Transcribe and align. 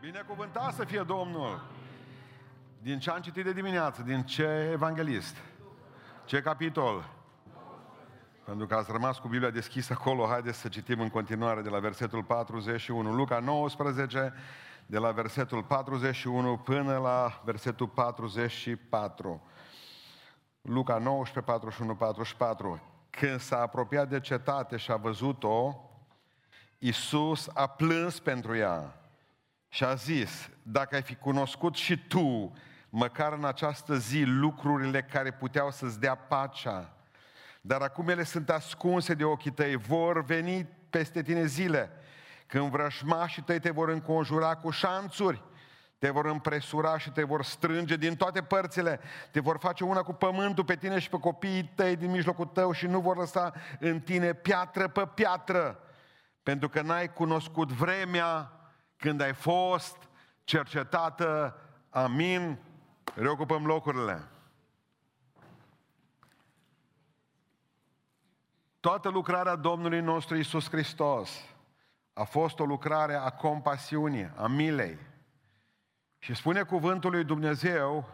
Binecuvântat 0.00 0.74
să 0.74 0.84
fie 0.84 1.02
Domnul! 1.02 1.62
Din 2.82 2.98
ce 2.98 3.10
am 3.10 3.20
citit 3.20 3.44
de 3.44 3.52
dimineață? 3.52 4.02
Din 4.02 4.22
ce 4.22 4.68
evanghelist? 4.72 5.36
Ce 6.24 6.40
capitol? 6.40 7.10
Pentru 8.44 8.66
că 8.66 8.74
ați 8.74 8.92
rămas 8.92 9.18
cu 9.18 9.28
Biblia 9.28 9.50
deschisă 9.50 9.92
acolo, 9.92 10.26
haideți 10.26 10.58
să 10.58 10.68
citim 10.68 11.00
în 11.00 11.08
continuare 11.08 11.62
de 11.62 11.68
la 11.68 11.78
versetul 11.78 12.24
41. 12.24 13.12
Luca 13.12 13.38
19, 13.38 14.34
de 14.86 14.98
la 14.98 15.10
versetul 15.10 15.62
41 15.62 16.56
până 16.56 16.98
la 16.98 17.42
versetul 17.44 17.88
44. 17.88 19.42
Luca 20.62 20.98
19, 20.98 21.40
41, 21.40 21.96
44. 21.96 22.80
Când 23.10 23.40
s-a 23.40 23.60
apropiat 23.60 24.08
de 24.08 24.20
cetate 24.20 24.76
și 24.76 24.90
a 24.90 24.96
văzut-o, 24.96 25.74
Iisus 26.78 27.48
a 27.54 27.66
plâns 27.66 28.20
pentru 28.20 28.56
ea 28.56 28.99
și 29.72 29.84
a 29.84 29.94
zis, 29.94 30.48
dacă 30.62 30.94
ai 30.94 31.02
fi 31.02 31.14
cunoscut 31.14 31.74
și 31.74 32.06
tu, 32.08 32.52
măcar 32.88 33.32
în 33.32 33.44
această 33.44 33.96
zi, 33.96 34.22
lucrurile 34.22 35.02
care 35.02 35.30
puteau 35.30 35.70
să-ți 35.70 36.00
dea 36.00 36.14
pacea, 36.14 36.94
dar 37.60 37.80
acum 37.80 38.08
ele 38.08 38.22
sunt 38.22 38.50
ascunse 38.50 39.14
de 39.14 39.24
ochii 39.24 39.50
tăi, 39.50 39.76
vor 39.76 40.24
veni 40.24 40.68
peste 40.90 41.22
tine 41.22 41.44
zile, 41.44 41.90
când 42.46 42.70
vrășmașii 42.70 43.42
tăi 43.42 43.60
te 43.60 43.70
vor 43.70 43.88
înconjura 43.88 44.54
cu 44.54 44.70
șanțuri, 44.70 45.42
te 45.98 46.10
vor 46.10 46.26
împresura 46.26 46.98
și 46.98 47.10
te 47.10 47.22
vor 47.22 47.44
strânge 47.44 47.96
din 47.96 48.16
toate 48.16 48.42
părțile, 48.42 49.00
te 49.30 49.40
vor 49.40 49.58
face 49.58 49.84
una 49.84 50.02
cu 50.02 50.12
pământul 50.12 50.64
pe 50.64 50.76
tine 50.76 50.98
și 50.98 51.08
pe 51.08 51.18
copiii 51.18 51.72
tăi 51.74 51.96
din 51.96 52.10
mijlocul 52.10 52.46
tău 52.46 52.72
și 52.72 52.86
nu 52.86 53.00
vor 53.00 53.16
lăsa 53.16 53.52
în 53.78 54.00
tine 54.00 54.32
piatră 54.32 54.88
pe 54.88 55.08
piatră, 55.14 55.78
pentru 56.42 56.68
că 56.68 56.80
n-ai 56.80 57.12
cunoscut 57.12 57.72
vremea 57.72 58.59
când 59.00 59.20
ai 59.20 59.34
fost 59.34 59.96
cercetată, 60.44 61.60
amin, 61.90 62.58
reocupăm 63.14 63.66
locurile. 63.66 64.28
Toată 68.80 69.08
lucrarea 69.08 69.56
Domnului 69.56 70.00
nostru 70.00 70.36
Isus 70.36 70.68
Hristos 70.68 71.44
a 72.12 72.24
fost 72.24 72.58
o 72.58 72.64
lucrare 72.64 73.14
a 73.14 73.30
compasiunii, 73.30 74.32
a 74.36 74.46
milei. 74.46 74.98
Și 76.18 76.34
spune 76.34 76.62
cuvântul 76.62 77.10
lui 77.10 77.24
Dumnezeu 77.24 78.08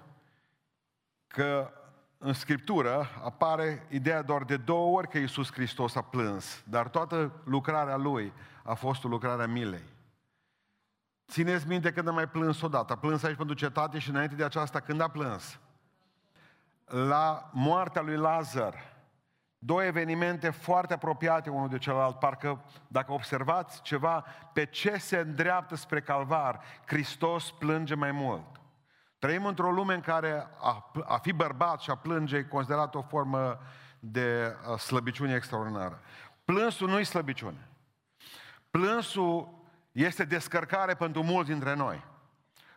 că 1.26 1.70
în 2.18 2.32
Scriptură 2.32 3.08
apare 3.24 3.86
ideea 3.88 4.22
doar 4.22 4.44
de 4.44 4.56
două 4.56 4.96
ori 4.96 5.08
că 5.08 5.18
Iisus 5.18 5.52
Hristos 5.52 5.94
a 5.94 6.02
plâns, 6.02 6.62
dar 6.68 6.88
toată 6.88 7.40
lucrarea 7.44 7.96
Lui 7.96 8.32
a 8.62 8.74
fost 8.74 9.04
o 9.04 9.08
lucrare 9.08 9.42
a 9.42 9.46
milei. 9.46 9.94
Țineți 11.28 11.66
minte 11.66 11.92
când 11.92 12.08
a 12.08 12.10
mai 12.10 12.28
plâns 12.28 12.60
odată. 12.60 12.92
A 12.92 12.96
plâns 12.96 13.22
aici 13.22 13.36
pentru 13.36 13.54
cetate 13.54 13.98
și 13.98 14.10
înainte 14.10 14.34
de 14.34 14.44
aceasta 14.44 14.80
când 14.80 15.00
a 15.00 15.08
plâns? 15.08 15.58
La 16.84 17.50
moartea 17.52 18.02
lui 18.02 18.16
Lazar. 18.16 18.74
Două 19.58 19.84
evenimente 19.84 20.50
foarte 20.50 20.94
apropiate 20.94 21.50
unul 21.50 21.68
de 21.68 21.78
celălalt. 21.78 22.18
Parcă, 22.18 22.64
dacă 22.88 23.12
observați 23.12 23.82
ceva, 23.82 24.24
pe 24.52 24.66
ce 24.66 24.96
se 24.96 25.16
îndreaptă 25.16 25.74
spre 25.74 26.00
calvar, 26.00 26.60
Hristos 26.86 27.50
plânge 27.50 27.94
mai 27.94 28.12
mult. 28.12 28.60
Trăim 29.18 29.46
într-o 29.46 29.70
lume 29.70 29.94
în 29.94 30.00
care 30.00 30.48
a, 30.60 30.90
a 31.04 31.18
fi 31.18 31.32
bărbat 31.32 31.80
și 31.80 31.90
a 31.90 31.94
plânge 31.94 32.36
e 32.36 32.42
considerat 32.42 32.94
o 32.94 33.02
formă 33.02 33.58
de 33.98 34.56
uh, 34.70 34.78
slăbiciune 34.78 35.34
extraordinară. 35.34 36.00
Plânsul 36.44 36.88
nu 36.88 36.98
e 36.98 37.02
slăbiciune. 37.02 37.68
Plânsul 38.70 39.54
este 39.96 40.24
descărcare 40.24 40.94
pentru 40.94 41.22
mulți 41.22 41.50
dintre 41.50 41.74
noi. 41.74 42.04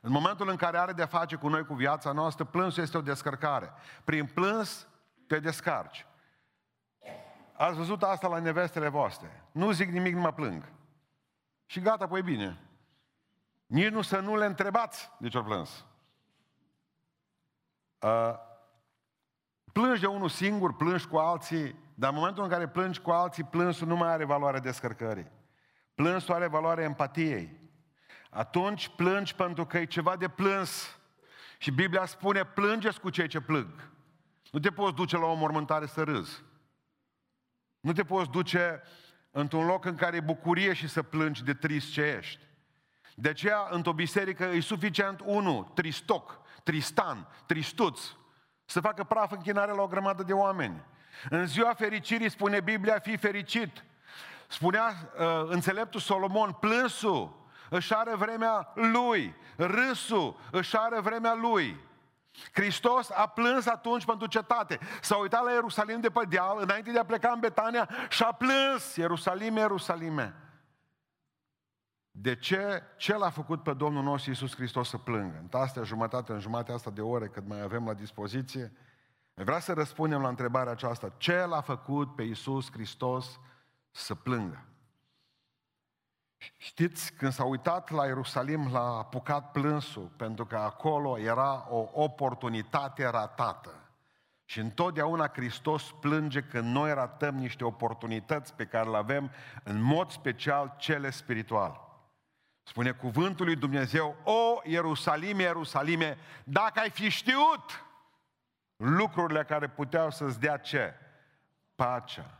În 0.02 0.12
momentul 0.12 0.50
în 0.50 0.56
care 0.56 0.78
are 0.78 0.92
de-a 0.92 1.06
face 1.06 1.36
cu 1.36 1.48
noi, 1.48 1.66
cu 1.66 1.74
viața 1.74 2.12
noastră, 2.12 2.44
plânsul 2.44 2.84
este 2.84 2.98
o 2.98 3.02
descărcare. 3.02 3.74
Prin 4.04 4.26
plâns 4.26 4.88
te 5.28 5.40
descarci. 5.40 6.06
Ați 7.54 7.78
văzut 7.78 8.04
asta 8.04 8.28
la 8.28 8.40
nevestele 8.40 8.88
voastre. 8.88 9.48
Nu 9.52 9.72
zic 9.72 9.90
nimic, 9.90 10.14
nu 10.14 10.20
mă 10.20 10.32
plâng. 10.32 10.72
Și 11.66 11.80
gata, 11.80 12.08
păi 12.08 12.22
bine. 12.22 12.62
Nici 13.66 13.92
nu 13.92 14.02
să 14.02 14.20
nu 14.20 14.36
le 14.36 14.46
întrebați 14.46 15.12
de 15.18 15.28
ce 15.28 15.40
plâns. 15.40 15.86
Uh, 18.00 18.34
plângi 19.74 20.00
de 20.00 20.08
unul 20.08 20.30
singur, 20.30 20.76
plângi 20.76 21.08
cu 21.08 21.18
alții, 21.18 21.76
dar 21.96 22.10
în 22.10 22.16
momentul 22.16 22.44
în 22.44 22.50
care 22.50 22.68
plângi 22.68 23.02
cu 23.02 23.12
alții, 23.12 23.44
plânsul 23.44 23.88
nu 23.88 23.96
mai 23.96 24.10
are 24.10 24.26
valoare 24.26 24.60
descărcării. 24.60 25.38
Plânsul 26.00 26.34
are 26.34 26.48
valoare 26.48 26.84
empatiei. 26.84 27.60
Atunci 28.30 28.88
plângi 28.88 29.36
pentru 29.36 29.66
că 29.66 29.78
e 29.78 29.86
ceva 29.86 30.16
de 30.16 30.28
plâns. 30.28 31.00
Și 31.58 31.72
Biblia 31.72 32.06
spune, 32.06 32.44
plângeți 32.44 33.00
cu 33.00 33.10
cei 33.10 33.28
ce 33.28 33.40
plâng. 33.40 33.92
Nu 34.52 34.60
te 34.60 34.70
poți 34.70 34.96
duce 34.96 35.18
la 35.18 35.26
o 35.26 35.34
mormântare 35.34 35.86
să 35.86 36.04
râzi. 36.04 36.44
Nu 37.80 37.94
te 37.94 38.04
poți 38.04 38.30
duce 38.30 38.82
într-un 39.32 39.66
loc 39.66 39.86
în 39.86 39.96
care 39.96 40.16
e 40.16 40.22
bucurie 40.22 40.74
și 40.74 40.88
să 40.88 41.04
plângi 41.04 41.44
de 41.44 41.54
trist 41.54 41.92
ce 41.92 42.02
ești. 42.02 42.40
De 43.16 43.30
aceea, 43.30 43.68
într-o 43.70 43.94
biserică, 43.94 44.44
e 44.44 44.60
suficient 44.60 45.22
unul, 45.26 45.64
tristoc, 45.64 46.42
tristan, 46.64 47.28
tristuț, 47.46 48.02
să 48.66 48.80
facă 48.80 49.04
praf 49.04 49.32
închinare 49.32 49.72
la 49.72 49.82
o 49.82 49.88
grămadă 49.88 50.24
de 50.24 50.34
oameni. 50.34 50.86
În 51.30 51.48
ziua 51.48 51.74
fericirii 51.74 52.30
spune 52.30 52.62
Biblia, 52.62 53.00
fi 53.00 53.18
fericit. 53.18 53.84
Spunea 54.52 54.94
uh, 55.20 55.50
înțeleptul 55.50 56.00
Solomon, 56.00 56.52
plânsul 56.52 57.48
își 57.70 57.94
are 57.94 58.16
vremea 58.16 58.72
lui, 58.74 59.36
râsul 59.58 60.40
își 60.52 60.78
are 60.78 61.00
vremea 61.00 61.34
lui. 61.34 61.88
Hristos 62.52 63.10
a 63.10 63.28
plâns 63.28 63.66
atunci 63.66 64.06
pentru 64.06 64.28
cetate. 64.28 64.80
S-a 65.02 65.18
uitat 65.18 65.44
la 65.44 65.52
Ierusalim 65.52 66.00
de 66.00 66.10
pe 66.10 66.26
deal, 66.30 66.58
înainte 66.62 66.92
de 66.92 67.00
a 67.00 67.06
pleca 67.06 67.32
în 67.32 67.40
Betania, 67.40 67.90
și 68.10 68.24
a 68.24 68.32
plâns, 68.32 68.96
Ierusalime, 68.96 69.60
Ierusalime. 69.60 70.36
De 72.12 72.36
ce? 72.36 72.84
Ce 72.98 73.18
l-a 73.18 73.30
făcut 73.30 73.64
pe 73.64 73.74
Domnul 73.74 74.04
nostru 74.04 74.30
Iisus 74.30 74.56
Hristos 74.56 74.90
să 74.90 74.98
plângă? 74.98 75.48
În 75.52 75.60
astea 75.60 75.84
jumătate, 75.84 76.32
în 76.32 76.40
jumătatea 76.40 76.74
asta 76.74 76.90
de 76.90 77.02
ore 77.02 77.28
cât 77.28 77.48
mai 77.48 77.62
avem 77.62 77.86
la 77.86 77.94
dispoziție, 77.94 78.74
vreau 79.34 79.60
să 79.60 79.74
răspundem 79.74 80.22
la 80.22 80.28
întrebarea 80.28 80.72
aceasta. 80.72 81.14
Ce 81.18 81.46
l-a 81.46 81.62
făcut 81.62 82.16
pe 82.16 82.24
Iisus 82.24 82.72
Hristos 82.72 83.40
să 83.92 84.16
plângă? 84.16 84.64
Știți, 86.58 87.14
când 87.14 87.32
s-a 87.32 87.44
uitat 87.44 87.90
la 87.90 88.06
Ierusalim, 88.06 88.72
l-a 88.72 88.98
apucat 88.98 89.52
plânsul, 89.52 90.12
pentru 90.16 90.46
că 90.46 90.58
acolo 90.58 91.20
era 91.20 91.68
o 91.70 91.90
oportunitate 91.94 93.06
ratată. 93.06 93.90
Și 94.46 94.60
întotdeauna 94.60 95.28
Hristos 95.28 95.92
plânge 96.00 96.42
când 96.42 96.74
noi 96.74 96.94
ratăm 96.94 97.36
niște 97.36 97.64
oportunități 97.64 98.54
pe 98.54 98.66
care 98.66 98.90
le 98.90 98.98
avem, 98.98 99.32
în 99.64 99.82
mod 99.82 100.12
special 100.12 100.76
cele 100.78 101.10
spirituale. 101.10 101.80
Spune 102.64 102.92
cuvântul 102.92 103.46
lui 103.46 103.56
Dumnezeu, 103.56 104.16
o 104.24 104.60
Ierusalime, 104.64 105.42
Ierusalime, 105.44 106.18
dacă 106.44 106.80
ai 106.80 106.90
fi 106.90 107.10
știut 107.10 107.86
lucrurile 108.76 109.44
care 109.44 109.68
puteau 109.68 110.12
să-ți 110.12 110.40
dea 110.40 110.58
ce? 110.58 110.94
Pacea. 111.76 112.39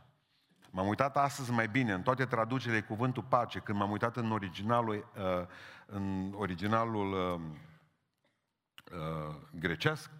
M-am 0.70 0.86
uitat 0.86 1.16
astăzi 1.16 1.50
mai 1.50 1.68
bine 1.68 1.92
în 1.92 2.02
toate 2.02 2.24
traducerile 2.24 2.80
cuvântul 2.80 3.22
pace, 3.22 3.58
când 3.58 3.78
m-am 3.78 3.90
uitat 3.90 4.16
în 4.16 4.32
originalul, 4.32 5.10
uh, 5.16 5.46
în 5.86 6.32
originalul 6.36 7.12
uh, 7.12 7.40
uh, 8.98 9.34
grecesc, 9.52 10.10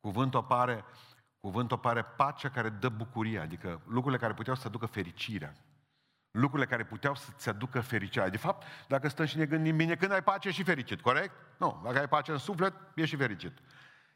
cuvântul 0.00 0.40
apare, 0.40 0.84
cuvântul 1.40 1.76
apare 1.76 2.02
pacea 2.02 2.48
care 2.48 2.68
dă 2.68 2.88
bucuria, 2.88 3.42
adică 3.42 3.80
lucrurile 3.86 4.20
care 4.20 4.34
puteau 4.34 4.56
să 4.56 4.66
aducă 4.66 4.86
fericirea. 4.86 5.54
Lucrurile 6.30 6.68
care 6.68 6.84
puteau 6.84 7.14
să-ți 7.14 7.48
aducă 7.48 7.80
fericirea. 7.80 8.28
De 8.28 8.36
fapt, 8.36 8.66
dacă 8.88 9.08
stăm 9.08 9.26
și 9.26 9.36
ne 9.36 9.46
gândim 9.46 9.76
bine, 9.76 9.94
când 9.94 10.12
ai 10.12 10.22
pace, 10.22 10.50
și 10.50 10.62
fericit, 10.62 11.00
corect? 11.00 11.32
Nu, 11.58 11.80
dacă 11.84 11.98
ai 11.98 12.08
pace 12.08 12.32
în 12.32 12.38
suflet, 12.38 12.74
ești 12.94 13.10
și 13.10 13.16
fericit. 13.16 13.58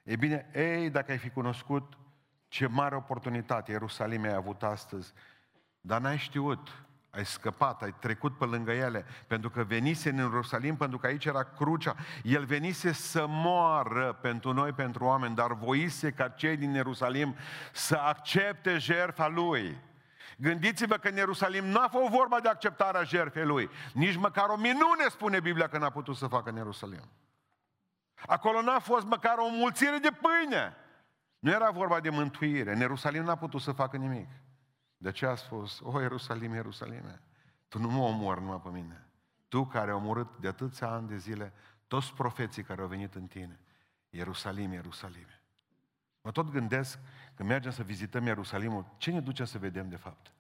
E 0.03 0.17
bine, 0.17 0.51
ei, 0.55 0.91
dacă 0.91 1.11
ai 1.11 1.19
fi 1.19 1.31
cunoscut 1.31 1.99
ce 2.49 2.67
mare 2.67 2.97
oportunitate 2.97 3.71
Ierusalim 3.71 4.23
ai 4.23 4.35
avut 4.35 4.63
astăzi, 4.63 5.13
dar 5.87 6.01
n-ai 6.01 6.19
știut, 6.19 6.69
ai 7.11 7.25
scăpat, 7.25 7.83
ai 7.83 7.95
trecut 8.01 8.39
pe 8.39 8.45
lângă 8.45 8.73
ele, 8.73 9.05
pentru 9.27 9.51
că 9.51 9.63
venise 9.63 10.09
în 10.09 10.17
Ierusalim, 10.17 10.77
pentru 10.77 10.99
că 10.99 11.07
aici 11.07 11.25
era 11.25 11.43
crucea. 11.43 11.97
El 12.23 12.45
venise 12.45 12.93
să 12.93 13.27
moară 13.29 14.13
pentru 14.13 14.53
noi, 14.53 14.73
pentru 14.73 15.05
oameni, 15.05 15.35
dar 15.35 15.53
voise 15.53 16.11
ca 16.11 16.29
cei 16.29 16.57
din 16.57 16.73
Ierusalim 16.73 17.37
să 17.73 17.97
accepte 17.97 18.79
jertfa 18.79 19.29
Lui. 19.29 19.79
Gândiți-vă 20.37 20.97
că 20.97 21.09
în 21.09 21.17
Ierusalim 21.17 21.65
n-a 21.65 21.89
fost 21.89 22.11
vorba 22.11 22.41
de 22.41 22.49
acceptarea 22.49 23.03
jertfei 23.03 23.45
Lui. 23.45 23.71
Nici 23.93 24.17
măcar 24.17 24.49
o 24.49 24.57
minune 24.57 25.09
spune 25.11 25.41
Biblia 25.41 25.69
că 25.69 25.79
n-a 25.79 25.91
putut 25.91 26.17
să 26.17 26.27
facă 26.27 26.51
în 26.51 26.57
Ierusalim. 26.57 27.11
Acolo 28.27 28.63
n-a 28.63 28.79
fost 28.79 29.07
măcar 29.07 29.39
o 29.39 29.49
mulțire 29.49 29.99
de 29.99 30.11
pâine. 30.21 30.77
Nu 31.39 31.51
era 31.51 31.71
vorba 31.71 32.01
de 32.01 32.11
mântuire. 32.11 32.73
În 32.73 32.79
Ierusalim 32.79 33.23
n-a 33.25 33.37
putut 33.37 33.61
să 33.61 33.73
facă 33.73 33.97
nimic. 33.97 34.29
De 35.05 35.11
ce 35.11 35.27
a 35.27 35.35
spus, 35.35 35.81
o, 35.83 36.01
Ierusalim, 36.01 36.55
Ierusalime, 36.55 37.21
tu 37.69 37.79
nu 37.79 37.89
mă 37.89 38.03
omori 38.03 38.41
numai 38.41 38.61
pe 38.61 38.69
mine. 38.69 39.07
Tu 39.49 39.65
care 39.65 39.91
ai 39.91 39.97
omorât 39.97 40.37
de 40.37 40.49
atâția 40.49 40.89
ani 40.89 41.09
de 41.09 41.17
zile 41.17 41.53
toți 41.87 42.15
profeții 42.15 42.63
care 42.63 42.81
au 42.81 42.87
venit 42.87 43.15
în 43.15 43.27
tine. 43.27 43.61
Ierusalim, 44.11 44.73
Ierusalim. 44.73 45.27
Mă 46.21 46.31
tot 46.31 46.51
gândesc, 46.51 46.99
când 47.35 47.49
mergem 47.49 47.71
să 47.71 47.83
vizităm 47.83 48.27
Ierusalimul, 48.27 48.87
ce 48.97 49.11
ne 49.11 49.21
duce 49.21 49.45
să 49.45 49.59
vedem 49.59 49.89
de 49.89 49.97
fapt? 49.97 50.33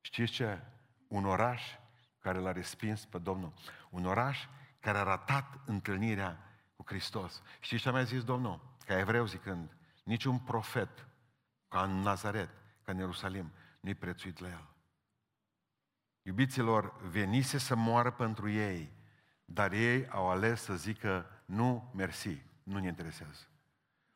Știți 0.00 0.32
ce? 0.32 0.62
Un 1.08 1.24
oraș 1.24 1.62
care 2.18 2.38
l-a 2.38 2.52
respins 2.52 3.04
pe 3.04 3.18
Domnul. 3.18 3.52
Un 3.90 4.04
oraș 4.04 4.46
care 4.80 4.98
a 4.98 5.02
ratat 5.02 5.58
întâlnirea 5.64 6.38
cu 6.76 6.82
Hristos. 6.86 7.42
Știți 7.60 7.82
ce 7.82 7.88
a 7.88 7.92
mai 7.92 8.04
zis 8.04 8.24
Domnul? 8.24 8.60
Ca 8.86 8.98
evreu 8.98 9.26
zicând, 9.26 9.76
niciun 10.04 10.38
profet 10.38 11.06
ca 11.68 11.82
în 11.82 12.00
Nazaret, 12.00 12.48
ca 12.82 12.92
în 12.92 12.98
Ierusalim, 12.98 13.52
nu-i 13.86 13.94
prețuit 13.94 14.38
la 14.38 14.48
el. 14.48 14.68
Iubiților, 16.22 16.92
venise 17.10 17.58
să 17.58 17.76
moară 17.76 18.10
pentru 18.10 18.50
ei, 18.50 18.92
dar 19.44 19.72
ei 19.72 20.08
au 20.08 20.30
ales 20.30 20.62
să 20.62 20.74
zică 20.74 21.26
nu, 21.44 21.92
mersi, 21.94 22.42
nu 22.62 22.78
ne 22.78 22.86
interesează. 22.86 23.46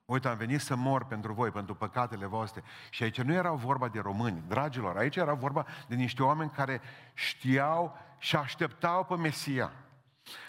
Uite, 0.05 0.28
am 0.28 0.37
venit 0.37 0.61
să 0.61 0.75
mor 0.75 1.05
pentru 1.05 1.32
voi, 1.32 1.50
pentru 1.50 1.75
păcatele 1.75 2.26
voastre. 2.26 2.62
Și 2.90 3.02
aici 3.02 3.20
nu 3.20 3.32
era 3.32 3.50
vorba 3.50 3.88
de 3.88 4.00
români, 4.00 4.43
dragilor, 4.49 4.96
aici 4.96 5.17
era 5.17 5.34
vorba 5.34 5.67
de 5.88 5.94
niște 5.94 6.23
oameni 6.23 6.50
care 6.50 6.81
știau 7.14 7.99
și 8.19 8.37
așteptau 8.37 9.05
pe 9.05 9.16
Mesia. 9.16 9.73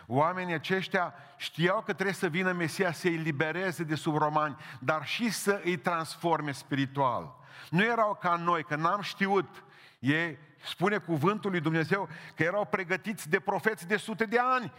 Oamenii 0.08 0.54
aceștia 0.54 1.14
știau 1.38 1.82
că 1.82 1.94
trebuie 1.94 2.16
să 2.16 2.28
vină 2.28 2.52
Mesia 2.52 2.92
să 2.92 3.08
îi 3.08 3.16
libereze 3.16 3.84
de 3.84 3.96
sub 3.96 4.16
romani, 4.16 4.58
dar 4.80 5.06
și 5.06 5.30
să 5.30 5.62
îi 5.64 5.78
transforme 5.78 6.52
spiritual. 6.52 7.40
Nu 7.70 7.84
erau 7.84 8.16
ca 8.16 8.36
noi, 8.36 8.64
că 8.64 8.76
n-am 8.76 9.02
știut. 9.02 9.64
Ei, 10.00 10.38
spune 10.66 10.98
cuvântul 10.98 11.52
lui 11.52 11.60
Dumnezeu, 11.60 12.10
că 12.36 12.44
erau 12.44 12.66
pregătiți 12.66 13.30
de 13.30 13.40
profeți 13.40 13.88
de 13.88 13.98
sute 13.98 14.26
de 14.26 14.40
ani. 14.40 14.74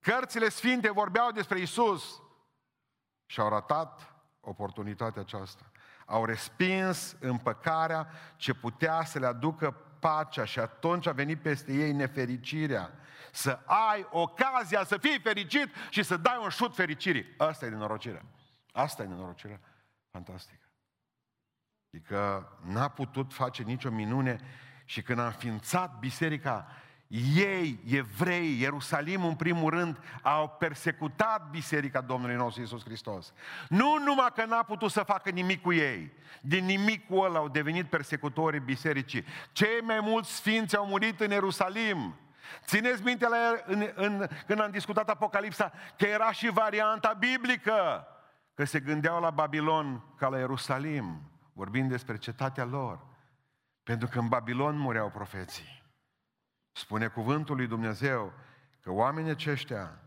Cărțile 0.00 0.48
sfinte 0.48 0.90
vorbeau 0.90 1.30
despre 1.30 1.58
Isus 1.58 2.22
și 3.26 3.40
au 3.40 3.48
ratat 3.48 4.14
oportunitatea 4.40 5.22
aceasta. 5.22 5.70
Au 6.06 6.24
respins 6.24 7.16
împăcarea 7.20 8.08
ce 8.36 8.54
putea 8.54 9.04
să 9.04 9.18
le 9.18 9.26
aducă 9.26 9.70
pacea 10.00 10.44
și 10.44 10.58
atunci 10.58 11.06
a 11.06 11.12
venit 11.12 11.42
peste 11.42 11.72
ei 11.72 11.92
nefericirea. 11.92 12.90
Să 13.32 13.58
ai 13.64 14.06
ocazia 14.10 14.84
să 14.84 14.96
fii 14.96 15.20
fericit 15.20 15.74
și 15.90 16.02
să 16.02 16.16
dai 16.16 16.38
un 16.42 16.48
șut 16.48 16.74
fericirii. 16.74 17.34
Asta 17.36 17.66
e 17.66 17.68
nenorocirea. 17.68 18.22
Asta 18.72 19.02
e 19.02 19.06
nenorocirea 19.06 19.60
fantastică. 20.10 20.63
Adică 21.94 22.48
n-a 22.60 22.88
putut 22.88 23.32
face 23.32 23.62
nicio 23.62 23.90
minune 23.90 24.38
și 24.84 25.02
când 25.02 25.18
a 25.18 25.24
înființat 25.24 25.98
biserica, 25.98 26.66
ei, 27.36 27.78
evrei, 27.86 28.60
Ierusalim 28.60 29.24
în 29.24 29.34
primul 29.34 29.70
rând, 29.70 29.98
au 30.22 30.48
persecutat 30.48 31.50
biserica 31.50 32.00
Domnului 32.00 32.36
nostru 32.36 32.60
Iisus 32.60 32.84
Hristos. 32.84 33.32
Nu 33.68 33.98
numai 34.04 34.32
că 34.34 34.44
n-a 34.44 34.62
putut 34.62 34.90
să 34.90 35.02
facă 35.02 35.30
nimic 35.30 35.62
cu 35.62 35.72
ei, 35.72 36.12
din 36.40 36.64
nimicul 36.64 37.24
ăla 37.24 37.38
au 37.38 37.48
devenit 37.48 37.86
persecutorii 37.86 38.60
bisericii. 38.60 39.24
Cei 39.52 39.80
mai 39.82 39.98
mulți 40.00 40.34
sfinți 40.34 40.76
au 40.76 40.86
murit 40.86 41.20
în 41.20 41.30
Ierusalim. 41.30 42.14
Țineți 42.64 43.02
minte 43.02 43.28
la, 43.28 43.36
în, 43.66 43.90
în, 43.94 44.28
când 44.46 44.60
am 44.60 44.70
discutat 44.70 45.08
Apocalipsa 45.08 45.72
că 45.96 46.06
era 46.06 46.32
și 46.32 46.50
varianta 46.50 47.16
biblică, 47.18 48.06
că 48.54 48.64
se 48.64 48.80
gândeau 48.80 49.20
la 49.20 49.30
Babilon 49.30 50.04
ca 50.16 50.28
la 50.28 50.38
Ierusalim, 50.38 51.28
vorbind 51.54 51.88
despre 51.88 52.18
cetatea 52.18 52.64
lor. 52.64 53.06
Pentru 53.82 54.08
că 54.08 54.18
în 54.18 54.28
Babilon 54.28 54.76
mureau 54.76 55.10
profeții. 55.10 55.82
Spune 56.72 57.08
cuvântul 57.08 57.56
lui 57.56 57.66
Dumnezeu 57.66 58.32
că 58.80 58.90
oamenii 58.90 59.30
aceștia 59.30 59.98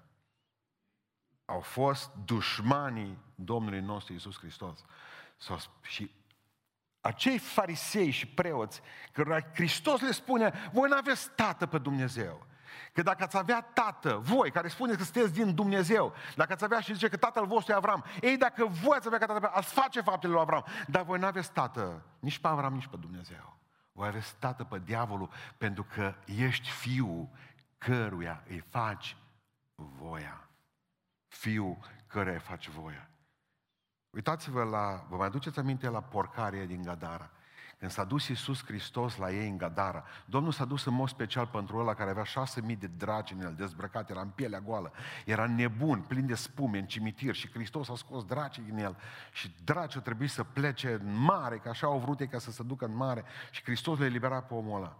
au 1.45 1.59
fost 1.59 2.11
dușmanii 2.25 3.17
Domnului 3.35 3.81
nostru 3.81 4.13
Iisus 4.13 4.38
Hristos. 4.38 4.85
Și 5.81 6.11
acei 7.01 7.38
farisei 7.38 8.09
și 8.09 8.27
preoți, 8.27 8.81
că 9.11 9.39
Hristos 9.53 10.01
le 10.01 10.11
spune, 10.11 10.53
voi 10.71 10.89
nu 10.89 10.95
aveți 10.95 11.29
tată 11.35 11.65
pe 11.65 11.77
Dumnezeu. 11.77 12.45
Că 12.94 13.01
dacă 13.01 13.24
ați 13.24 13.38
avea 13.38 13.62
tată, 13.62 14.18
voi 14.21 14.51
care 14.51 14.68
spuneți 14.68 14.97
că 14.97 15.03
sunteți 15.03 15.33
din 15.33 15.56
Dumnezeu, 15.56 16.13
dacă 16.35 16.53
ați 16.53 16.63
avea 16.63 16.79
și 16.79 16.94
zice 16.94 17.09
că 17.09 17.18
tatăl 17.18 17.45
vostru 17.45 17.74
e 17.74 17.75
Avram, 17.75 18.03
ei 18.21 18.38
dacă 18.38 18.65
voi 18.65 18.97
ați 18.97 19.07
avea 19.07 19.19
ca 19.19 19.25
tată, 19.25 19.51
ați 19.53 19.74
face 19.74 20.01
faptele 20.01 20.33
lui 20.33 20.41
Avram, 20.41 20.65
dar 20.88 21.03
voi 21.03 21.19
nu 21.19 21.25
aveți 21.25 21.51
tată 21.51 22.01
nici 22.19 22.39
pe 22.39 22.47
Avram, 22.47 22.74
nici 22.74 22.88
pe 22.88 22.97
Dumnezeu. 23.00 23.57
Voi 23.91 24.07
aveți 24.07 24.35
tată 24.39 24.63
pe 24.63 24.79
diavolul 24.79 25.29
pentru 25.57 25.83
că 25.83 26.15
ești 26.25 26.69
fiul 26.69 27.29
căruia 27.77 28.44
îi 28.47 28.63
faci 28.69 29.18
voia. 29.75 30.50
Fiul 31.27 31.77
căruia 32.07 32.33
îi 32.33 32.39
faci 32.39 32.69
voia. 32.69 33.09
Uitați-vă 34.09 34.63
la, 34.63 35.06
vă 35.09 35.15
mai 35.15 35.27
aduceți 35.27 35.59
aminte 35.59 35.89
la 35.89 36.01
porcaria 36.01 36.65
din 36.65 36.81
Gadara. 36.81 37.31
Când 37.79 37.91
s-a 37.91 38.03
dus 38.03 38.27
Iisus 38.27 38.65
Hristos 38.65 39.18
la 39.18 39.31
ei 39.31 39.47
în 39.47 39.57
Gadara, 39.57 40.03
Domnul 40.25 40.51
s-a 40.51 40.65
dus 40.65 40.85
în 40.85 40.94
mod 40.94 41.09
special 41.09 41.47
pentru 41.47 41.77
ăla 41.77 41.94
care 41.94 42.09
avea 42.09 42.24
șase 42.24 42.62
mii 42.62 42.75
de 42.75 42.88
dragi 42.88 43.33
în 43.33 43.41
el, 43.41 43.53
dezbrăcat, 43.53 44.09
era 44.09 44.21
în 44.21 44.29
pielea 44.29 44.59
goală, 44.59 44.91
era 45.25 45.47
nebun, 45.47 46.01
plin 46.01 46.25
de 46.25 46.35
spume, 46.35 46.79
în 46.79 46.85
cimitir 46.85 47.35
și 47.35 47.51
Hristos 47.51 47.89
a 47.89 47.95
scos 47.95 48.25
dracii 48.25 48.63
din 48.63 48.77
el 48.77 48.97
și 49.31 49.56
dracii 49.63 50.01
trebuie 50.01 50.27
să 50.27 50.44
plece 50.44 50.94
în 50.94 51.19
mare, 51.19 51.57
că 51.57 51.69
așa 51.69 51.88
au 51.88 52.00
vrut 52.00 52.19
ei 52.19 52.27
ca 52.27 52.39
să 52.39 52.51
se 52.51 52.63
ducă 52.63 52.85
în 52.85 52.95
mare 52.95 53.24
și 53.51 53.63
Hristos 53.63 54.00
le 54.00 54.06
elibera 54.06 54.41
pe 54.41 54.53
omul 54.53 54.77
ăla. 54.77 54.97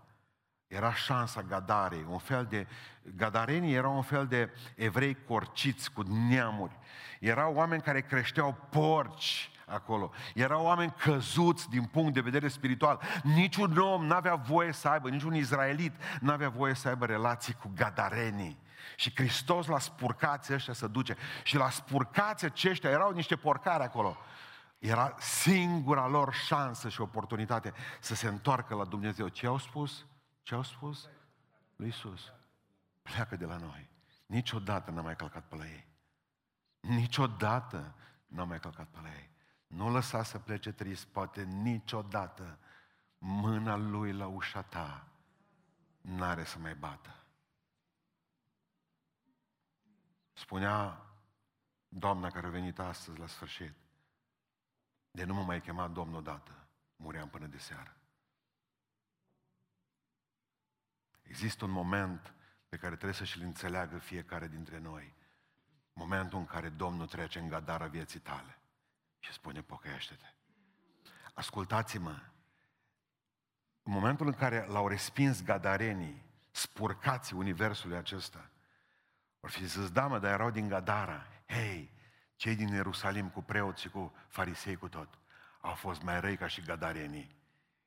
Era 0.68 0.94
șansa 0.94 1.42
Gadarei, 1.42 2.06
un 2.10 2.18
fel 2.18 2.46
de... 2.46 2.68
Gadarenii 3.16 3.74
erau 3.74 3.96
un 3.96 4.02
fel 4.02 4.28
de 4.28 4.50
evrei 4.76 5.18
corciți 5.28 5.92
cu 5.92 6.02
neamuri. 6.02 6.78
Erau 7.20 7.54
oameni 7.54 7.82
care 7.82 8.02
creșteau 8.02 8.68
porci, 8.70 9.52
acolo. 9.68 10.12
Erau 10.34 10.64
oameni 10.64 10.94
căzuți 10.98 11.70
din 11.70 11.84
punct 11.84 12.14
de 12.14 12.22
vedere 12.22 12.48
spiritual. 12.48 13.02
Niciun 13.24 13.78
om 13.78 14.06
n-avea 14.06 14.36
voie 14.36 14.72
să 14.72 14.88
aibă, 14.88 15.10
niciun 15.10 15.36
izraelit 15.36 15.94
n-avea 16.20 16.50
voie 16.50 16.74
să 16.74 16.88
aibă 16.88 17.06
relații 17.06 17.54
cu 17.54 17.72
gadarenii. 17.76 18.60
Și 18.96 19.12
Hristos 19.16 19.68
la 19.68 19.80
spurcați 19.80 20.54
ăștia 20.54 20.74
să 20.74 20.88
duce. 20.88 21.16
Și 21.44 21.56
la 21.56 21.70
spurcați 21.70 22.46
aceștia 22.46 22.90
erau 22.90 23.12
niște 23.12 23.36
porcari 23.36 23.84
acolo. 23.84 24.18
Era 24.80 25.16
singura 25.20 26.08
lor 26.08 26.34
șansă 26.34 26.90
și 26.90 27.02
oportunitate 27.02 27.74
să 28.00 28.16
se 28.16 28.28
întoarcă 28.28 28.76
la 28.76 28.86
Dumnezeu. 28.86 29.28
Ce 29.28 29.48
au 29.48 29.58
spus? 29.58 30.06
Ce 30.44 30.56
au 30.56 30.64
spus? 30.64 31.10
Lui 31.76 31.88
Iisus. 31.88 32.34
Pleacă 33.02 33.36
de 33.36 33.46
la 33.46 33.58
noi. 33.58 33.90
Niciodată 34.26 34.92
n-am 34.92 35.04
mai 35.04 35.16
călcat 35.16 35.44
pe 35.44 35.56
la 35.56 35.66
ei. 35.66 35.88
Niciodată 36.80 37.96
n-am 38.28 38.48
mai 38.48 38.60
călcat 38.60 38.88
pe 38.88 39.00
la 39.02 39.10
ei. 39.10 39.30
Nu 39.68 39.90
lăsa 39.90 40.24
să 40.24 40.40
plece 40.40 40.72
trist, 40.72 41.06
poate 41.06 41.44
niciodată 41.44 42.60
mâna 43.18 43.76
lui 43.76 44.14
la 44.14 44.28
ușa 44.28 44.62
ta 44.62 45.08
n-are 46.02 46.44
să 46.44 46.60
mai 46.60 46.76
bată. 46.76 47.16
Spunea 50.34 51.06
doamna 51.88 52.30
care 52.30 52.48
a 52.48 52.50
venit 52.50 52.80
astăzi 52.80 53.20
la 53.20 53.28
sfârșit, 53.28 53.74
de 55.12 55.24
nu 55.24 55.34
mă 55.34 55.44
mai 55.44 55.62
chema 55.62 55.88
Domnul 55.88 56.24
dată, 56.24 56.68
muream 56.96 57.30
până 57.30 57.46
de 57.46 57.58
seară. 57.58 57.96
Există 61.22 61.66
un 61.66 61.72
moment 61.72 62.34
pe 62.70 62.78
care 62.78 62.94
trebuie 62.94 63.14
să 63.14 63.24
și-l 63.24 63.42
înțeleagă 63.42 63.98
fiecare 63.98 64.48
dintre 64.48 64.80
noi. 64.80 65.14
Momentul 65.94 66.40
în 66.40 66.46
care 66.46 66.70
Domnul 66.70 67.08
trece 67.08 67.40
în 67.40 67.48
gadara 67.48 67.88
vieții 67.88 68.20
tale 68.20 68.58
și 69.20 69.34
spune, 69.34 69.62
pocăiește-te. 69.62 70.26
Ascultați-mă, 71.34 72.22
în 73.84 73.94
momentul 73.94 74.28
în 74.28 74.34
care 74.34 74.66
l-au 74.66 74.88
respins 74.88 75.44
gadarenii, 75.44 76.26
spurcați 76.52 77.34
universului 77.34 77.98
acesta, 77.98 78.50
vor 79.40 79.50
fi 79.50 79.66
zis, 79.66 79.92
da, 79.92 80.08
mă, 80.08 80.20
dar 80.20 80.32
erau 80.32 80.52
din 80.52 80.68
Gadara. 80.68 81.28
Hei, 81.46 81.92
cei 82.36 82.56
din 82.56 82.68
Ierusalim 82.68 83.30
cu 83.30 83.42
preoți 83.42 83.82
și 83.82 83.90
cu 83.90 84.16
farisei 84.28 84.76
cu 84.76 84.90
tot, 84.90 85.20
au 85.62 85.74
fost 85.74 86.02
mai 86.02 86.20
răi 86.20 86.38
ca 86.38 86.48
și 86.48 86.62
gadarenii. 86.62 87.36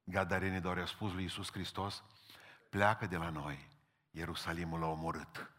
Gadarenii 0.04 0.60
doar 0.60 0.78
au 0.78 0.86
spus 0.86 1.12
lui 1.12 1.22
Iisus 1.22 1.50
Hristos, 1.52 2.04
pleacă 2.68 3.06
de 3.06 3.16
la 3.16 3.30
noi, 3.30 3.68
Ierusalimul 4.10 4.80
l-a 4.80 4.86
omorât. 4.86 5.50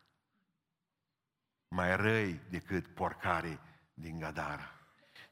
Mai 1.67 1.95
răi 1.95 2.33
decât 2.49 2.87
porcarii 2.87 3.59
din 3.93 4.19
Gadara. 4.19 4.80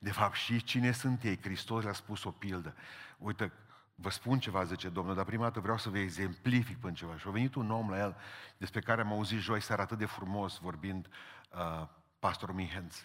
De 0.01 0.11
fapt, 0.11 0.35
și 0.35 0.63
cine 0.63 0.91
sunt 0.91 1.23
ei? 1.23 1.41
Hristos 1.41 1.83
le-a 1.83 1.93
spus 1.93 2.23
o 2.23 2.31
pildă. 2.31 2.75
Uite, 3.17 3.51
vă 3.95 4.09
spun 4.09 4.39
ceva, 4.39 4.63
zice 4.63 4.89
Domnul, 4.89 5.15
dar 5.15 5.25
prima 5.25 5.43
dată 5.43 5.59
vreau 5.59 5.77
să 5.77 5.89
vă 5.89 5.97
exemplific 5.97 6.79
până 6.79 6.93
ceva. 6.93 7.17
Și 7.17 7.27
a 7.27 7.31
venit 7.31 7.55
un 7.55 7.71
om 7.71 7.89
la 7.89 7.99
el, 7.99 8.15
despre 8.57 8.79
care 8.79 9.01
am 9.01 9.11
auzit 9.11 9.39
joi 9.39 9.61
seara 9.61 9.81
atât 9.81 9.97
de 9.97 10.05
frumos, 10.05 10.57
vorbind 10.57 11.07
uh, 11.51 11.87
pastorul 12.19 12.55
Mihenț. 12.55 13.03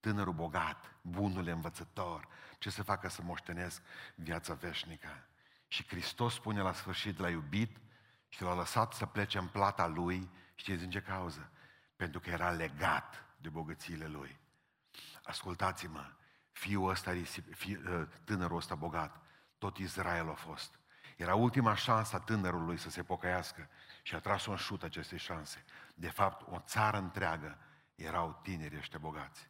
Tânărul 0.00 0.32
bogat, 0.32 0.96
bunul 1.02 1.48
învățător, 1.48 2.28
ce 2.58 2.70
să 2.70 2.82
facă 2.82 3.08
să 3.08 3.22
moștenesc 3.22 3.82
viața 4.14 4.54
veșnică. 4.54 5.26
Și 5.68 5.86
Hristos 5.86 6.34
spune 6.34 6.60
la 6.60 6.72
sfârșit, 6.72 7.18
l-a 7.18 7.28
iubit 7.28 7.76
și 8.28 8.42
l-a 8.42 8.54
lăsat 8.54 8.92
să 8.92 9.06
plece 9.06 9.38
în 9.38 9.46
plata 9.46 9.86
lui, 9.86 10.30
știți 10.54 10.80
din 10.80 10.90
ce 10.90 11.00
cauză? 11.00 11.50
Pentru 11.96 12.20
că 12.20 12.30
era 12.30 12.50
legat 12.50 13.24
de 13.36 13.48
bogățiile 13.48 14.06
lui. 14.06 14.38
Ascultați-mă, 15.22 16.12
fiul 16.52 16.90
ăsta, 16.90 17.12
fi, 17.50 17.78
ă, 17.86 18.08
tânărul 18.24 18.56
ăsta 18.56 18.74
bogat, 18.74 19.22
tot 19.58 19.76
Israel 19.76 20.30
a 20.30 20.34
fost. 20.34 20.78
Era 21.16 21.34
ultima 21.34 21.74
șansă 21.74 22.16
a 22.16 22.18
tânărului 22.18 22.76
să 22.76 22.90
se 22.90 23.02
pocăiască 23.02 23.68
și 24.02 24.14
a 24.14 24.18
tras-o 24.18 24.50
în 24.50 24.56
șut 24.56 24.82
acestei 24.82 25.18
șanse. 25.18 25.64
De 25.94 26.08
fapt, 26.10 26.52
o 26.52 26.58
țară 26.58 26.98
întreagă 26.98 27.58
erau 27.94 28.40
tineri 28.42 28.76
ăștia 28.76 28.98
bogați. 28.98 29.48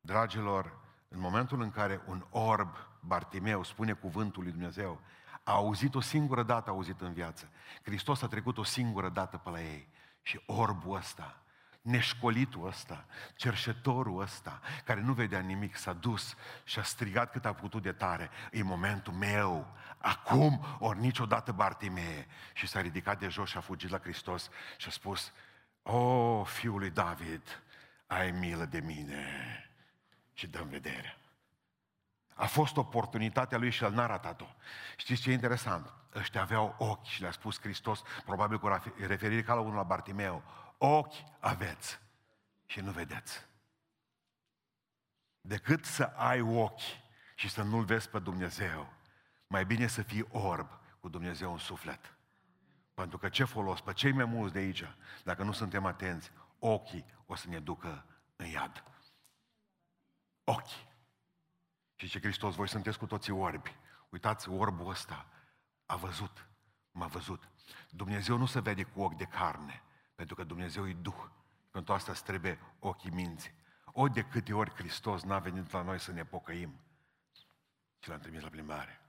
Dragilor, 0.00 0.80
în 1.08 1.20
momentul 1.20 1.60
în 1.60 1.70
care 1.70 2.02
un 2.06 2.26
orb, 2.30 2.76
Bartimeu, 3.00 3.62
spune 3.62 3.92
cuvântul 3.92 4.42
lui 4.42 4.52
Dumnezeu, 4.52 5.00
a 5.44 5.52
auzit 5.52 5.94
o 5.94 6.00
singură 6.00 6.42
dată, 6.42 6.70
a 6.70 6.72
auzit 6.72 7.00
în 7.00 7.12
viață. 7.12 7.50
Hristos 7.82 8.22
a 8.22 8.26
trecut 8.26 8.58
o 8.58 8.62
singură 8.62 9.08
dată 9.08 9.36
pe 9.36 9.50
la 9.50 9.62
ei. 9.62 9.88
Și 10.22 10.42
orbul 10.46 10.96
ăsta, 10.96 11.39
neșcolitul 11.80 12.66
ăsta, 12.66 13.06
cerșetorul 13.34 14.20
ăsta, 14.20 14.60
care 14.84 15.00
nu 15.00 15.12
vedea 15.12 15.40
nimic, 15.40 15.76
s-a 15.76 15.92
dus 15.92 16.36
și 16.64 16.78
a 16.78 16.82
strigat 16.82 17.30
cât 17.30 17.44
a 17.44 17.52
putut 17.52 17.82
de 17.82 17.92
tare. 17.92 18.30
E 18.52 18.62
momentul 18.62 19.12
meu, 19.12 19.76
acum, 19.98 20.66
ori 20.78 21.00
niciodată 21.00 21.52
Bartimee. 21.52 22.26
Și 22.52 22.66
s-a 22.66 22.80
ridicat 22.80 23.18
de 23.18 23.28
jos 23.28 23.48
și 23.48 23.56
a 23.56 23.60
fugit 23.60 23.90
la 23.90 23.98
Hristos 23.98 24.48
și 24.76 24.88
a 24.88 24.90
spus, 24.90 25.32
O, 25.82 26.44
fiul 26.44 26.78
lui 26.78 26.90
David, 26.90 27.62
ai 28.06 28.30
milă 28.30 28.64
de 28.64 28.80
mine 28.80 29.24
și 30.32 30.46
dăm 30.46 30.68
vedere. 30.68 31.16
A 32.34 32.46
fost 32.46 32.76
oportunitatea 32.76 33.58
lui 33.58 33.70
și 33.70 33.84
el 33.84 33.92
n-a 33.92 34.06
ratat-o. 34.06 34.46
Știți 34.96 35.22
ce 35.22 35.30
e 35.30 35.32
interesant? 35.32 35.92
Ăștia 36.14 36.40
aveau 36.40 36.74
ochi 36.78 37.06
și 37.06 37.20
le-a 37.20 37.30
spus 37.30 37.60
Hristos, 37.60 38.02
probabil 38.24 38.58
cu 38.58 38.68
referire 39.06 39.42
ca 39.42 39.54
la 39.54 39.60
unul 39.60 39.74
la 39.74 39.82
Bartimeu, 39.82 40.42
ochi 40.78 41.24
aveți 41.40 42.00
și 42.66 42.80
nu 42.80 42.90
vedeți. 42.90 43.48
Decât 45.40 45.84
să 45.84 46.02
ai 46.02 46.40
ochi 46.40 46.82
și 47.34 47.48
să 47.48 47.62
nu-L 47.62 47.84
vezi 47.84 48.08
pe 48.08 48.18
Dumnezeu, 48.18 48.92
mai 49.46 49.64
bine 49.64 49.86
să 49.86 50.02
fii 50.02 50.28
orb 50.30 50.78
cu 51.00 51.08
Dumnezeu 51.08 51.52
în 51.52 51.58
suflet. 51.58 52.14
Pentru 52.94 53.18
că 53.18 53.28
ce 53.28 53.44
folos? 53.44 53.80
Pe 53.80 53.92
cei 53.92 54.12
mai 54.12 54.24
mulți 54.24 54.52
de 54.52 54.58
aici, 54.58 54.84
dacă 55.24 55.42
nu 55.42 55.52
suntem 55.52 55.84
atenți, 55.84 56.30
ochii 56.58 57.04
o 57.26 57.34
să 57.34 57.48
ne 57.48 57.58
ducă 57.58 58.04
în 58.36 58.46
iad. 58.46 58.84
Ochi. 60.44 60.88
Și 62.00 62.08
ce 62.08 62.18
Hristos, 62.18 62.54
voi 62.54 62.68
sunteți 62.68 62.98
cu 62.98 63.06
toții 63.06 63.32
orbi. 63.32 63.76
Uitați, 64.08 64.48
orbul 64.48 64.88
ăsta 64.88 65.26
a 65.86 65.96
văzut, 65.96 66.46
m-a 66.90 67.06
văzut. 67.06 67.48
Dumnezeu 67.90 68.36
nu 68.36 68.46
se 68.46 68.60
vede 68.60 68.82
cu 68.82 69.02
ochi 69.02 69.16
de 69.16 69.24
carne, 69.24 69.82
pentru 70.14 70.34
că 70.34 70.44
Dumnezeu 70.44 70.88
e 70.88 70.92
Duh. 70.92 71.24
Pentru 71.70 71.92
asta 71.92 72.12
îți 72.12 72.24
trebuie 72.24 72.58
ochii 72.78 73.10
minții. 73.10 73.54
O 73.84 74.08
de 74.08 74.22
câte 74.22 74.52
ori 74.52 74.74
Hristos 74.74 75.22
n-a 75.22 75.38
venit 75.38 75.72
la 75.72 75.82
noi 75.82 75.98
să 75.98 76.12
ne 76.12 76.24
pocăim 76.24 76.80
și 77.98 78.08
l-am 78.08 78.18
trimis 78.18 78.42
la 78.42 78.48
plimbare. 78.48 79.00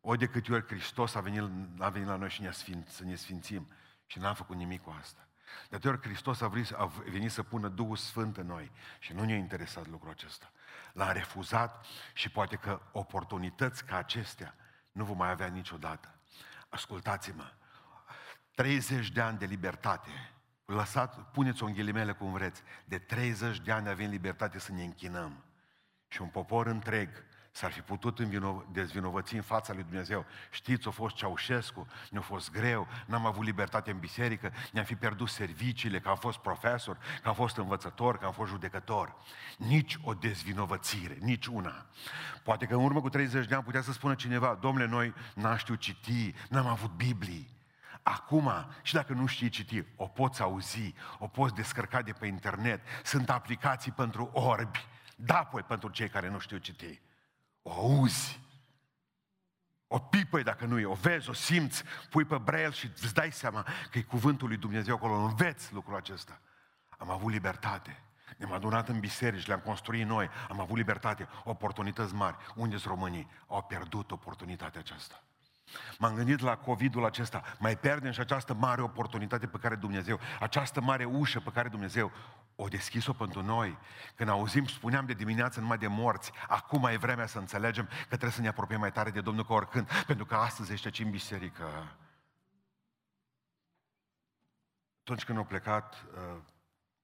O 0.00 0.16
de 0.16 0.26
câte 0.26 0.52
ori 0.52 0.66
Hristos 0.66 1.14
a 1.14 1.20
venit, 1.20 1.42
a 1.78 1.88
venit 1.88 2.08
la 2.08 2.16
noi 2.16 2.30
și 2.30 2.42
ne 2.42 2.50
sfinț, 2.50 2.90
să 2.90 3.04
ne 3.04 3.14
sfințim 3.14 3.68
și 4.06 4.18
n-am 4.18 4.34
făcut 4.34 4.56
nimic 4.56 4.82
cu 4.82 4.90
asta. 4.98 5.28
De 5.68 5.76
atât 5.76 5.90
ori 5.90 6.02
Hristos 6.02 6.40
a, 6.40 6.48
vrut, 6.48 6.70
a 6.70 6.86
venit 6.86 7.30
să 7.30 7.42
pună 7.42 7.68
Duhul 7.68 7.96
Sfânt 7.96 8.36
în 8.36 8.46
noi 8.46 8.70
și 8.98 9.12
nu 9.12 9.24
ne-a 9.24 9.36
interesat 9.36 9.86
lucrul 9.86 10.10
acesta. 10.10 10.52
L-a 10.92 11.12
refuzat 11.12 11.86
și 12.14 12.30
poate 12.30 12.56
că 12.56 12.80
oportunități 12.92 13.84
ca 13.84 13.96
acestea 13.96 14.54
nu 14.92 15.04
vom 15.04 15.16
mai 15.16 15.30
avea 15.30 15.46
niciodată. 15.46 16.14
Ascultați-mă, 16.68 17.52
30 18.54 19.10
de 19.10 19.20
ani 19.20 19.38
de 19.38 19.44
libertate, 19.44 20.10
lăsat, 20.64 21.30
puneți-o 21.30 21.66
în 21.66 21.72
ghilimele 21.72 22.12
cum 22.12 22.32
vreți, 22.32 22.62
de 22.84 22.98
30 22.98 23.60
de 23.60 23.72
ani 23.72 23.88
avem 23.88 24.10
libertate 24.10 24.58
să 24.58 24.72
ne 24.72 24.82
închinăm. 24.82 25.44
Și 26.08 26.22
un 26.22 26.28
popor 26.28 26.66
întreg 26.66 27.24
s-ar 27.52 27.72
fi 27.72 27.80
putut 27.80 28.20
dezvinovăți 28.72 29.34
în 29.34 29.42
fața 29.42 29.72
lui 29.72 29.82
Dumnezeu. 29.82 30.24
Știți, 30.50 30.88
a 30.88 30.90
fost 30.90 31.14
Ceaușescu, 31.14 31.86
ne-a 32.10 32.20
fost 32.20 32.50
greu, 32.50 32.86
n-am 33.06 33.26
avut 33.26 33.44
libertate 33.44 33.90
în 33.90 33.98
biserică, 33.98 34.52
ne-am 34.72 34.84
fi 34.84 34.94
pierdut 34.94 35.28
serviciile, 35.28 36.00
că 36.00 36.08
am 36.08 36.16
fost 36.16 36.38
profesor, 36.38 36.98
că 37.22 37.28
am 37.28 37.34
fost 37.34 37.56
învățător, 37.56 38.18
că 38.18 38.26
am 38.26 38.32
fost 38.32 38.50
judecător. 38.50 39.16
Nici 39.56 39.98
o 40.02 40.14
dezvinovățire, 40.14 41.16
nici 41.20 41.46
una. 41.46 41.86
Poate 42.42 42.66
că 42.66 42.74
în 42.74 42.84
urmă 42.84 43.00
cu 43.00 43.08
30 43.08 43.46
de 43.46 43.54
ani 43.54 43.64
putea 43.64 43.82
să 43.82 43.92
spună 43.92 44.14
cineva, 44.14 44.58
domnule, 44.60 44.86
noi 44.86 45.14
n-am 45.34 45.56
știut 45.56 45.78
citi, 45.78 46.34
n-am 46.48 46.66
avut 46.66 46.90
Biblii. 46.90 47.58
Acum, 48.02 48.50
și 48.82 48.94
dacă 48.94 49.12
nu 49.12 49.26
știi 49.26 49.48
citi, 49.48 49.84
o 49.96 50.06
poți 50.06 50.42
auzi, 50.42 50.94
o 51.18 51.26
poți 51.26 51.54
descărca 51.54 52.02
de 52.02 52.12
pe 52.12 52.26
internet. 52.26 52.80
Sunt 53.04 53.30
aplicații 53.30 53.92
pentru 53.92 54.30
orbi. 54.32 54.86
Da, 55.16 55.44
păi, 55.44 55.62
pentru 55.62 55.88
cei 55.88 56.08
care 56.08 56.28
nu 56.28 56.38
știu 56.38 56.56
citi 56.56 57.00
o 57.62 57.72
auzi, 57.72 58.40
o 59.86 59.98
pipăi 59.98 60.42
dacă 60.42 60.64
nu 60.64 60.78
e, 60.78 60.84
o 60.84 60.94
vezi, 60.94 61.28
o 61.28 61.32
simți, 61.32 61.84
pui 62.10 62.24
pe 62.24 62.38
braille 62.38 62.70
și 62.70 62.86
îți 62.86 63.14
dai 63.14 63.32
seama 63.32 63.66
că 63.90 63.98
e 63.98 64.02
cuvântul 64.02 64.48
lui 64.48 64.56
Dumnezeu 64.56 64.94
acolo, 64.94 65.14
înveți 65.14 65.72
lucrul 65.72 65.96
acesta. 65.96 66.40
Am 66.88 67.10
avut 67.10 67.32
libertate. 67.32 68.02
Ne-am 68.36 68.52
adunat 68.52 68.88
în 68.88 69.00
biserici, 69.00 69.46
le-am 69.46 69.60
construit 69.60 70.06
noi, 70.06 70.30
am 70.48 70.60
avut 70.60 70.76
libertate, 70.76 71.28
oportunități 71.44 72.14
mari. 72.14 72.36
Unde 72.54 72.76
sunt 72.76 72.94
românii? 72.94 73.30
Au 73.46 73.62
pierdut 73.62 74.10
oportunitatea 74.10 74.80
aceasta. 74.80 75.22
M-am 75.98 76.14
gândit 76.14 76.40
la 76.40 76.56
COVID-ul 76.56 77.04
acesta, 77.04 77.42
mai 77.58 77.76
pierdem 77.76 78.12
și 78.12 78.20
această 78.20 78.54
mare 78.54 78.82
oportunitate 78.82 79.46
pe 79.46 79.58
care 79.58 79.74
Dumnezeu, 79.74 80.20
această 80.40 80.80
mare 80.80 81.04
ușă 81.04 81.40
pe 81.40 81.50
care 81.50 81.68
Dumnezeu 81.68 82.12
o 82.56 82.68
deschis-o 82.68 83.12
pentru 83.12 83.42
noi. 83.42 83.78
Când 84.14 84.28
auzim, 84.28 84.66
spuneam 84.66 85.06
de 85.06 85.12
dimineață 85.12 85.60
numai 85.60 85.78
de 85.78 85.86
morți, 85.86 86.32
acum 86.48 86.84
e 86.84 86.96
vremea 86.96 87.26
să 87.26 87.38
înțelegem 87.38 87.84
că 87.84 88.06
trebuie 88.06 88.30
să 88.30 88.40
ne 88.40 88.48
apropiem 88.48 88.80
mai 88.80 88.92
tare 88.92 89.10
de 89.10 89.20
Domnul 89.20 89.44
ca 89.44 89.54
oricând, 89.54 89.90
pentru 90.06 90.24
că 90.26 90.34
astăzi 90.34 90.72
ești 90.72 90.86
aici 90.86 90.98
în 90.98 91.10
biserică. 91.10 91.96
Atunci 95.00 95.24
când 95.24 95.38
au 95.38 95.44
plecat, 95.44 96.04
uh, 96.14 96.42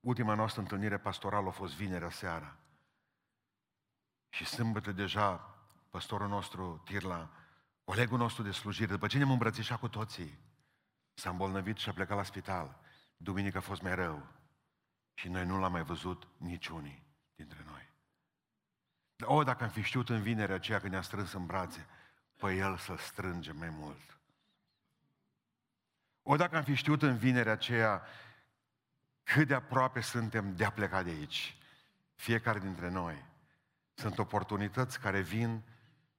ultima 0.01 0.35
noastră 0.35 0.61
întâlnire 0.61 0.99
pastorală 0.99 1.49
a 1.49 1.51
fost 1.51 1.75
vinerea 1.75 2.11
seara. 2.11 2.57
Și 4.29 4.45
sâmbătă 4.45 4.93
deja, 4.93 5.55
pastorul 5.91 6.29
nostru, 6.29 6.83
Tirla, 6.85 7.31
colegul 7.87 8.19
nostru 8.19 8.43
de 8.43 8.51
slujire, 8.51 8.93
după 8.93 9.07
ce 9.07 9.17
ne-am 9.17 9.31
îmbrățișat 9.31 9.79
cu 9.79 9.89
toții, 9.89 10.39
s-a 11.15 11.31
îmbolnăvit 11.31 11.77
și 11.77 11.89
a 11.89 11.93
plecat 11.93 12.17
la 12.17 12.23
spital. 12.23 12.81
Duminică 13.17 13.59
a 13.59 13.61
fost 13.61 13.83
mai 13.83 13.95
rău. 13.95 14.27
Și 15.15 15.29
noi 15.29 15.47
nu 15.47 15.59
l-am 15.59 15.73
mai 15.73 15.83
văzut 15.83 16.27
niciunii 16.37 17.07
dintre 17.35 17.65
noi. 17.67 17.93
O, 19.21 19.43
dacă 19.43 19.65
am 19.65 19.71
fi 19.71 19.83
știut 19.83 20.09
în 20.09 20.23
vinerea 20.23 20.55
aceea 20.55 20.81
când 20.81 20.93
ne-a 20.93 21.03
strâns 21.03 21.33
în 21.33 21.47
brațe, 21.47 21.87
pe 22.37 22.55
el 22.55 22.77
să 22.77 22.97
strânge 22.97 23.53
mai 23.53 23.71
mult. 23.71 24.19
O, 26.23 26.37
dacă 26.37 26.57
am 26.57 26.65
fi 26.65 26.75
știut 26.75 27.03
în 27.03 27.17
vinerea 27.17 27.53
aceea 27.53 28.03
cât 29.23 29.47
de 29.47 29.55
aproape 29.55 30.01
suntem 30.01 30.57
de 30.57 30.65
a 30.65 30.71
pleca 30.71 31.03
de 31.03 31.11
aici, 31.11 31.57
fiecare 32.15 32.59
dintre 32.59 32.89
noi. 32.89 33.25
Sunt 33.95 34.19
oportunități 34.19 35.01
care 35.01 35.21
vin 35.21 35.63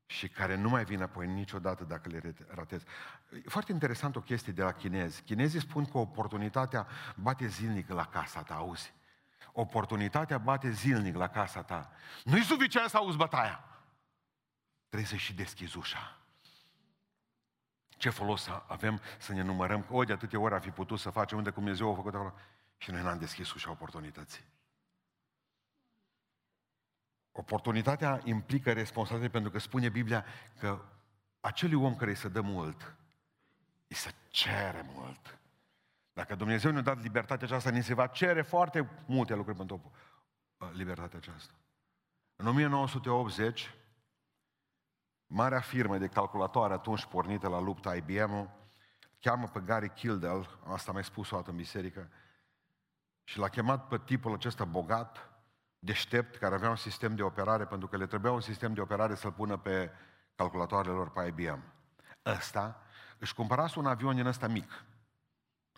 și 0.08 0.28
care 0.28 0.56
nu 0.56 0.70
mai 0.70 0.84
vin 0.84 1.02
apoi 1.02 1.28
niciodată 1.28 1.84
dacă 1.84 2.10
le 2.10 2.34
ratez. 2.48 2.82
E 3.32 3.50
foarte 3.50 3.72
interesant 3.72 4.16
o 4.16 4.22
chestie 4.22 4.54
de 4.54 4.64
la 4.64 4.72
chinezi. 4.72 5.22
Chinezii 5.22 5.60
spun 5.60 5.86
că 5.86 5.98
oportunitatea 5.98 6.88
bate 7.16 7.48
zilnic 7.48 7.90
la 7.90 8.06
casa 8.06 8.44
ta, 8.44 8.56
auzi? 8.56 8.94
Oportunitatea 9.52 10.38
bate 10.38 10.72
zilnic 10.72 11.16
la 11.16 11.28
casa 11.28 11.64
ta. 11.64 11.92
Nu-i 12.24 12.44
suficient 12.44 12.90
să 12.90 12.98
auzi 12.98 13.18
bătaia. 13.18 13.64
Trebuie 14.88 15.10
să 15.10 15.16
și 15.16 15.34
deschizi 15.34 15.78
ușa. 15.78 16.18
Ce 17.90 18.10
folos 18.10 18.50
avem 18.68 19.02
să 19.18 19.34
ne 19.34 19.42
numărăm 19.42 19.84
că 19.84 19.94
o 19.94 20.04
de 20.04 20.14
atâtea 20.14 20.40
ori 20.40 20.54
ar 20.54 20.62
fi 20.62 20.70
putut 20.70 21.00
să 21.00 21.10
facem 21.10 21.38
unde 21.38 21.50
Dumnezeu 21.50 21.92
a 21.92 21.96
făcut 21.96 22.14
acolo 22.14 22.34
și 22.78 22.92
noi 22.92 23.02
n-am 23.02 23.18
deschis 23.18 23.54
ușa 23.54 23.72
oportunității. 23.72 24.44
Oportunitatea 27.40 28.22
implică 28.24 28.74
responsabilitate 28.74 29.32
pentru 29.32 29.52
că 29.52 29.60
spune 29.60 29.90
Biblia 29.90 30.26
că 30.60 30.82
acelui 31.40 31.84
om 31.84 31.96
care 31.96 32.10
îi 32.10 32.16
se 32.16 32.28
dă 32.28 32.42
mult, 32.42 32.96
îi 33.88 33.96
se 33.96 34.14
cere 34.28 34.86
mult. 34.94 35.40
Dacă 36.14 36.36
Dumnezeu 36.36 36.72
ne-a 36.72 36.82
dat 36.82 37.02
libertatea 37.02 37.48
aceasta, 37.48 37.70
ni 37.70 37.84
se 37.84 37.94
va 37.94 38.08
cere 38.08 38.42
foarte 38.42 38.90
multe 39.06 39.36
lucruri 39.36 39.58
pentru 39.58 39.92
uh, 40.58 40.70
libertatea 40.74 41.18
aceasta. 41.18 41.54
În 42.36 42.48
1980, 42.48 43.74
marea 45.28 45.60
firmă 45.60 45.98
de 45.98 46.08
calculatoare 46.08 46.74
atunci 46.74 47.06
pornită 47.06 47.48
la 47.48 47.60
lupta 47.60 47.96
IBM-ul, 47.96 48.50
cheamă 49.20 49.48
pe 49.48 49.60
Gary 49.60 49.90
Kildell, 49.90 50.60
asta 50.68 50.92
mai 50.92 51.04
spus 51.04 51.32
o 51.32 51.36
dată 51.36 51.50
în 51.50 51.56
biserică, 51.56 52.10
și 53.24 53.38
l-a 53.38 53.50
chemat 53.50 53.88
pe 53.88 54.00
tipul 54.06 54.34
acesta 54.34 54.66
bogat, 54.66 55.37
deștept, 55.80 56.36
care 56.36 56.56
avea 56.56 56.70
un 56.70 56.76
sistem 56.76 57.16
de 57.16 57.24
operare, 57.24 57.66
pentru 57.66 57.88
că 57.88 57.98
le 57.98 58.06
trebuia 58.06 58.32
un 58.32 58.42
sistem 58.42 58.74
de 58.74 58.82
operare 58.82 59.16
să-l 59.16 59.32
pună 59.32 59.58
pe 59.58 59.92
calculatoarele 60.36 60.94
lor 60.94 61.10
pe 61.10 61.26
IBM. 61.26 61.64
Ăsta 62.26 62.82
își 63.18 63.34
cumpărase 63.34 63.80
un 63.80 63.86
avion 63.86 64.16
din 64.16 64.26
ăsta 64.26 64.48
mic, 64.48 64.86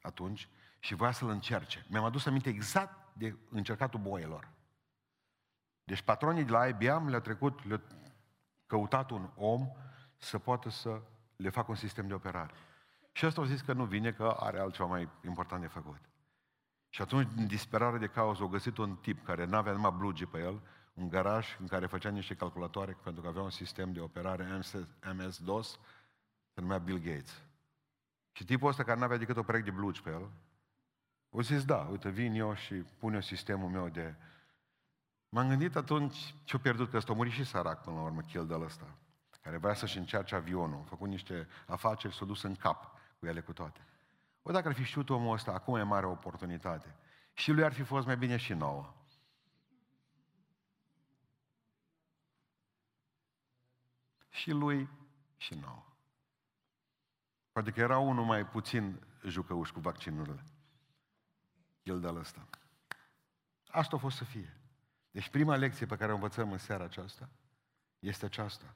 atunci, 0.01 0.49
și 0.79 0.95
voia 0.95 1.11
să-l 1.11 1.29
încerce. 1.29 1.85
Mi-am 1.89 2.03
adus 2.03 2.25
aminte 2.25 2.49
exact 2.49 2.97
de 3.13 3.35
încercatul 3.49 3.99
boielor. 3.99 4.49
Deci 5.83 6.01
patronii 6.01 6.43
de 6.43 6.51
la 6.51 6.67
IBM 6.67 7.07
le-au 7.07 7.21
trecut, 7.21 7.65
le-au 7.65 7.81
căutat 8.65 9.09
un 9.09 9.29
om 9.35 9.71
să 10.17 10.39
poată 10.39 10.69
să 10.69 11.01
le 11.35 11.49
facă 11.49 11.71
un 11.71 11.75
sistem 11.75 12.07
de 12.07 12.13
operare. 12.13 12.53
Și 13.11 13.25
ăsta 13.25 13.41
au 13.41 13.47
zis 13.47 13.61
că 13.61 13.73
nu 13.73 13.85
vine, 13.85 14.11
că 14.11 14.35
are 14.39 14.59
altceva 14.59 14.87
mai 14.87 15.09
important 15.25 15.61
de 15.61 15.67
făcut. 15.67 16.08
Și 16.89 17.01
atunci, 17.01 17.29
în 17.35 17.47
disperare 17.47 17.97
de 17.97 18.07
cauză, 18.07 18.41
au 18.41 18.47
găsit 18.47 18.77
un 18.77 18.95
tip 18.95 19.25
care 19.25 19.45
nu 19.45 19.55
avea 19.55 19.71
numai 19.71 19.95
blugi 19.97 20.25
pe 20.25 20.39
el, 20.39 20.61
un 20.93 21.09
garaj 21.09 21.57
în 21.59 21.67
care 21.67 21.85
făcea 21.85 22.09
niște 22.09 22.35
calculatoare, 22.35 22.97
pentru 23.03 23.21
că 23.21 23.27
avea 23.27 23.41
un 23.41 23.49
sistem 23.49 23.91
de 23.91 23.99
operare 23.99 24.61
MS-DOS, 25.15 25.79
se 26.53 26.61
numea 26.61 26.77
Bill 26.77 26.97
Gates. 26.97 27.41
Și 28.31 28.45
tipul 28.45 28.69
ăsta 28.69 28.83
care 28.83 28.97
nu 28.97 29.03
avea 29.03 29.17
decât 29.17 29.37
o 29.37 29.43
pereche 29.43 29.69
de 29.69 29.75
blugi 29.75 30.01
pe 30.01 30.09
el, 30.09 30.29
o 31.29 31.41
zis, 31.41 31.65
da, 31.65 31.77
uite, 31.77 32.09
vin 32.09 32.33
eu 32.33 32.53
și 32.53 32.73
pun 32.73 33.13
eu 33.13 33.21
sistemul 33.21 33.69
meu 33.69 33.89
de... 33.89 34.15
M-am 35.29 35.47
gândit 35.47 35.75
atunci 35.75 36.35
ce-a 36.43 36.59
pierdut, 36.59 36.89
că 36.89 36.97
ăsta 36.97 37.11
a 37.11 37.15
murit 37.15 37.31
și 37.31 37.43
sărac 37.43 37.83
până 37.83 37.95
la 37.95 38.01
urmă, 38.01 38.21
Kildel 38.21 38.61
ăsta, 38.61 38.97
care 39.41 39.57
vrea 39.57 39.73
să-și 39.73 39.97
încerce 39.97 40.35
avionul, 40.35 40.79
a 40.83 40.87
făcut 40.87 41.07
niște 41.07 41.47
afaceri, 41.67 42.15
s-a 42.15 42.25
dus 42.25 42.43
în 42.43 42.55
cap 42.55 42.97
cu 43.19 43.25
ele 43.25 43.41
cu 43.41 43.53
toate. 43.53 43.79
O, 44.41 44.51
dacă 44.51 44.67
ar 44.67 44.73
fi 44.73 44.83
știut 44.83 45.09
omul 45.09 45.33
ăsta, 45.33 45.51
acum 45.51 45.75
e 45.75 45.83
mare 45.83 46.05
oportunitate. 46.05 46.95
Și 47.33 47.51
lui 47.51 47.63
ar 47.63 47.73
fi 47.73 47.83
fost 47.83 48.05
mai 48.05 48.17
bine 48.17 48.37
și 48.37 48.53
nouă. 48.53 48.93
Și 54.29 54.51
lui 54.51 54.89
și 55.37 55.55
nouă. 55.55 55.85
Poate 57.51 57.71
că 57.71 57.79
era 57.79 57.97
unul 57.97 58.25
mai 58.25 58.45
puțin 58.45 58.99
jucăuș 59.23 59.69
cu 59.69 59.79
vaccinurile. 59.79 60.43
El 61.83 61.99
de 61.99 62.07
ăsta. 62.07 62.47
Asta 63.67 63.95
a 63.95 63.99
fost 63.99 64.17
să 64.17 64.23
fie. 64.23 64.57
Deci 65.11 65.29
prima 65.29 65.55
lecție 65.55 65.85
pe 65.85 65.95
care 65.95 66.11
o 66.11 66.15
învățăm 66.15 66.51
în 66.51 66.57
seara 66.57 66.83
aceasta 66.83 67.29
este 67.99 68.25
aceasta. 68.25 68.75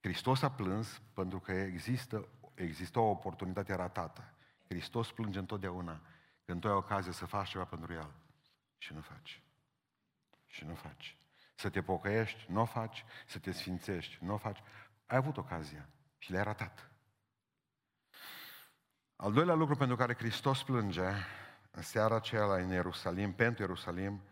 Hristos 0.00 0.42
a 0.42 0.50
plâns 0.50 1.02
pentru 1.14 1.40
că 1.40 1.52
există, 1.52 2.28
există 2.54 2.98
o 2.98 3.10
oportunitate 3.10 3.74
ratată. 3.74 4.34
Hristos 4.70 5.12
plânge 5.12 5.38
întotdeauna 5.38 6.00
când 6.44 6.60
tu 6.60 6.68
ai 6.68 6.74
ocazie 6.74 7.12
să 7.12 7.26
faci 7.26 7.48
ceva 7.48 7.64
pentru 7.64 7.92
El 7.92 8.10
și 8.78 8.92
nu 8.92 9.00
faci. 9.00 9.42
Și 10.46 10.64
nu 10.64 10.74
faci. 10.74 11.18
Să 11.54 11.70
te 11.70 11.82
pocăiești, 11.82 12.46
nu 12.52 12.60
o 12.60 12.64
faci, 12.64 13.04
să 13.26 13.38
te 13.38 13.52
sfințești, 13.52 14.24
nu 14.24 14.32
o 14.32 14.36
faci. 14.36 14.58
Ai 15.06 15.16
avut 15.16 15.36
ocazia 15.36 15.88
și 16.18 16.30
le-ai 16.30 16.44
ratat. 16.44 16.90
Al 19.16 19.32
doilea 19.32 19.54
lucru 19.54 19.76
pentru 19.76 19.96
care 19.96 20.14
Hristos 20.14 20.62
plânge 20.62 21.08
în 21.70 21.82
seara 21.82 22.14
aceea 22.14 22.44
în 22.44 22.68
Ierusalim, 22.68 23.32
pentru 23.32 23.62
Ierusalim, 23.62 24.22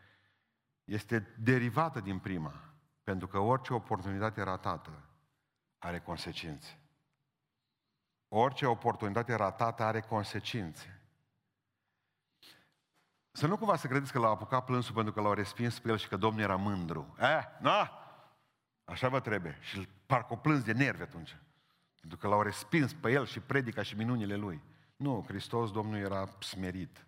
este 0.85 1.35
derivată 1.38 2.00
din 2.00 2.18
prima. 2.18 2.61
Pentru 3.02 3.26
că 3.26 3.38
orice 3.38 3.73
oportunitate 3.73 4.42
ratată 4.42 5.09
are 5.78 6.00
consecințe. 6.00 6.77
Orice 8.28 8.66
oportunitate 8.66 9.35
ratată 9.35 9.82
are 9.82 10.00
consecințe. 10.00 11.02
Să 13.32 13.47
nu 13.47 13.56
cumva 13.56 13.76
să 13.76 13.87
credeți 13.87 14.12
că 14.12 14.18
l-au 14.18 14.32
apucat 14.32 14.64
plânsul 14.64 14.94
pentru 14.94 15.12
că 15.12 15.20
l-au 15.20 15.32
respins 15.32 15.78
pe 15.78 15.88
el 15.88 15.97
și 15.97 16.08
că 16.08 16.16
Domnul 16.16 16.42
era 16.42 16.56
mândru. 16.56 17.14
Eh, 17.18 17.44
na! 17.61 17.90
Așa 18.85 19.08
vă 19.08 19.20
trebuie. 19.20 19.58
Și 19.61 19.88
parcă 20.06 20.32
o 20.32 20.37
plâns 20.37 20.62
de 20.64 20.73
nervi 20.73 21.02
atunci. 21.02 21.37
Pentru 22.00 22.18
că 22.18 22.28
l-au 22.28 22.42
respins 22.42 22.92
pe 22.92 23.11
el 23.11 23.26
și 23.26 23.40
predica 23.40 23.82
și 23.82 23.97
minunile 23.97 24.37
lui. 24.37 24.62
Nu, 24.97 25.25
Hristos, 25.26 25.70
Domnul, 25.73 25.99
era 25.99 26.28
smerit. 26.40 27.06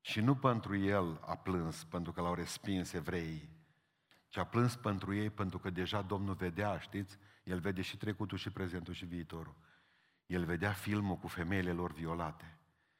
Și 0.00 0.20
nu 0.20 0.36
pentru 0.36 0.76
el 0.76 1.20
a 1.26 1.36
plâns, 1.36 1.84
pentru 1.84 2.12
că 2.12 2.20
l-au 2.20 2.34
respins 2.34 2.92
evreii, 2.92 3.48
ci 4.28 4.36
a 4.36 4.44
plâns 4.44 4.76
pentru 4.76 5.14
ei, 5.14 5.30
pentru 5.30 5.58
că 5.58 5.70
deja 5.70 6.02
Domnul 6.02 6.34
vedea, 6.34 6.78
știți? 6.78 7.18
El 7.44 7.58
vede 7.58 7.82
și 7.82 7.96
trecutul, 7.96 8.38
și 8.38 8.50
prezentul, 8.50 8.94
și 8.94 9.04
viitorul. 9.04 9.54
El 10.26 10.44
vedea 10.44 10.72
filmul 10.72 11.16
cu 11.16 11.26
femeile 11.26 11.72
lor 11.72 11.92
violate. 11.92 12.58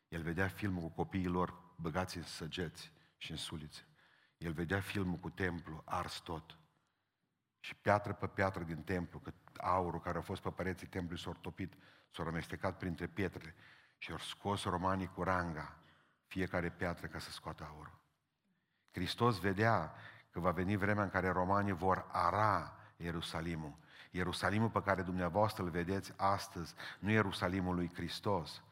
El 0.08 0.22
vedea 0.22 0.48
filmul 0.48 0.82
cu 0.82 0.88
copiii 0.88 1.26
lor 1.26 1.74
băgați 1.76 2.16
în 2.16 2.22
săgeți 2.22 2.92
și 3.16 3.30
în 3.30 3.36
sulițe. 3.36 3.86
El 4.38 4.52
vedea 4.52 4.80
filmul 4.80 5.18
cu 5.18 5.30
templu 5.30 5.82
ars 5.84 6.18
tot. 6.18 6.58
Și 7.60 7.74
piatră 7.74 8.12
pe 8.12 8.26
piatră 8.26 8.62
din 8.62 8.82
templu, 8.82 9.18
că 9.18 9.32
aurul 9.56 10.00
care 10.00 10.18
a 10.18 10.20
fost 10.20 10.42
pe 10.42 10.50
păreții 10.50 10.86
templului 10.86 11.22
s-a 11.22 11.32
topit, 11.40 11.74
s-a 12.10 12.22
amestecat 12.22 12.78
printre 12.78 13.06
pietre 13.06 13.54
și 13.98 14.10
au 14.10 14.18
scos 14.18 14.64
romanii 14.64 15.06
cu 15.06 15.22
ranga 15.22 15.78
fiecare 16.26 16.70
piatră 16.70 17.06
ca 17.06 17.18
să 17.18 17.30
scoată 17.30 17.64
aurul. 17.64 17.98
Hristos 18.90 19.40
vedea 19.40 19.94
că 20.30 20.40
va 20.40 20.50
veni 20.50 20.76
vremea 20.76 21.02
în 21.02 21.10
care 21.10 21.30
romanii 21.30 21.72
vor 21.72 22.06
ara 22.12 22.75
Ierusalimul. 22.96 23.76
Ierusalimul 24.10 24.70
pe 24.70 24.82
care 24.82 25.02
dumneavoastră 25.02 25.62
îl 25.62 25.70
vedeți 25.70 26.12
astăzi, 26.16 26.74
nu 26.98 27.10
Ierusalimul 27.10 27.74
lui 27.74 27.90
Hristos. 27.94 28.62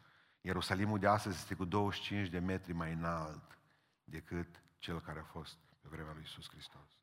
Ierusalimul 0.40 0.98
de 0.98 1.06
astăzi 1.06 1.37
este 1.37 1.54
cu 1.54 1.64
25 1.64 2.28
de 2.28 2.38
metri 2.38 2.72
mai 2.72 2.92
înalt 2.92 3.58
decât 4.04 4.62
cel 4.78 5.00
care 5.00 5.18
a 5.18 5.24
fost 5.24 5.58
pe 5.80 5.88
vremea 5.90 6.12
lui 6.12 6.20
Iisus 6.20 6.48
Hristos. 6.48 6.98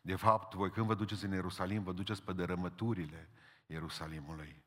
De 0.00 0.16
fapt, 0.16 0.54
voi 0.54 0.70
când 0.70 0.86
vă 0.86 0.94
duceți 0.94 1.24
în 1.24 1.32
Ierusalim, 1.32 1.82
vă 1.82 1.92
duceți 1.92 2.22
pe 2.22 2.32
dărâmăturile 2.32 3.28
Ierusalimului. 3.66 4.62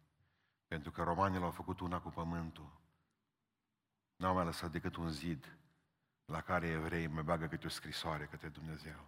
Pentru 0.68 0.92
că 0.92 1.04
romanii 1.04 1.40
l-au 1.40 1.52
făcut 1.52 1.80
una 1.80 2.00
cu 2.00 2.10
pământul. 2.10 2.80
N-au 4.16 4.34
mai 4.34 4.46
lăsat 4.46 4.72
decât 4.72 4.96
un 4.96 5.10
zid 5.10 5.58
la 6.26 6.42
care 6.42 6.68
evrei 6.68 7.08
mai 7.08 7.24
bagă 7.24 7.48
câte 7.48 7.66
o 7.66 7.70
scrisoare 7.70 8.26
către 8.26 8.48
Dumnezeu. 8.48 9.06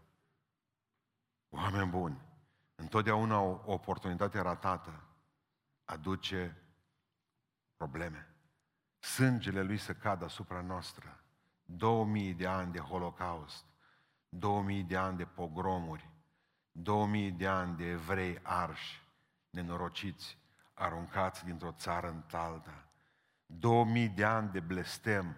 Oameni 1.50 1.90
buni, 1.90 2.22
întotdeauna 2.84 3.40
o 3.40 3.62
oportunitate 3.66 4.40
ratată 4.40 5.04
aduce 5.86 6.58
probleme. 7.78 8.36
Sângele 9.00 9.62
lui 9.62 9.78
să 9.78 9.94
cadă 9.94 10.26
asupra 10.26 10.62
noastră. 10.62 11.24
2000 11.66 12.34
de 12.34 12.48
ani 12.48 12.72
de 12.72 12.80
holocaust, 12.80 13.66
2000 14.30 14.84
de 14.84 14.98
ani 14.98 15.18
de 15.18 15.26
pogromuri, 15.26 16.10
2000 16.72 17.32
de 17.32 17.48
ani 17.48 17.78
de 17.78 17.86
evrei 17.86 18.40
arși, 18.42 19.02
nenorociți, 19.50 20.38
aruncați 20.74 21.46
dintr-o 21.46 21.72
țară 21.72 22.08
în 22.08 22.24
alta. 22.32 22.88
2000 23.46 24.10
de 24.10 24.26
ani 24.26 24.52
de 24.52 24.60
blestem. 24.60 25.36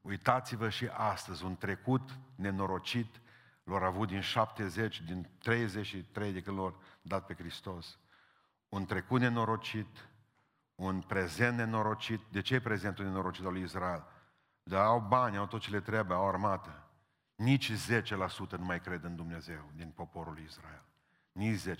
Uitați-vă 0.00 0.68
și 0.68 0.86
astăzi, 0.86 1.44
un 1.44 1.56
trecut 1.56 2.18
nenorocit 2.34 3.20
lor 3.66 3.82
avut 3.82 4.08
din 4.08 4.20
70, 4.20 5.02
din 5.02 5.28
33 5.38 6.32
de 6.32 6.42
când 6.42 6.56
lor 6.56 6.74
dat 7.02 7.26
pe 7.26 7.34
Hristos. 7.34 7.98
Un 8.68 8.84
trecut 8.84 9.20
nenorocit, 9.20 10.08
un 10.74 11.00
prezent 11.00 11.56
nenorocit. 11.56 12.20
De 12.30 12.40
ce 12.40 12.54
e 12.54 12.60
prezentul 12.60 13.04
nenorocit 13.04 13.44
al 13.44 13.52
lui 13.52 13.62
Israel? 13.62 14.04
Dar 14.62 14.84
au 14.84 15.00
bani, 15.00 15.36
au 15.36 15.46
tot 15.46 15.60
ce 15.60 15.70
le 15.70 15.80
trebuie, 15.80 16.16
au 16.16 16.28
armată. 16.28 16.86
Nici 17.34 17.72
10% 17.72 17.74
nu 18.58 18.64
mai 18.64 18.80
cred 18.80 19.04
în 19.04 19.16
Dumnezeu 19.16 19.70
din 19.74 19.90
poporul 19.90 20.32
lui 20.32 20.44
Israel. 20.44 20.84
Nici 21.32 21.60
10%. 21.60 21.72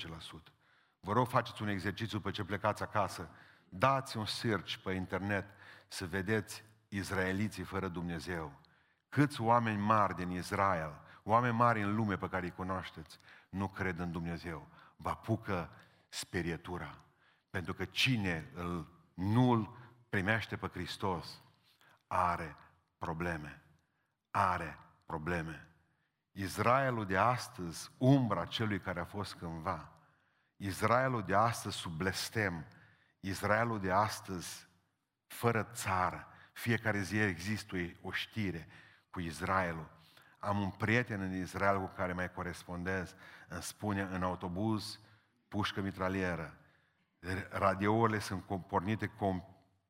Vă 1.00 1.12
rog, 1.12 1.28
faceți 1.28 1.62
un 1.62 1.68
exercițiu 1.68 2.20
pe 2.20 2.30
ce 2.30 2.44
plecați 2.44 2.82
acasă. 2.82 3.28
Dați 3.68 4.16
un 4.16 4.26
search 4.26 4.74
pe 4.74 4.92
internet 4.92 5.46
să 5.88 6.06
vedeți 6.06 6.64
izraeliții 6.88 7.62
fără 7.62 7.88
Dumnezeu. 7.88 8.52
Câți 9.08 9.40
oameni 9.40 9.78
mari 9.78 10.14
din 10.14 10.30
Israel, 10.30 11.00
oameni 11.28 11.54
mari 11.54 11.82
în 11.82 11.94
lume 11.94 12.16
pe 12.16 12.28
care 12.28 12.44
îi 12.44 12.52
cunoașteți, 12.52 13.18
nu 13.48 13.68
cred 13.68 13.98
în 13.98 14.12
Dumnezeu. 14.12 14.68
Vă 14.96 15.08
apucă 15.08 15.70
sperietura. 16.08 16.98
Pentru 17.50 17.74
că 17.74 17.84
cine 17.84 18.50
îl, 18.54 18.88
nu 19.14 19.50
îl 19.50 19.76
primește 20.08 20.56
pe 20.56 20.66
Hristos 20.66 21.42
are 22.06 22.56
probleme. 22.98 23.62
Are 24.30 24.78
probleme. 25.06 25.68
Israelul 26.32 27.06
de 27.06 27.16
astăzi, 27.16 27.90
umbra 27.98 28.44
celui 28.44 28.80
care 28.80 29.00
a 29.00 29.04
fost 29.04 29.34
cândva, 29.34 29.92
Israelul 30.56 31.22
de 31.22 31.34
astăzi 31.34 31.76
sub 31.76 31.92
blestem, 31.92 32.66
Israelul 33.20 33.80
de 33.80 33.92
astăzi 33.92 34.68
fără 35.26 35.62
țară, 35.62 36.26
fiecare 36.52 37.00
zi 37.00 37.18
există 37.18 37.76
o 38.02 38.10
știre 38.10 38.68
cu 39.10 39.20
Israelul. 39.20 39.95
Am 40.38 40.60
un 40.60 40.70
prieten 40.70 41.20
în 41.20 41.34
Israel 41.34 41.78
cu 41.78 41.92
care 41.96 42.12
mai 42.12 42.32
corespondez, 42.32 43.14
îmi 43.48 43.62
spune 43.62 44.02
în 44.12 44.22
autobuz, 44.22 45.00
pușcă 45.48 45.80
mitralieră, 45.80 46.56
radiourile 47.50 48.18
sunt 48.18 48.44
pornite 48.66 49.10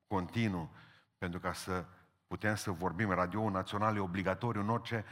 continuu 0.07 0.71
pentru 1.19 1.41
ca 1.41 1.53
să 1.53 1.85
putem 2.27 2.55
să 2.55 2.71
vorbim. 2.71 3.11
Radio 3.11 3.51
național 3.51 3.97
e 3.97 4.01
obligatoriu 4.01 4.61
în 4.61 4.69
orice, 4.69 5.05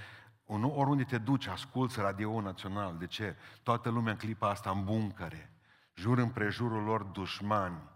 oriunde 0.46 1.04
te 1.04 1.18
duci, 1.18 1.46
asculți 1.46 2.00
radio 2.00 2.40
național. 2.40 2.96
De 2.98 3.06
ce? 3.06 3.36
Toată 3.62 3.88
lumea 3.88 4.12
în 4.12 4.18
clipa 4.18 4.48
asta 4.48 4.70
în 4.70 4.84
buncăre, 4.84 5.52
jur 5.94 6.18
împrejurul 6.18 6.82
lor 6.82 7.02
dușmani, 7.02 7.92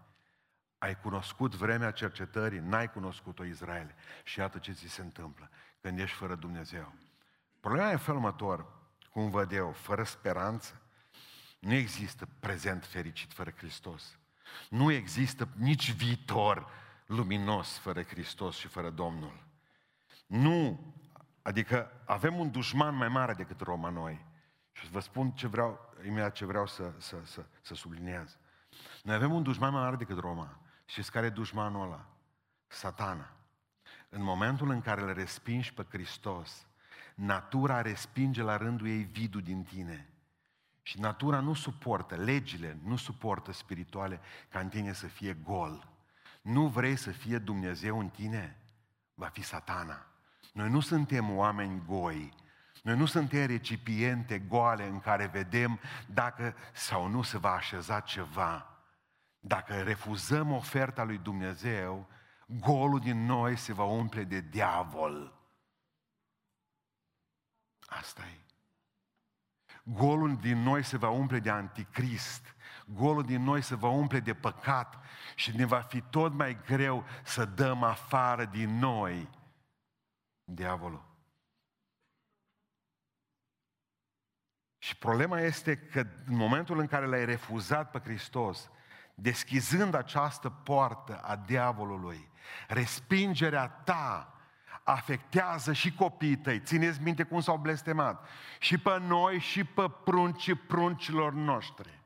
Ai 0.79 0.99
cunoscut 0.99 1.55
vremea 1.55 1.91
cercetării, 1.91 2.59
n-ai 2.59 2.91
cunoscut-o 2.91 3.43
Israel. 3.43 3.95
Și 4.23 4.39
iată 4.39 4.57
ce 4.57 4.71
ți 4.71 4.87
se 4.87 5.01
întâmplă 5.01 5.49
când 5.81 5.99
ești 5.99 6.17
fără 6.17 6.35
Dumnezeu. 6.35 6.93
Problema 7.59 7.89
e 7.89 7.91
în 7.91 7.97
felul 7.97 8.19
următor, 8.19 8.65
cum 9.11 9.29
văd 9.29 9.51
eu, 9.51 9.71
fără 9.71 10.03
speranță, 10.03 10.81
nu 11.59 11.73
există 11.73 12.27
prezent 12.39 12.85
fericit 12.85 13.33
fără 13.33 13.51
Hristos. 13.57 14.17
Nu 14.69 14.91
există 14.91 15.47
nici 15.55 15.91
viitor 15.91 16.67
luminos 17.05 17.77
fără 17.77 18.03
Hristos 18.03 18.57
și 18.57 18.67
fără 18.67 18.89
Domnul. 18.89 19.47
Nu, 20.25 20.79
adică 21.41 21.91
avem 22.05 22.39
un 22.39 22.51
dușman 22.51 22.95
mai 22.95 23.07
mare 23.07 23.33
decât 23.33 23.61
Roma 23.61 23.89
noi. 23.89 24.25
Și 24.71 24.89
vă 24.89 24.99
spun 24.99 25.31
ce 25.31 25.47
vreau, 25.47 25.93
imediat 26.05 26.33
ce 26.33 26.45
vreau 26.45 26.67
să, 26.67 26.91
să, 26.97 27.17
să, 27.23 27.45
să 27.61 27.75
subliniez. 27.75 28.37
Noi 29.03 29.15
avem 29.15 29.33
un 29.33 29.43
dușman 29.43 29.71
mai 29.71 29.81
mare 29.81 29.95
decât 29.95 30.19
Roma. 30.19 30.59
Și 30.85 31.01
care 31.01 31.25
e 31.25 31.29
dușmanul 31.29 31.83
ăla? 31.83 32.05
Satana. 32.67 33.33
În 34.09 34.23
momentul 34.23 34.69
în 34.69 34.81
care 34.81 35.01
îl 35.01 35.13
respingi 35.13 35.73
pe 35.73 35.85
Hristos, 35.89 36.67
natura 37.19 37.81
respinge 37.81 38.41
la 38.41 38.57
rândul 38.57 38.87
ei 38.87 39.03
vidul 39.03 39.41
din 39.41 39.63
tine. 39.63 40.09
Și 40.81 40.99
natura 40.99 41.39
nu 41.39 41.53
suportă, 41.53 42.15
legile 42.15 42.77
nu 42.83 42.95
suportă 42.95 43.51
spirituale 43.51 44.19
ca 44.49 44.59
în 44.59 44.69
tine 44.69 44.93
să 44.93 45.07
fie 45.07 45.33
gol. 45.33 45.87
Nu 46.41 46.67
vrei 46.67 46.95
să 46.95 47.11
fie 47.11 47.37
Dumnezeu 47.37 47.99
în 47.99 48.09
tine? 48.09 48.57
Va 49.13 49.25
fi 49.25 49.41
satana. 49.41 50.05
Noi 50.53 50.69
nu 50.69 50.79
suntem 50.79 51.31
oameni 51.31 51.81
goi. 51.85 52.33
Noi 52.83 52.97
nu 52.97 53.05
suntem 53.05 53.45
recipiente 53.45 54.39
goale 54.39 54.87
în 54.87 54.99
care 54.99 55.25
vedem 55.25 55.79
dacă 56.05 56.55
sau 56.73 57.07
nu 57.07 57.21
se 57.21 57.37
va 57.37 57.51
așeza 57.51 57.99
ceva. 57.99 58.79
Dacă 59.39 59.73
refuzăm 59.73 60.51
oferta 60.51 61.03
lui 61.03 61.17
Dumnezeu, 61.17 62.07
golul 62.45 62.99
din 62.99 63.25
noi 63.25 63.55
se 63.55 63.73
va 63.73 63.83
umple 63.83 64.23
de 64.23 64.41
diavol. 64.41 65.38
Asta 67.89 68.21
e. 68.21 68.39
Golul 69.83 70.35
din 70.35 70.57
noi 70.61 70.83
se 70.83 70.97
va 70.97 71.09
umple 71.09 71.39
de 71.39 71.49
anticrist. 71.49 72.55
Golul 72.85 73.23
din 73.23 73.43
noi 73.43 73.61
se 73.61 73.75
va 73.75 73.87
umple 73.87 74.19
de 74.19 74.33
păcat 74.33 74.97
și 75.35 75.55
ne 75.55 75.65
va 75.65 75.81
fi 75.81 76.01
tot 76.01 76.33
mai 76.33 76.61
greu 76.65 77.05
să 77.23 77.45
dăm 77.45 77.83
afară 77.83 78.45
din 78.45 78.77
noi 78.77 79.29
diavolul. 80.43 81.07
Și 84.77 84.97
problema 84.97 85.39
este 85.39 85.77
că 85.77 85.99
în 85.99 86.35
momentul 86.35 86.79
în 86.79 86.87
care 86.87 87.05
l-ai 87.05 87.25
refuzat 87.25 87.91
pe 87.91 87.99
Hristos, 87.99 88.69
deschizând 89.15 89.93
această 89.93 90.49
poartă 90.49 91.19
a 91.21 91.35
diavolului, 91.35 92.31
respingerea 92.67 93.67
ta 93.67 94.38
afectează 94.91 95.73
și 95.73 95.93
copiii 95.93 96.37
tăi. 96.37 96.59
Țineți 96.59 97.01
minte 97.01 97.23
cum 97.23 97.41
s-au 97.41 97.57
blestemat. 97.57 98.27
Și 98.59 98.77
pe 98.77 98.99
noi 98.99 99.39
și 99.39 99.63
pe 99.63 99.91
pruncii 100.03 100.55
pruncilor 100.55 101.33
noștri. 101.33 101.99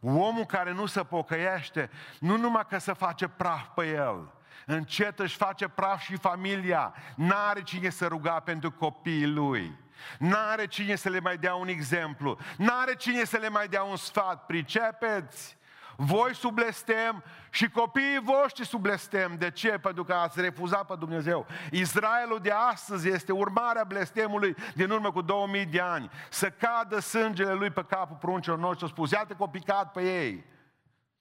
Omul 0.00 0.44
care 0.44 0.72
nu 0.72 0.86
se 0.86 1.02
pocăiește, 1.02 1.90
nu 2.20 2.36
numai 2.36 2.66
că 2.68 2.78
se 2.78 2.92
face 2.92 3.28
praf 3.28 3.66
pe 3.74 3.86
el, 3.86 4.34
încet 4.66 5.18
își 5.18 5.36
face 5.36 5.68
praf 5.68 6.00
și 6.02 6.16
familia. 6.16 6.94
N-are 7.16 7.62
cine 7.62 7.88
să 7.88 8.06
ruga 8.06 8.40
pentru 8.40 8.70
copiii 8.72 9.26
lui. 9.26 9.78
N-are 10.18 10.66
cine 10.66 10.94
să 10.94 11.08
le 11.08 11.20
mai 11.20 11.36
dea 11.36 11.54
un 11.54 11.68
exemplu. 11.68 12.38
N-are 12.56 12.94
cine 12.94 13.24
să 13.24 13.36
le 13.36 13.48
mai 13.48 13.68
dea 13.68 13.82
un 13.82 13.96
sfat. 13.96 14.46
Pricepeți? 14.46 15.56
Voi 15.96 16.34
sub 16.34 16.54
blestem 16.54 17.24
și 17.50 17.70
copiii 17.70 18.20
voștri 18.22 18.66
sub 18.66 18.80
blestem. 18.80 19.34
De 19.38 19.50
ce? 19.50 19.68
Pentru 19.68 20.04
că 20.04 20.12
ați 20.12 20.40
refuzat 20.40 20.86
pe 20.86 20.94
Dumnezeu. 20.98 21.46
Israelul 21.70 22.38
de 22.42 22.50
astăzi 22.50 23.08
este 23.08 23.32
urmarea 23.32 23.84
blestemului 23.84 24.56
din 24.74 24.90
urmă 24.90 25.12
cu 25.12 25.20
2000 25.20 25.64
de 25.64 25.80
ani. 25.80 26.10
Să 26.30 26.50
cadă 26.50 26.98
sângele 26.98 27.52
lui 27.52 27.70
pe 27.70 27.84
capul 27.88 28.16
pruncilor 28.20 28.58
noștri. 28.58 28.88
Spus, 28.88 29.10
iată 29.10 29.34
că 29.34 29.44
picat 29.44 29.92
pe 29.92 30.02
ei. 30.02 30.44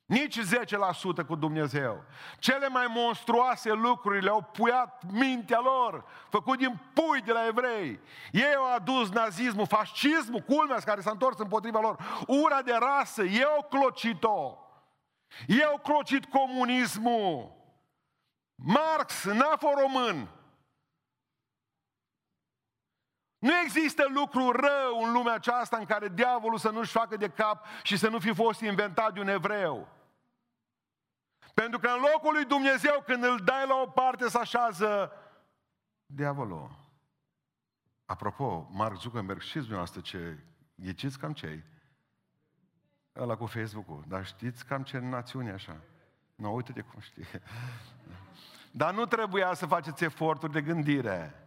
Nici 0.06 0.40
10% 0.40 1.26
cu 1.28 1.36
Dumnezeu. 1.36 2.04
Cele 2.40 2.68
mai 2.68 2.86
monstruoase 2.90 3.72
lucruri 3.72 4.24
le-au 4.24 4.42
puiat 4.42 5.02
mintea 5.12 5.60
lor, 5.64 6.06
făcut 6.30 6.58
din 6.58 6.82
pui 6.94 7.22
de 7.22 7.32
la 7.32 7.46
evrei. 7.48 8.00
Ei 8.32 8.56
au 8.56 8.74
adus 8.76 9.10
nazismul, 9.10 9.68
fascismul, 9.68 10.40
culmea 10.40 10.78
care 10.86 11.02
s-a 11.02 11.12
întors 11.12 11.38
împotriva 11.38 11.80
lor. 11.80 12.24
Ura 12.28 12.62
de 12.62 12.78
rasă, 12.80 13.24
ei 13.24 13.44
au 13.44 13.68
clocit-o. 13.70 14.65
Ei 15.48 15.64
au 15.64 15.78
clocit 15.78 16.26
comunismul. 16.26 17.52
Marx 18.56 19.24
n-a 19.24 19.56
fost 19.58 19.80
român. 19.80 20.30
Nu 23.38 23.60
există 23.64 24.06
lucru 24.10 24.52
rău 24.52 25.04
în 25.04 25.12
lumea 25.12 25.34
aceasta 25.34 25.78
în 25.78 25.86
care 25.86 26.10
diavolul 26.10 26.58
să 26.58 26.70
nu-și 26.70 26.92
facă 26.92 27.18
de 27.18 27.30
cap 27.30 27.66
și 27.84 27.98
să 27.98 28.10
nu 28.10 28.20
fi 28.20 28.34
fost 28.34 28.62
inventat 28.62 29.14
de 29.14 29.20
un 29.20 29.28
evreu. 29.28 29.88
Pentru 31.54 31.80
că 31.80 31.88
în 31.88 32.02
locul 32.12 32.34
lui 32.34 32.46
Dumnezeu, 32.46 33.04
când 33.06 33.24
îl 33.24 33.38
dai 33.38 33.68
la 33.68 33.76
o 33.76 33.88
parte, 33.88 34.30
să 34.30 34.38
așează 34.38 35.12
diavolul. 36.06 36.84
Apropo, 38.06 38.68
Mark 38.72 39.00
Zuckerberg, 39.00 39.42
știți 39.42 39.58
dumneavoastră 39.58 40.02
ce, 40.02 40.44
ghiciți 40.76 41.20
cam 41.20 41.34
ce 41.34 41.64
Ăla 43.20 43.36
cu 43.36 43.46
Facebook-ul. 43.46 44.04
Dar 44.08 44.26
știți 44.26 44.66
cam 44.66 44.84
ce 44.84 44.98
națiune 44.98 45.52
așa? 45.52 45.76
Nu, 46.36 46.56
uite 46.56 46.72
de 46.72 46.82
cum 46.82 47.00
știe. 47.00 47.42
Dar 48.72 48.94
nu 48.94 49.06
trebuia 49.06 49.54
să 49.54 49.66
faceți 49.66 50.04
eforturi 50.04 50.52
de 50.52 50.62
gândire. 50.62 51.46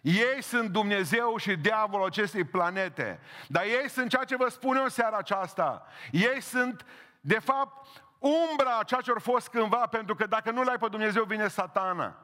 Ei 0.00 0.42
sunt 0.42 0.70
Dumnezeu 0.70 1.36
și 1.36 1.56
diavolul 1.56 2.06
acestei 2.06 2.44
planete. 2.44 3.20
Dar 3.48 3.62
ei 3.62 3.88
sunt 3.88 4.08
ceea 4.08 4.24
ce 4.24 4.36
vă 4.36 4.48
spun 4.48 4.76
eu 4.76 4.82
în 4.82 4.88
seara 4.88 5.16
aceasta. 5.16 5.86
Ei 6.10 6.40
sunt, 6.40 6.86
de 7.20 7.38
fapt, 7.38 7.86
umbra 8.18 8.78
a 8.78 8.82
ceea 8.82 9.00
ce 9.00 9.10
au 9.10 9.18
fost 9.18 9.48
cândva, 9.48 9.86
pentru 9.86 10.14
că 10.14 10.26
dacă 10.26 10.50
nu 10.50 10.62
l-ai 10.62 10.78
pe 10.78 10.88
Dumnezeu, 10.88 11.24
vine 11.24 11.48
satana. 11.48 12.16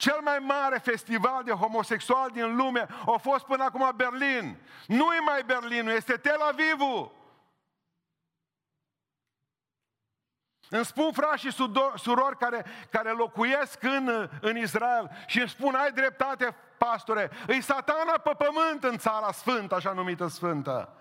Cel 0.00 0.20
mai 0.22 0.38
mare 0.38 0.78
festival 0.78 1.42
de 1.44 1.50
homosexual 1.50 2.30
din 2.30 2.56
lume 2.56 2.86
a 3.06 3.16
fost 3.16 3.44
până 3.44 3.64
acum 3.64 3.92
Berlin. 3.96 4.56
Nu 4.86 5.14
e 5.14 5.20
mai 5.20 5.42
Berlinul, 5.42 5.92
este 5.92 6.16
Tel 6.16 6.40
Avivul. 6.40 7.12
Îmi 10.68 10.84
spun 10.84 11.12
frați 11.12 11.40
și 11.42 11.50
surori 11.96 12.36
care, 12.38 12.64
care 12.90 13.10
locuiesc 13.10 13.82
în, 13.82 14.30
în 14.40 14.56
Israel 14.56 15.10
și 15.26 15.38
îmi 15.38 15.48
spun, 15.48 15.74
ai 15.74 15.92
dreptate, 15.92 16.56
pastore, 16.78 17.30
îi 17.46 17.60
satana 17.60 18.12
pe 18.12 18.30
pământ 18.38 18.84
în 18.84 18.98
țara 18.98 19.32
sfântă, 19.32 19.74
așa 19.74 19.92
numită 19.92 20.26
sfântă. 20.26 20.96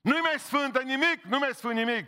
Nu-i 0.00 0.20
mai 0.20 0.38
sfântă 0.38 0.80
nimic, 0.80 1.22
nu 1.22 1.38
mai 1.38 1.50
sfânt 1.52 1.74
nimic. 1.74 2.06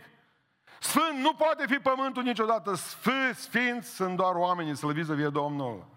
Sfânt 0.79 1.19
nu 1.19 1.33
poate 1.33 1.65
fi 1.67 1.75
pământul 1.75 2.23
niciodată. 2.23 2.75
Sfânt, 2.75 3.35
sfinți 3.35 3.95
sunt 3.95 4.15
doar 4.15 4.35
oamenii, 4.35 4.75
slăviți 4.75 5.07
să 5.07 5.13
vie 5.13 5.29
Domnul. 5.29 5.95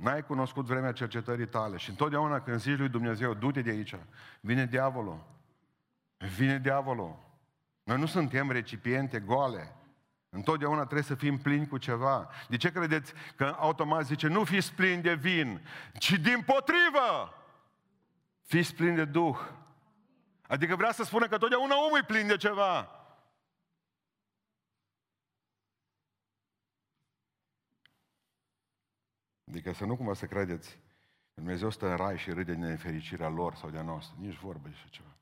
N-ai 0.00 0.22
cunoscut 0.22 0.64
vremea 0.64 0.92
cercetării 0.92 1.46
tale. 1.48 1.76
Și 1.76 1.90
întotdeauna 1.90 2.40
când 2.40 2.60
zici 2.60 2.78
lui 2.78 2.88
Dumnezeu, 2.88 3.34
du-te 3.34 3.62
de 3.62 3.70
aici, 3.70 3.94
vine 4.40 4.66
diavolul. 4.66 5.24
Vine 6.36 6.58
diavolul. 6.58 7.18
Noi 7.82 7.98
nu 7.98 8.06
suntem 8.06 8.50
recipiente 8.50 9.20
goale. 9.20 9.74
Întotdeauna 10.30 10.80
trebuie 10.80 11.02
să 11.02 11.14
fim 11.14 11.38
plini 11.38 11.68
cu 11.68 11.78
ceva. 11.78 12.30
De 12.48 12.56
ce 12.56 12.72
credeți 12.72 13.12
că 13.36 13.56
automat 13.58 14.06
zice, 14.06 14.26
nu 14.26 14.44
fiți 14.44 14.72
plini 14.72 15.02
de 15.02 15.14
vin, 15.14 15.60
ci 15.98 16.12
din 16.12 16.42
potrivă, 16.46 17.34
fiți 18.42 18.74
plini 18.74 18.96
de 18.96 19.04
Duh. 19.04 19.38
Adică 20.46 20.76
vrea 20.76 20.92
să 20.92 21.04
spună 21.04 21.26
că 21.26 21.38
totdeauna 21.38 21.74
omul 21.86 21.98
e 21.98 22.04
plin 22.04 22.26
de 22.26 22.36
ceva. 22.36 22.99
Adică 29.50 29.72
să 29.72 29.84
nu 29.84 29.96
cumva 29.96 30.14
să 30.14 30.26
credeți 30.26 30.70
că 30.70 31.40
Dumnezeu 31.40 31.70
stă 31.70 31.90
în 31.90 31.96
rai 31.96 32.18
și 32.18 32.30
râde 32.30 32.52
din 32.52 32.64
nefericirea 32.64 33.28
lor 33.28 33.54
sau 33.54 33.70
de-a 33.70 33.82
noastră. 33.82 34.16
Nici 34.20 34.38
vorbă 34.38 34.68
de 34.68 34.74
așa 34.74 34.88
ceva. 34.90 35.16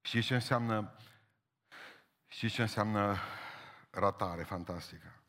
Știți 0.00 0.26
ce 0.26 0.34
înseamnă 0.34 0.94
Știți 2.32 2.54
ce 2.54 2.62
înseamnă 2.62 3.16
ratare 3.90 4.42
fantastică? 4.42 5.22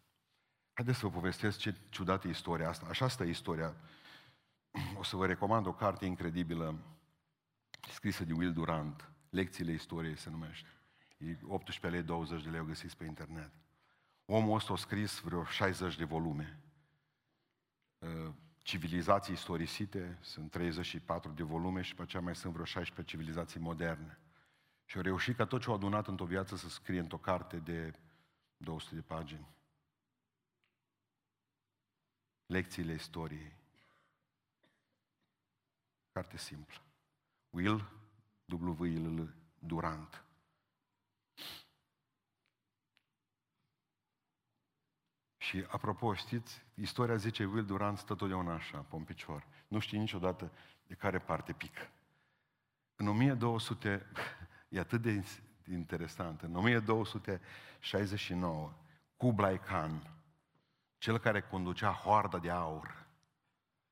Haideți 0.73 0.97
să 0.99 1.05
vă 1.05 1.11
povestesc 1.11 1.57
ce 1.57 1.75
ciudată 1.89 2.27
istoria 2.27 2.69
asta. 2.69 2.85
Așa 2.89 3.07
stă 3.07 3.23
istoria. 3.23 3.75
O 4.97 5.03
să 5.03 5.15
vă 5.15 5.25
recomand 5.25 5.65
o 5.65 5.73
carte 5.73 6.05
incredibilă 6.05 6.79
scrisă 7.91 8.23
de 8.23 8.33
Will 8.33 8.53
Durant. 8.53 9.09
Lecțiile 9.29 9.71
istoriei 9.71 10.17
se 10.17 10.29
numește. 10.29 10.67
E 11.17 11.37
18 11.43 11.87
lei, 11.87 12.03
20 12.03 12.43
de 12.43 12.49
lei 12.49 12.59
o 12.59 12.63
găsiți 12.63 12.97
pe 12.97 13.05
internet. 13.05 13.51
Omul 14.25 14.55
ăsta 14.55 14.73
a 14.73 14.75
scris 14.75 15.19
vreo 15.19 15.43
60 15.43 15.97
de 15.97 16.03
volume. 16.03 16.59
Uh, 18.01 18.33
civilizații 18.63 19.33
istorisite, 19.33 20.17
sunt 20.21 20.51
34 20.51 21.31
de 21.31 21.43
volume 21.43 21.81
și 21.81 21.95
pe 21.95 22.01
aceea 22.01 22.21
mai 22.21 22.35
sunt 22.35 22.53
vreo 22.53 22.65
16 22.65 23.15
civilizații 23.15 23.59
moderne. 23.59 24.19
Și 24.85 24.97
au 24.97 25.03
reușit 25.03 25.35
ca 25.35 25.45
tot 25.45 25.61
ce 25.61 25.67
au 25.67 25.75
adunat 25.75 26.07
într-o 26.07 26.25
viață 26.25 26.55
să 26.55 26.69
scrie 26.69 26.99
într-o 26.99 27.17
carte 27.17 27.57
de 27.57 27.93
200 28.57 28.95
de 28.95 29.01
pagini. 29.01 29.47
Lecțiile 32.45 32.93
istoriei. 32.93 33.55
Carte 36.11 36.37
simplă. 36.37 36.81
Will, 37.49 37.91
W, 38.45 38.83
L, 38.83 39.21
L, 39.21 39.35
Durant. 39.59 40.25
Și 45.51 45.65
apropo, 45.67 46.13
știți, 46.13 46.61
istoria 46.73 47.15
zice 47.15 47.45
Will 47.45 47.65
Durant 47.65 47.97
stă 47.97 48.15
totdeauna 48.15 48.53
așa, 48.53 48.77
pe 48.77 48.95
un 48.95 49.03
picior. 49.03 49.47
Nu 49.67 49.79
știi 49.79 49.97
niciodată 49.97 50.51
de 50.87 50.93
care 50.93 51.19
parte 51.19 51.53
pică. 51.53 51.89
În 52.95 53.07
1200, 53.07 54.05
e 54.69 54.79
atât 54.79 55.01
de 55.01 55.23
interesant, 55.71 56.41
în 56.41 56.55
1269, 56.55 58.73
Kublai 59.17 59.59
Khan, 59.59 60.15
cel 60.97 61.17
care 61.17 61.41
conducea 61.41 61.91
hoarda 61.91 62.39
de 62.39 62.49
aur, 62.49 63.05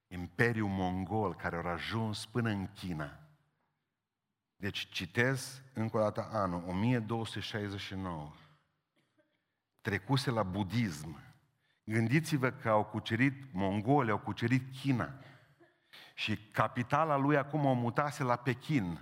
Imperiul 0.07 0.69
Mongol 0.69 1.35
care 1.35 1.55
au 1.55 1.65
ajuns 1.65 2.25
până 2.25 2.49
în 2.49 2.67
China. 2.73 3.19
Deci 4.55 4.89
citez 4.89 5.61
încă 5.73 5.97
o 5.97 5.99
dată 5.99 6.29
anul 6.31 6.63
1269. 6.67 8.31
Trecuse 9.81 10.31
la 10.31 10.43
budism. 10.43 11.27
Gândiți-vă 11.89 12.49
că 12.49 12.69
au 12.69 12.85
cucerit 12.85 13.53
mongoli, 13.53 14.11
au 14.11 14.17
cucerit 14.17 14.75
China. 14.81 15.13
Și 16.13 16.37
capitala 16.37 17.15
lui 17.15 17.37
acum 17.37 17.65
o 17.65 17.73
mutase 17.73 18.23
la 18.23 18.35
Pekin. 18.35 18.99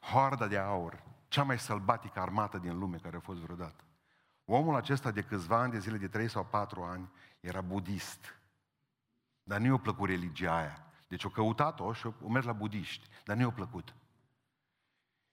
Hoarda 0.00 0.46
de 0.46 0.58
aur, 0.58 1.02
cea 1.28 1.42
mai 1.42 1.58
sălbatică 1.58 2.20
armată 2.20 2.58
din 2.58 2.78
lume 2.78 2.96
care 2.96 3.16
a 3.16 3.20
fost 3.20 3.40
vreodată. 3.40 3.84
Omul 4.44 4.74
acesta 4.74 5.10
de 5.10 5.22
câțiva 5.22 5.60
ani, 5.60 5.72
de 5.72 5.78
zile 5.78 5.96
de 5.96 6.08
trei 6.08 6.28
sau 6.28 6.44
patru 6.44 6.82
ani, 6.82 7.10
era 7.40 7.60
budist. 7.60 8.38
Dar 9.42 9.60
nu 9.60 9.66
i-a 9.66 9.76
plăcut 9.76 10.08
religia 10.08 10.56
aia. 10.56 10.86
Deci 11.08 11.24
o 11.24 11.28
căutat-o 11.28 11.92
și 11.92 12.06
o 12.22 12.28
mers 12.28 12.46
la 12.46 12.52
budiști, 12.52 13.08
dar 13.24 13.36
nu 13.36 13.42
i-a 13.42 13.50
plăcut. 13.50 13.94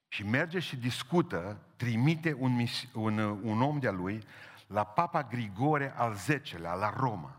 Și 0.07 0.23
merge 0.23 0.59
și 0.59 0.77
discută, 0.77 1.61
trimite 1.75 2.33
un, 2.33 2.65
un, 2.93 3.17
un 3.19 3.61
om 3.61 3.79
de-a 3.79 3.91
lui 3.91 4.23
la 4.71 4.83
Papa 4.83 5.23
Grigore 5.23 5.93
al 5.95 6.15
X-lea, 6.41 6.73
la 6.73 6.89
Roma. 6.89 7.35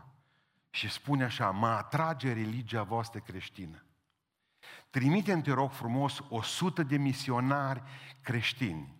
Și 0.69 0.89
spune 0.89 1.23
așa, 1.23 1.51
mă 1.51 1.67
atrage 1.67 2.33
religia 2.33 2.83
voastră 2.83 3.19
creștină. 3.19 3.83
Trimite-mi, 4.89 5.41
te 5.41 5.51
rog 5.51 5.71
frumos, 5.71 6.21
o 6.29 6.41
sută 6.41 6.83
de 6.83 6.97
misionari 6.97 7.83
creștini. 8.21 8.95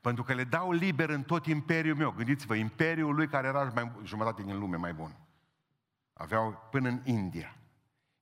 Pentru 0.00 0.22
că 0.22 0.34
le 0.34 0.44
dau 0.44 0.72
liber 0.72 1.08
în 1.08 1.22
tot 1.22 1.46
imperiul 1.46 1.96
meu. 1.96 2.10
Gândiți-vă, 2.10 2.54
imperiul 2.54 3.14
lui 3.14 3.28
care 3.28 3.46
era 3.46 3.72
mai, 3.74 3.92
jumătate 4.02 4.42
din 4.42 4.58
lume 4.58 4.76
mai 4.76 4.92
bun. 4.92 5.16
Aveau 6.12 6.68
până 6.70 6.88
în 6.88 7.00
India. 7.04 7.56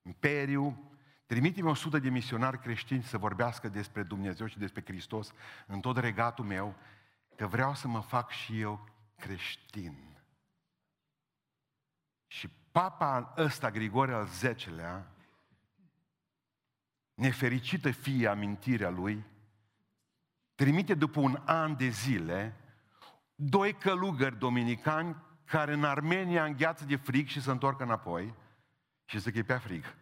Imperiu, 0.01 0.91
trimite-mi 1.25 1.69
o 1.69 1.73
sută 1.73 1.99
de 1.99 2.09
misionari 2.09 2.59
creștini 2.59 3.03
să 3.03 3.17
vorbească 3.17 3.67
despre 3.67 4.03
Dumnezeu 4.03 4.47
și 4.47 4.57
despre 4.57 4.83
Hristos 4.85 5.31
în 5.67 5.79
tot 5.79 5.97
regatul 5.97 6.45
meu, 6.45 6.75
că 7.35 7.47
vreau 7.47 7.75
să 7.75 7.87
mă 7.87 7.99
fac 7.99 8.29
și 8.29 8.59
eu 8.59 8.92
creștin. 9.23 10.17
Și 12.27 12.49
papa 12.71 13.33
ăsta, 13.37 13.71
Grigore 13.71 14.13
al 14.13 14.27
X-lea, 14.55 15.11
nefericită 17.13 17.91
fie 17.91 18.27
amintirea 18.27 18.89
lui, 18.89 19.25
trimite 20.55 20.93
după 20.93 21.19
un 21.19 21.41
an 21.45 21.77
de 21.77 21.87
zile 21.87 22.55
doi 23.35 23.73
călugări 23.73 24.37
dominicani 24.37 25.15
care 25.45 25.73
în 25.73 25.83
Armenia 25.83 26.45
îngheață 26.45 26.85
de 26.85 26.95
frig 26.95 27.27
și 27.27 27.41
se 27.41 27.51
întorc 27.51 27.79
înapoi 27.79 28.33
și 29.05 29.19
zic 29.19 29.31
că 29.31 29.37
e 29.37 29.43
pe 29.43 29.57
frig. 29.57 29.95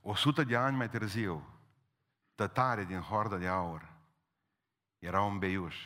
O 0.00 0.14
sută 0.14 0.44
de 0.44 0.56
ani 0.56 0.76
mai 0.76 0.88
târziu, 0.88 1.60
tătare 2.34 2.84
din 2.84 3.00
horda 3.00 3.36
de 3.36 3.46
aur 3.46 3.95
era 4.98 5.22
un 5.22 5.38
beiuș 5.38 5.76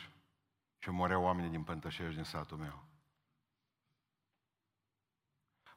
și 0.77 0.89
moreau 0.89 1.23
oamenii 1.23 1.49
din 1.49 1.63
Pântășești, 1.63 2.15
din 2.15 2.23
satul 2.23 2.57
meu. 2.57 2.83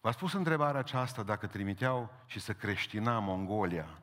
V-a 0.01 0.11
spus 0.11 0.33
întrebarea 0.33 0.81
aceasta 0.81 1.23
dacă 1.23 1.47
trimiteau 1.47 2.13
și 2.27 2.41
să 2.41 2.55
creștina 2.55 3.19
Mongolia, 3.19 3.99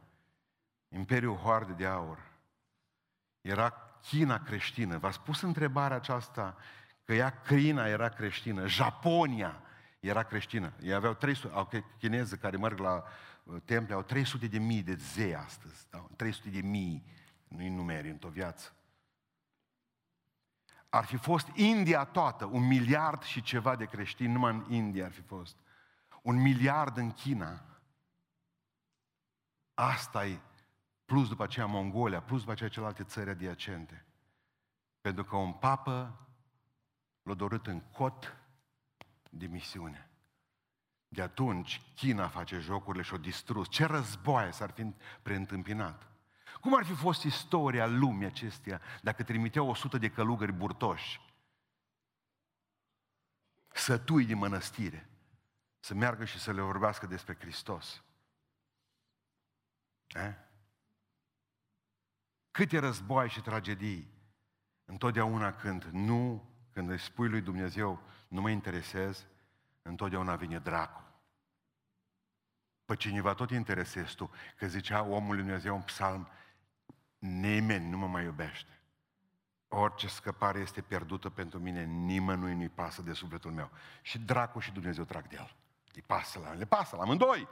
Imperiul 0.88 1.36
Hoarde 1.36 1.74
de 1.74 1.86
Aur. 1.86 2.32
Era 3.42 3.74
China 4.02 4.40
creștină. 4.40 4.98
V-a 4.98 5.12
spus 5.12 5.42
întrebarea 5.42 5.98
aceasta 5.98 6.58
că 7.04 7.14
ea, 7.14 7.42
Crina 7.42 7.88
era 7.88 8.10
creștină, 8.10 8.68
Japonia 8.68 9.62
era 10.00 10.24
creștină. 10.24 10.74
Ei 10.82 10.94
aveau 10.94 11.14
300, 11.14 11.54
au 11.54 11.70
chineză 11.98 12.36
care 12.36 12.58
merg 12.58 12.80
la 12.80 13.04
uh, 13.44 13.62
temple, 13.66 13.94
au 13.94 14.02
300 14.02 14.48
de 14.48 14.58
mii 14.58 14.84
de 14.84 14.96
zei 14.96 15.36
astăzi. 15.36 15.88
Da? 15.90 16.08
300 16.16 16.50
de 16.50 16.62
mii, 16.62 17.06
nu-i 17.48 17.70
numeri 17.70 18.10
într-o 18.10 18.30
viață. 18.30 18.74
Ar 20.94 21.06
fi 21.06 21.18
fost 21.18 21.48
India 21.54 22.04
toată, 22.04 22.46
un 22.46 22.68
miliard 22.68 23.24
și 23.24 23.42
ceva 23.42 23.76
de 23.76 23.86
creștini, 23.86 24.34
numai 24.34 24.52
în 24.52 24.66
India 24.70 25.06
ar 25.06 25.12
fi 25.12 25.22
fost. 25.22 25.58
Un 26.22 26.42
miliard 26.42 26.98
în 26.98 27.12
China. 27.12 27.66
Asta 29.74 30.26
e 30.26 30.40
plus 31.06 31.28
după 31.28 31.44
aceea 31.44 31.66
Mongolia, 31.66 32.22
plus 32.22 32.40
după 32.40 32.52
aceea 32.52 32.70
celelalte 32.70 33.04
țări 33.04 33.30
adiacente. 33.30 34.06
Pentru 35.02 35.24
că 35.24 35.36
un 35.36 35.54
papă 35.54 36.28
l-a 37.24 37.34
dorit 37.34 37.68
în 37.68 37.80
cot 37.80 38.38
de 39.30 39.46
misiune. 39.46 40.10
De 41.08 41.22
atunci, 41.22 41.82
China 41.96 42.28
face 42.28 42.60
jocurile 42.60 43.04
și 43.04 43.14
o 43.14 43.18
distrus. 43.18 43.70
Ce 43.70 43.86
războaie 43.86 44.52
s-ar 44.52 44.72
fi 44.72 44.94
preîntâmpinat? 45.22 46.11
Cum 46.62 46.76
ar 46.76 46.86
fi 46.86 46.94
fost 46.94 47.24
istoria 47.24 47.86
lumii 47.86 48.26
acesteia 48.26 48.82
dacă 49.02 49.24
trimiteau 49.24 49.70
o 49.70 49.74
sută 49.74 49.98
de 49.98 50.10
călugări 50.10 50.52
burtoși, 50.52 51.22
sătui 53.68 54.26
din 54.26 54.38
mănăstire, 54.38 55.10
să 55.80 55.94
meargă 55.94 56.26
și 56.26 56.40
să 56.40 56.52
le 56.52 56.62
vorbească 56.62 57.06
despre 57.06 57.36
Hristos? 57.40 58.04
Eh? 60.08 60.34
Câte 62.52 62.80
război 62.80 63.30
și 63.30 63.42
tragedii. 63.42 64.20
Întotdeauna 64.86 65.54
când 65.54 65.84
nu, 65.84 66.50
când 66.72 66.90
îi 66.90 67.00
spui 67.00 67.30
lui 67.30 67.42
Dumnezeu, 67.42 68.02
nu 68.28 68.42
mă 68.42 68.50
interesez, 68.50 69.26
întotdeauna 69.82 70.36
vine 70.36 70.60
dracu. 70.60 71.04
Pe 72.86 72.96
cineva 72.96 73.34
tot 73.34 73.50
interesezi 73.52 74.16
tu, 74.16 74.32
că 74.58 74.68
zicea 74.68 75.04
omul 75.04 75.36
lui 75.36 75.44
Dumnezeu 75.44 75.76
în 75.76 75.82
psalm, 75.82 76.28
nimeni 77.22 77.90
nu 77.90 77.98
mă 77.98 78.08
mai 78.08 78.24
iubește. 78.24 78.80
Orice 79.68 80.08
scăpare 80.08 80.60
este 80.60 80.82
pierdută 80.82 81.30
pentru 81.30 81.60
mine, 81.60 81.84
nimănui 81.84 82.56
nu-i 82.56 82.70
pasă 82.70 83.02
de 83.02 83.14
sufletul 83.14 83.52
meu. 83.52 83.72
Și 84.02 84.20
dracu 84.20 84.60
și 84.60 84.72
Dumnezeu 84.72 85.04
trag 85.04 85.28
de 85.28 85.36
el. 85.40 85.56
Îi 85.94 86.02
pasă 86.02 86.40
la, 86.40 86.54
le 86.54 86.66
pasă 86.66 86.96
la 86.96 87.02
amândoi. 87.02 87.48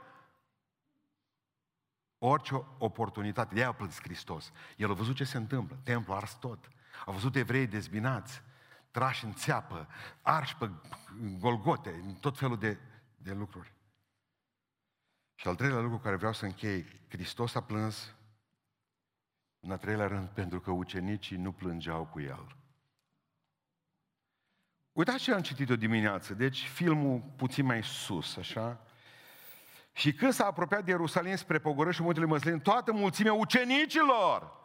Orice 2.18 2.54
oportunitate, 2.78 3.54
de-aia 3.54 3.68
a 3.68 3.74
plâns 3.74 4.00
Hristos. 4.00 4.52
El 4.76 4.90
a 4.90 4.94
văzut 4.94 5.16
ce 5.16 5.24
se 5.24 5.36
întâmplă, 5.36 5.78
templul 5.82 6.16
ars 6.16 6.34
tot. 6.34 6.68
A 7.06 7.10
văzut 7.10 7.36
evrei 7.36 7.66
dezbinați, 7.66 8.42
trași 8.90 9.24
în 9.24 9.34
țeapă, 9.34 9.88
arși 10.22 10.56
pe 10.56 10.70
golgote, 11.38 11.90
în 11.90 12.14
tot 12.14 12.38
felul 12.38 12.58
de, 12.58 12.78
de 13.16 13.32
lucruri. 13.32 13.74
Și 15.34 15.48
al 15.48 15.54
treilea 15.54 15.80
lucru 15.80 15.98
care 15.98 16.16
vreau 16.16 16.32
să 16.32 16.44
închei, 16.44 17.00
Hristos 17.08 17.54
a 17.54 17.62
plâns, 17.62 18.14
în 19.60 19.70
al 19.70 19.78
treilea 19.78 20.06
rând, 20.06 20.28
pentru 20.28 20.60
că 20.60 20.70
ucenicii 20.70 21.36
nu 21.36 21.52
plângeau 21.52 22.06
cu 22.06 22.20
el. 22.20 22.56
Uitați 24.92 25.22
ce 25.22 25.32
am 25.32 25.42
citit 25.42 25.70
o 25.70 25.76
dimineață, 25.76 26.34
deci 26.34 26.68
filmul 26.68 27.20
puțin 27.36 27.64
mai 27.64 27.82
sus, 27.82 28.36
așa, 28.36 28.84
și 29.92 30.12
când 30.14 30.32
s-a 30.32 30.46
apropiat 30.46 30.84
de 30.84 30.90
Ierusalim 30.90 31.36
spre 31.36 31.58
pogorâșul 31.58 32.04
muntele 32.04 32.26
Măslin, 32.26 32.60
toată 32.60 32.92
mulțimea 32.92 33.32
ucenicilor, 33.32 34.58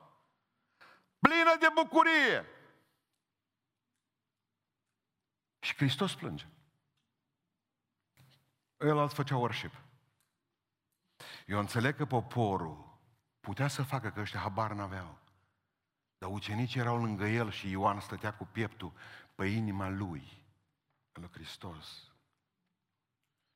plină 1.19 1.55
de 1.59 1.67
bucurie. 1.73 2.45
Și 5.59 5.75
Hristos 5.75 6.15
plânge. 6.15 6.45
El 8.77 8.97
alt 8.97 9.13
făcea 9.13 9.37
worship. 9.37 9.73
Eu 11.45 11.59
înțeleg 11.59 11.95
că 11.95 12.05
poporul 12.05 12.84
putea 13.45 13.67
să 13.67 13.83
facă, 13.83 14.09
că 14.09 14.19
ăștia 14.19 14.39
habar 14.39 14.71
n-aveau. 14.71 15.17
Dar 16.17 16.29
ucenicii 16.29 16.79
erau 16.79 17.01
lângă 17.01 17.25
el 17.25 17.51
și 17.51 17.69
Ioan 17.69 17.99
stătea 17.99 18.33
cu 18.33 18.45
pieptul 18.45 18.91
pe 19.35 19.45
inima 19.45 19.89
lui, 19.89 20.43
lui 21.13 21.29
Hristos. 21.31 22.11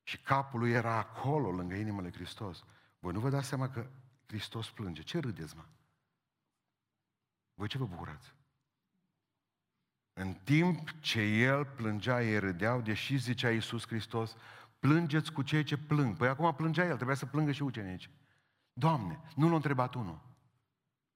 Și 0.03 0.17
capul 0.17 0.59
lui 0.59 0.71
era 0.71 0.95
acolo, 0.97 1.51
lângă 1.51 1.75
inima 1.75 2.01
lui 2.01 2.13
Hristos. 2.13 2.63
Voi 2.99 3.13
nu 3.13 3.19
vă 3.19 3.29
dați 3.29 3.47
seama 3.47 3.69
că 3.69 3.89
Hristos 4.25 4.69
plânge. 4.69 5.01
Ce 5.01 5.19
râdeți, 5.19 5.55
mă? 5.55 5.65
Voi 7.53 7.67
ce 7.67 7.77
vă 7.77 7.85
bucurați? 7.85 8.33
În 10.13 10.33
timp 10.33 10.99
ce 10.99 11.21
el 11.21 11.65
plângea, 11.65 12.23
ei 12.23 12.39
râdeau, 12.39 12.81
deși 12.81 13.17
zicea 13.17 13.51
Iisus 13.51 13.87
Hristos, 13.87 14.35
plângeți 14.79 15.31
cu 15.31 15.41
cei 15.41 15.63
ce 15.63 15.77
plâng. 15.77 16.17
Păi 16.17 16.27
acum 16.27 16.55
plângea 16.55 16.85
el, 16.85 16.95
trebuia 16.95 17.15
să 17.15 17.25
plângă 17.25 17.51
și 17.51 17.63
ucenici. 17.63 18.09
Doamne, 18.79 19.19
nu 19.35 19.49
l-a 19.49 19.55
întrebat 19.55 19.93
unul. 19.93 20.19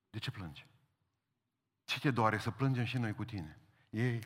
De 0.09 0.17
ce 0.17 0.31
plânge? 0.31 0.65
Ce 1.85 1.99
te 1.99 2.11
doare 2.11 2.37
să 2.37 2.51
plângem 2.51 2.83
și 2.83 2.97
noi 2.97 3.13
cu 3.13 3.25
tine? 3.25 3.59
Ei, 3.89 4.19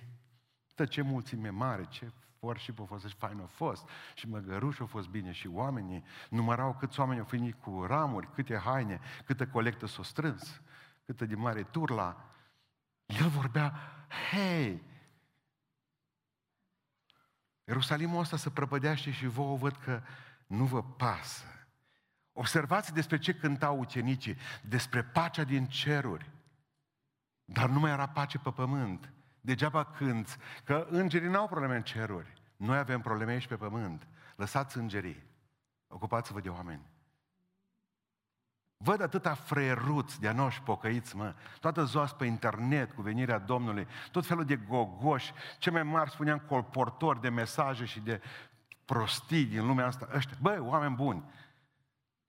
tă 0.76 0.86
ce 0.86 1.02
mulțime 1.02 1.50
mare, 1.50 1.86
ce 1.86 2.12
worship 2.39 2.80
a 2.80 2.84
fost 2.84 3.06
și 3.06 3.15
fain 3.15 3.39
a 3.39 3.45
fost 3.45 3.89
și 4.15 4.28
măgăruș 4.28 4.80
a 4.80 4.86
fost 4.86 5.08
bine 5.08 5.32
și 5.32 5.47
oamenii 5.47 6.04
numărau 6.30 6.76
câți 6.76 7.00
oameni 7.00 7.19
au 7.19 7.26
venit 7.26 7.56
cu 7.62 7.84
ramuri, 7.86 8.32
câte 8.32 8.58
haine, 8.58 9.00
câtă 9.26 9.47
colectă 9.47 9.86
s-o 9.86 10.04
strâns, 10.04 10.62
câtă 11.06 11.26
de 11.26 11.36
mare 11.36 11.63
turla. 11.63 12.26
El 13.06 13.28
vorbea, 13.28 13.73
hei, 14.32 14.84
Ierusalimul 17.63 18.19
ăsta 18.19 18.38
se 18.38 18.50
prăpădește 18.50 19.12
și 19.12 19.28
vouă 19.28 19.58
văd 19.58 19.76
că 19.76 20.02
nu 20.47 20.65
vă 20.65 20.84
pasă. 20.84 21.56
Observați 22.39 22.93
despre 22.93 23.17
ce 23.17 23.34
cântau 23.34 23.80
ucenicii, 23.80 24.38
despre 24.62 25.04
pacea 25.04 25.43
din 25.43 25.65
ceruri. 25.65 26.32
Dar 27.45 27.69
nu 27.69 27.80
mai 27.80 27.91
era 27.91 28.08
pace 28.08 28.38
pe 28.38 28.52
pământ. 28.52 29.13
Degeaba 29.41 29.84
cânți, 29.86 30.38
că 30.63 30.88
îngerii 30.89 31.30
n-au 31.30 31.47
probleme 31.47 31.76
în 31.76 31.84
ceruri. 31.84 32.34
Noi 32.56 32.78
avem 32.78 33.02
probleme 33.02 33.32
aici 33.32 33.47
pe 33.47 33.56
pământ. 33.56 34.08
Lăsați 34.36 34.78
îngerii. 34.78 35.23
Ocupați-vă 35.88 36.39
de 36.39 36.50
oameni. 36.50 36.89
Văd 38.78 39.02
atâta 39.02 39.34
freruți 39.34 40.19
de 40.19 40.28
anoși 40.28 40.62
pocăiți, 40.62 41.15
mă, 41.15 41.36
toată 41.60 41.84
ziua 41.84 42.06
pe 42.06 42.26
internet 42.26 42.91
cu 42.91 43.02
venirea 43.02 43.39
Domnului, 43.39 43.88
tot 44.12 44.26
felul 44.26 44.45
de 44.45 44.56
gogoși, 44.56 45.34
ce 45.58 45.69
mai 45.69 45.84
mari 45.84 46.12
spuneam 46.12 46.39
colportori 46.39 47.21
de 47.21 47.30
mesaje 47.30 47.86
și 47.86 48.00
de 48.00 48.21
prostii 48.86 49.45
din 49.45 49.65
lumea 49.65 49.86
asta, 49.86 50.08
ăștia, 50.13 50.38
băi, 50.41 50.58
oameni 50.58 50.95
buni, 50.95 51.23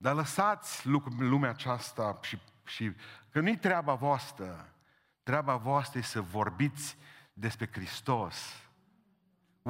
dar 0.00 0.14
lăsați 0.14 0.86
lumea 1.18 1.50
aceasta 1.50 2.18
și, 2.22 2.38
și 2.64 2.92
că 3.30 3.40
nu-i 3.40 3.58
treaba 3.58 3.94
voastră, 3.94 4.74
treaba 5.22 5.56
voastră 5.56 5.98
e 5.98 6.02
să 6.02 6.20
vorbiți 6.20 6.96
despre 7.32 7.68
Hristos, 7.72 8.68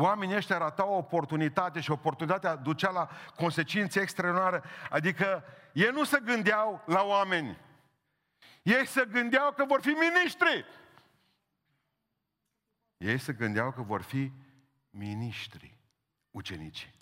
Oamenii 0.00 0.36
ăștia 0.36 0.58
ratau 0.58 0.92
o 0.92 0.96
oportunitate 0.96 1.80
și 1.80 1.90
oportunitatea 1.90 2.56
ducea 2.56 2.90
la 2.90 3.08
consecințe 3.36 4.00
extraordinare. 4.00 4.62
Adică 4.90 5.44
ei 5.72 5.90
nu 5.92 6.04
se 6.04 6.20
gândeau 6.24 6.82
la 6.86 7.02
oameni. 7.02 7.58
Ei 8.62 8.86
se 8.86 9.04
gândeau 9.10 9.52
că 9.52 9.64
vor 9.64 9.80
fi 9.80 9.88
miniștri. 9.88 10.64
Ei 12.96 13.18
se 13.18 13.32
gândeau 13.32 13.72
că 13.72 13.82
vor 13.82 14.02
fi 14.02 14.32
miniștri, 14.90 15.78
ucenicii. 16.30 16.97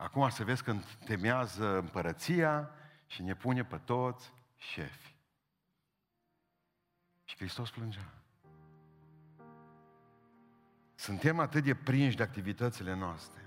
Acum 0.00 0.28
să 0.28 0.44
vezi 0.44 0.62
când 0.62 0.84
temează 0.84 1.78
împărăția 1.78 2.70
și 3.06 3.22
ne 3.22 3.34
pune 3.34 3.64
pe 3.64 3.76
toți 3.76 4.32
șefi. 4.56 5.14
Și 7.24 7.36
Hristos 7.36 7.70
plângea. 7.70 8.12
Suntem 10.94 11.38
atât 11.38 11.64
de 11.64 11.74
prinși 11.74 12.16
de 12.16 12.22
activitățile 12.22 12.94
noastre, 12.94 13.42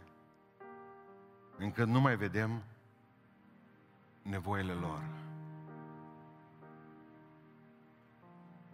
încât 1.58 1.88
nu 1.88 2.00
mai 2.00 2.16
vedem 2.16 2.64
nevoile 4.22 4.74
lor. 4.74 5.04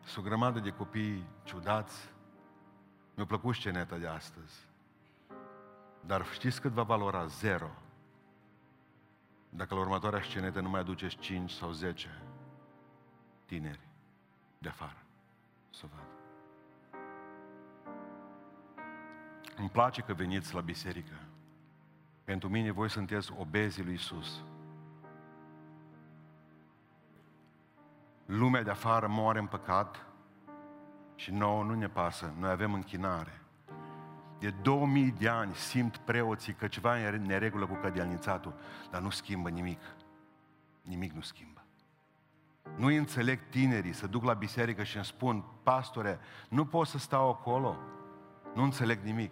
Sunt 0.03 0.25
o 0.25 0.27
grămadă 0.27 0.59
de 0.59 0.71
copii 0.71 1.27
ciudați. 1.43 2.09
Mi-a 3.15 3.25
plăcut 3.25 3.55
sceneta 3.55 3.97
de 3.97 4.07
astăzi. 4.07 4.66
Dar 6.07 6.25
știți 6.25 6.61
cât 6.61 6.71
va 6.71 6.83
valora? 6.83 7.25
Zero. 7.25 7.69
Dacă 9.49 9.73
la 9.73 9.79
următoarea 9.79 10.21
scenetă 10.21 10.59
nu 10.59 10.69
mai 10.69 10.79
aduceți 10.79 11.17
5 11.17 11.51
sau 11.51 11.71
10 11.71 12.21
tineri 13.45 13.79
de 14.57 14.67
afară 14.67 15.03
să 15.69 15.85
vadă. 15.91 16.11
Îmi 19.57 19.69
place 19.69 20.01
că 20.01 20.13
veniți 20.13 20.53
la 20.53 20.61
biserică. 20.61 21.13
Pentru 22.23 22.49
mine 22.49 22.71
voi 22.71 22.89
sunteți 22.89 23.33
obezii 23.37 23.83
lui 23.83 23.93
Isus. 23.93 24.43
Lumea 28.25 28.63
de 28.63 28.69
afară 28.69 29.07
moare 29.07 29.39
în 29.39 29.47
păcat 29.47 30.05
și 31.15 31.31
nouă 31.31 31.63
nu 31.63 31.73
ne 31.73 31.87
pasă. 31.87 32.33
Noi 32.37 32.49
avem 32.49 32.73
închinare. 32.73 33.41
De 34.39 34.49
2000 34.49 35.11
de 35.11 35.27
ani 35.27 35.53
simt 35.53 35.97
preoții 35.97 36.53
că 36.53 36.67
ceva 36.67 36.99
e 36.99 37.07
în 37.07 37.21
neregulă 37.21 37.65
cu 37.65 37.73
cădialnițatul, 37.73 38.53
dar 38.91 39.01
nu 39.01 39.09
schimbă 39.09 39.49
nimic. 39.49 39.79
Nimic 40.81 41.11
nu 41.11 41.21
schimbă. 41.21 41.65
Nu 42.75 42.87
înțeleg 42.87 43.39
tinerii 43.49 43.93
să 43.93 44.07
duc 44.07 44.23
la 44.23 44.33
biserică 44.33 44.83
și 44.83 44.95
îmi 44.95 45.05
spun, 45.05 45.43
pastore, 45.63 46.19
nu 46.49 46.65
pot 46.65 46.87
să 46.87 46.97
stau 46.97 47.29
acolo 47.29 47.77
nu 48.57 48.63
înțeleg 48.63 48.99
nimic. 49.03 49.31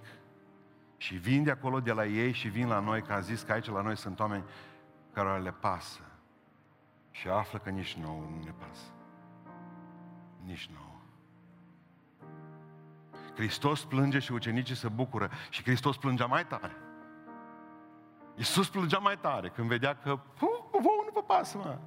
Și 0.98 1.16
vin 1.16 1.44
de 1.44 1.52
acolo 1.52 1.80
de 1.80 1.92
la 1.92 2.06
ei 2.06 2.32
și 2.32 2.48
vin 2.48 2.68
la 2.68 2.80
noi, 2.80 3.02
că 3.02 3.14
a 3.14 3.20
zis 3.20 3.42
că 3.42 3.52
aici 3.52 3.70
la 3.70 3.82
noi 3.82 3.98
sunt 3.98 4.20
oameni 4.20 4.44
care 5.14 5.40
le 5.40 5.52
pasă. 5.52 6.00
Și 7.12 7.28
află 7.28 7.60
că 7.60 7.70
nici 7.70 7.94
nouă 7.94 8.22
nu 8.22 8.44
ne 8.44 8.52
pasă. 8.52 8.92
Nici 10.44 10.70
nouă. 10.74 10.85
Hristos 13.36 13.86
plânge 13.86 14.20
și 14.20 14.32
ucenicii 14.32 14.76
se 14.76 14.88
bucură. 14.88 15.30
Și 15.50 15.64
Hristos 15.64 15.98
plângea 15.98 16.26
mai 16.26 16.48
tare. 16.48 16.76
Iisus 18.36 18.70
plângea 18.70 18.98
mai 18.98 19.18
tare 19.18 19.50
când 19.50 19.68
vedea 19.68 19.96
că 19.96 20.20
vouă 20.72 21.04
nu 21.06 21.12
vă 21.14 21.24
pasă, 21.24 21.58
mă. 21.58 21.78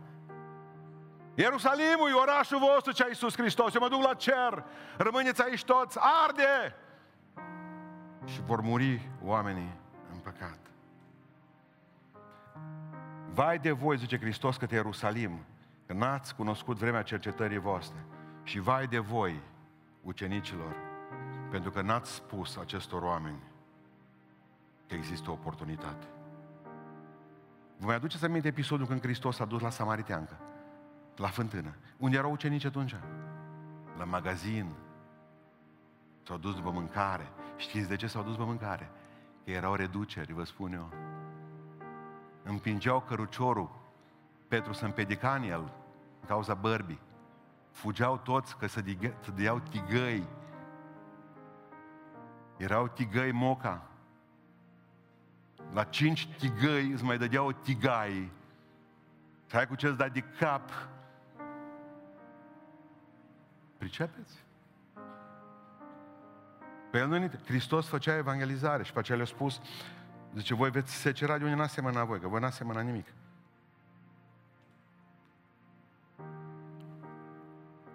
Ierusalimul 1.34 2.08
e 2.10 2.12
orașul 2.12 2.58
vostru, 2.58 2.92
ce 2.92 3.04
a 3.04 3.06
Iisus 3.08 3.36
Hristos. 3.36 3.74
Eu 3.74 3.80
mă 3.80 3.88
duc 3.88 4.02
la 4.02 4.14
cer. 4.14 4.64
Rămâneți 4.96 5.42
aici 5.42 5.64
toți. 5.64 5.98
Arde! 6.26 6.76
și 8.28 8.40
vor 8.42 8.60
muri 8.60 9.10
oamenii 9.22 9.74
în 10.12 10.18
păcat. 10.18 10.58
Vai 13.32 13.58
de 13.58 13.70
voi, 13.70 13.96
zice 13.96 14.18
Hristos 14.18 14.56
către 14.56 14.76
Ierusalim, 14.76 15.44
că 15.86 15.92
n-ați 15.92 16.34
cunoscut 16.34 16.76
vremea 16.76 17.02
cercetării 17.02 17.58
voastre. 17.58 18.04
Și 18.42 18.58
vai 18.58 18.86
de 18.86 18.98
voi, 18.98 19.40
ucenicilor, 20.02 20.76
pentru 21.50 21.70
că 21.70 21.82
n-ați 21.82 22.12
spus 22.12 22.56
acestor 22.56 23.02
oameni 23.02 23.42
că 24.86 24.94
există 24.94 25.30
o 25.30 25.32
oportunitate. 25.32 26.06
Vă 27.76 27.86
mai 27.86 27.94
aduceți 27.94 28.24
aminte 28.24 28.48
episodul 28.48 28.86
când 28.86 29.00
Hristos 29.00 29.38
a 29.38 29.44
dus 29.44 29.60
la 29.60 29.70
Samariteancă, 29.70 30.36
la 31.16 31.28
fântână. 31.28 31.74
Unde 31.96 32.16
erau 32.16 32.30
ucenici 32.30 32.64
atunci? 32.64 32.94
La 33.98 34.04
magazin, 34.04 34.74
S-au 36.28 36.36
dus 36.36 36.54
după 36.54 36.70
mâncare. 36.70 37.28
Știți 37.56 37.88
de 37.88 37.96
ce 37.96 38.06
s-au 38.06 38.22
dus 38.22 38.32
după 38.32 38.44
mâncare? 38.44 38.90
Că 39.44 39.50
erau 39.50 39.74
reduceri, 39.74 40.32
vă 40.32 40.44
spun 40.44 40.72
eu. 40.72 40.92
Împingeau 42.42 43.00
căruciorul. 43.00 43.70
Petru 44.48 44.72
să 44.72 44.84
împedica 44.84 45.34
în 45.34 45.42
el, 45.42 45.60
în 46.20 46.26
cauza 46.26 46.54
bărbii. 46.54 47.00
Fugeau 47.70 48.18
toți 48.18 48.56
că 48.56 48.66
să, 48.66 48.80
digă, 48.80 49.14
să 49.24 49.30
deau 49.30 49.58
tigăi. 49.58 50.26
Erau 52.58 52.88
tigăi 52.88 53.32
moca. 53.32 53.82
La 55.72 55.84
cinci 55.84 56.28
tigăi 56.38 56.90
îți 56.90 57.04
mai 57.04 57.18
dădeau 57.18 57.52
tigai. 57.52 58.30
Să 59.46 59.56
ai 59.56 59.66
cu 59.66 59.74
ce 59.74 59.86
îți 59.86 59.98
dai 59.98 60.10
de 60.10 60.20
cap. 60.20 60.70
Pricepeți? 63.78 64.46
Pe 66.90 66.98
el 66.98 67.08
nu 67.08 67.30
Hristos 67.44 67.88
făcea 67.88 68.16
evangelizare 68.16 68.82
și 68.82 68.92
pe 68.92 68.98
aceea 68.98 69.16
le-a 69.16 69.26
spus, 69.26 69.60
zice, 70.34 70.54
voi 70.54 70.70
veți 70.70 70.92
secera 70.92 71.38
de 71.38 71.44
unde 71.44 71.56
n-a 71.56 71.66
semănat 71.66 72.06
voi, 72.06 72.20
că 72.20 72.28
voi 72.28 72.40
n-a 72.40 72.50
semănat 72.50 72.84
nimic. 72.84 73.06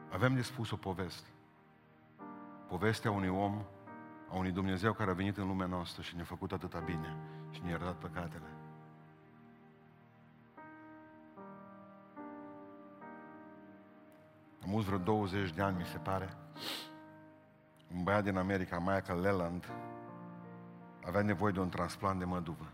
Avem 0.09 0.35
de 0.35 0.41
spus 0.41 0.71
o 0.71 0.75
poveste. 0.75 1.27
Povestea 2.67 3.11
unui 3.11 3.29
om, 3.29 3.65
a 4.33 4.37
unui 4.37 4.51
Dumnezeu 4.51 4.93
care 4.93 5.11
a 5.11 5.13
venit 5.13 5.37
în 5.37 5.47
lumea 5.47 5.65
noastră 5.67 6.01
și 6.01 6.15
ne-a 6.15 6.23
făcut 6.23 6.51
atâta 6.51 6.79
bine 6.79 7.17
și 7.51 7.61
ne-a 7.61 7.69
iertat 7.69 7.95
păcatele. 7.95 8.47
Am 14.63 14.69
mult 14.69 14.85
vreo 14.85 14.97
20 14.97 15.51
de 15.51 15.61
ani, 15.61 15.77
mi 15.77 15.85
se 15.85 15.97
pare, 15.97 16.37
un 17.95 18.03
băiat 18.03 18.23
din 18.23 18.37
America, 18.37 18.79
Michael 18.79 19.21
Leland, 19.21 19.71
avea 21.05 21.21
nevoie 21.21 21.51
de 21.51 21.59
un 21.59 21.69
transplant 21.69 22.19
de 22.19 22.25
măduvă. 22.25 22.71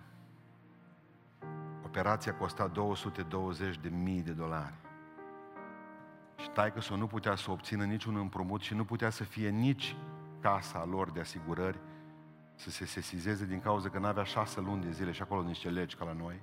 A 1.41 1.85
Operația 1.85 2.35
costa 2.35 2.67
220 2.67 3.77
de 3.77 3.89
mii 3.89 4.21
de 4.21 4.31
dolari. 4.31 4.73
Și 6.37 6.49
taică 6.49 6.81
să 6.81 6.95
nu 6.95 7.07
putea 7.07 7.35
să 7.35 7.51
obțină 7.51 7.83
niciun 7.83 8.15
împrumut 8.15 8.61
și 8.61 8.73
nu 8.73 8.85
putea 8.85 9.09
să 9.09 9.23
fie 9.23 9.49
nici 9.49 9.95
casa 10.41 10.85
lor 10.85 11.11
de 11.11 11.19
asigurări 11.19 11.79
să 12.55 12.69
se 12.69 12.85
sesizeze 12.85 13.45
din 13.45 13.59
cauza 13.59 13.89
că 13.89 13.99
n-avea 13.99 14.23
șase 14.23 14.59
luni 14.59 14.81
de 14.81 14.91
zile 14.91 15.11
și 15.11 15.21
acolo 15.21 15.43
niște 15.43 15.69
legi 15.69 15.95
ca 15.95 16.05
la 16.05 16.13
noi. 16.13 16.41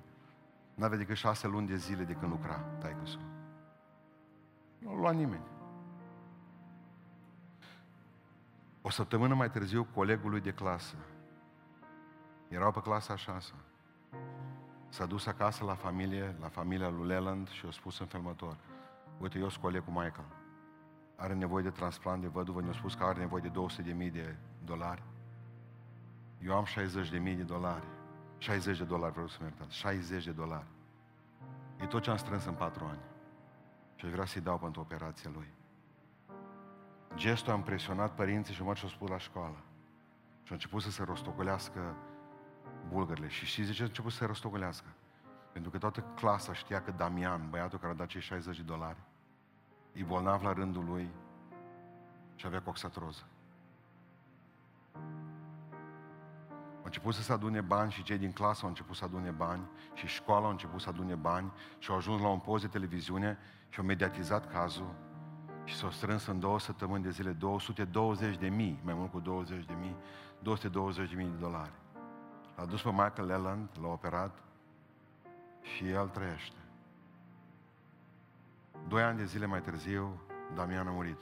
N-avea 0.75 0.97
decât 0.97 1.15
șase 1.15 1.47
luni 1.47 1.67
de 1.67 1.75
zile 1.75 2.03
de 2.03 2.13
când 2.13 2.31
lucra 2.31 2.55
taică 2.55 3.03
Nu 4.77 4.89
l-a 4.93 4.99
luat 4.99 5.15
nimeni. 5.15 5.43
O 8.81 8.89
săptămână 8.89 9.33
mai 9.33 9.49
târziu, 9.49 9.87
colegul 9.93 10.29
lui 10.29 10.41
de 10.41 10.51
clasă, 10.51 10.95
erau 12.47 12.71
pe 12.71 12.81
clasa 12.81 13.13
a 13.13 13.15
șasea, 13.15 13.55
s-a 14.89 15.05
dus 15.05 15.25
acasă 15.25 15.63
la 15.63 15.75
familie, 15.75 16.35
la 16.39 16.47
familia 16.47 16.89
lui 16.89 17.07
Leland 17.07 17.49
și 17.49 17.65
a 17.65 17.71
spus 17.71 17.99
în 17.99 18.05
felmător, 18.05 18.57
uite, 19.17 19.39
eu 19.39 19.49
sunt 19.49 19.63
colegul 19.63 19.93
Michael, 19.93 20.27
are 21.17 21.33
nevoie 21.33 21.63
de 21.63 21.69
transplant 21.69 22.21
de 22.21 22.27
văduvă, 22.27 22.61
ne-a 22.61 22.73
spus 22.73 22.93
că 22.93 23.03
are 23.03 23.19
nevoie 23.19 23.41
de 23.41 23.47
200 23.47 23.81
de 23.81 23.91
mii 23.91 24.09
de 24.09 24.35
dolari. 24.65 25.03
Eu 26.41 26.55
am 26.55 26.65
60 26.65 27.09
de 27.09 27.17
mii 27.17 27.35
de 27.35 27.43
dolari. 27.43 27.85
60 28.37 28.77
de 28.77 28.83
dolari, 28.83 29.11
vreau 29.11 29.27
să 29.27 29.37
mă 29.39 29.45
iertați. 29.45 29.75
60 29.75 30.25
de 30.25 30.31
dolari. 30.31 30.65
E 31.81 31.85
tot 31.85 32.01
ce 32.01 32.09
am 32.09 32.17
strâns 32.17 32.45
în 32.45 32.53
patru 32.53 32.85
ani. 32.85 32.99
Și 33.95 34.05
aș 34.05 34.11
vrea 34.11 34.25
să-i 34.25 34.41
dau 34.41 34.57
pentru 34.57 34.81
operația 34.81 35.29
lui. 35.33 35.47
Gestul 37.15 37.53
a 37.53 37.55
impresionat 37.55 38.15
părinții 38.15 38.53
și 38.53 38.63
mă 38.63 38.73
și-au 38.73 38.89
spus 38.89 39.09
la 39.09 39.17
școală. 39.17 39.57
Și 40.43 40.51
a 40.51 40.53
început 40.53 40.81
să 40.81 40.91
se 40.91 41.03
rostogolească 41.03 41.95
bulgările. 42.89 43.27
Și 43.27 43.45
știți 43.45 43.67
de 43.67 43.73
ce 43.73 43.81
a 43.81 43.85
început 43.85 44.11
să 44.11 44.17
se 44.17 44.25
rostogolească? 44.25 44.87
Pentru 45.51 45.71
că 45.71 45.77
toată 45.77 46.01
clasa 46.01 46.53
știa 46.53 46.81
că 46.81 46.91
Damian, 46.91 47.49
băiatul 47.49 47.79
care 47.79 47.91
a 47.91 47.95
dat 47.95 48.07
cei 48.07 48.21
60 48.21 48.57
de 48.57 48.63
dolari, 48.63 48.97
e 49.97 50.03
bolnav 50.03 50.43
la 50.43 50.53
rândul 50.53 50.85
lui 50.85 51.09
și 52.35 52.45
avea 52.45 52.61
coxatroză. 52.61 53.23
Au 56.77 56.93
început 56.93 57.13
să 57.13 57.21
se 57.21 57.33
adune 57.33 57.61
bani 57.61 57.91
și 57.91 58.03
cei 58.03 58.17
din 58.17 58.31
clasă 58.31 58.59
au 58.61 58.67
început 58.67 58.95
să 58.95 59.03
adune 59.03 59.31
bani 59.31 59.61
și 59.93 60.07
școala 60.07 60.45
au 60.45 60.51
început 60.51 60.81
să 60.81 60.89
adune 60.89 61.15
bani 61.15 61.51
și 61.77 61.91
au 61.91 61.97
ajuns 61.97 62.21
la 62.21 62.27
un 62.27 62.39
post 62.39 62.63
de 62.63 62.69
televiziune 62.69 63.37
și 63.69 63.79
au 63.79 63.85
mediatizat 63.85 64.51
cazul 64.51 64.93
și 65.63 65.75
s-au 65.75 65.89
strâns 65.89 66.25
în 66.25 66.39
două 66.39 66.59
săptămâni 66.59 67.03
de 67.03 67.09
zile 67.09 67.31
220 67.31 68.37
de 68.37 68.47
mii, 68.47 68.79
mai 68.83 68.93
mult 68.93 69.11
cu 69.11 69.19
20 69.19 69.65
de 69.65 69.73
mii, 69.79 69.95
220 70.39 71.09
de 71.09 71.15
mii 71.15 71.27
de 71.27 71.37
dolari. 71.39 71.71
L-a 72.55 72.65
dus 72.65 72.81
pe 72.81 72.89
Michael 72.89 73.27
Leland, 73.27 73.69
l-a 73.81 73.87
operat 73.87 74.43
și 75.61 75.89
el 75.89 76.07
trăiește. 76.07 76.66
Doi 78.87 79.03
ani 79.03 79.17
de 79.17 79.25
zile 79.25 79.45
mai 79.45 79.61
târziu, 79.61 80.21
Damian 80.55 80.87
a 80.87 80.91
murit. 80.91 81.21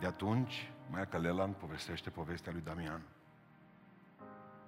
De 0.00 0.06
atunci, 0.06 0.72
Michael 0.90 1.22
Leland 1.22 1.54
povestește 1.54 2.10
povestea 2.10 2.52
lui 2.52 2.60
Damian. 2.60 3.02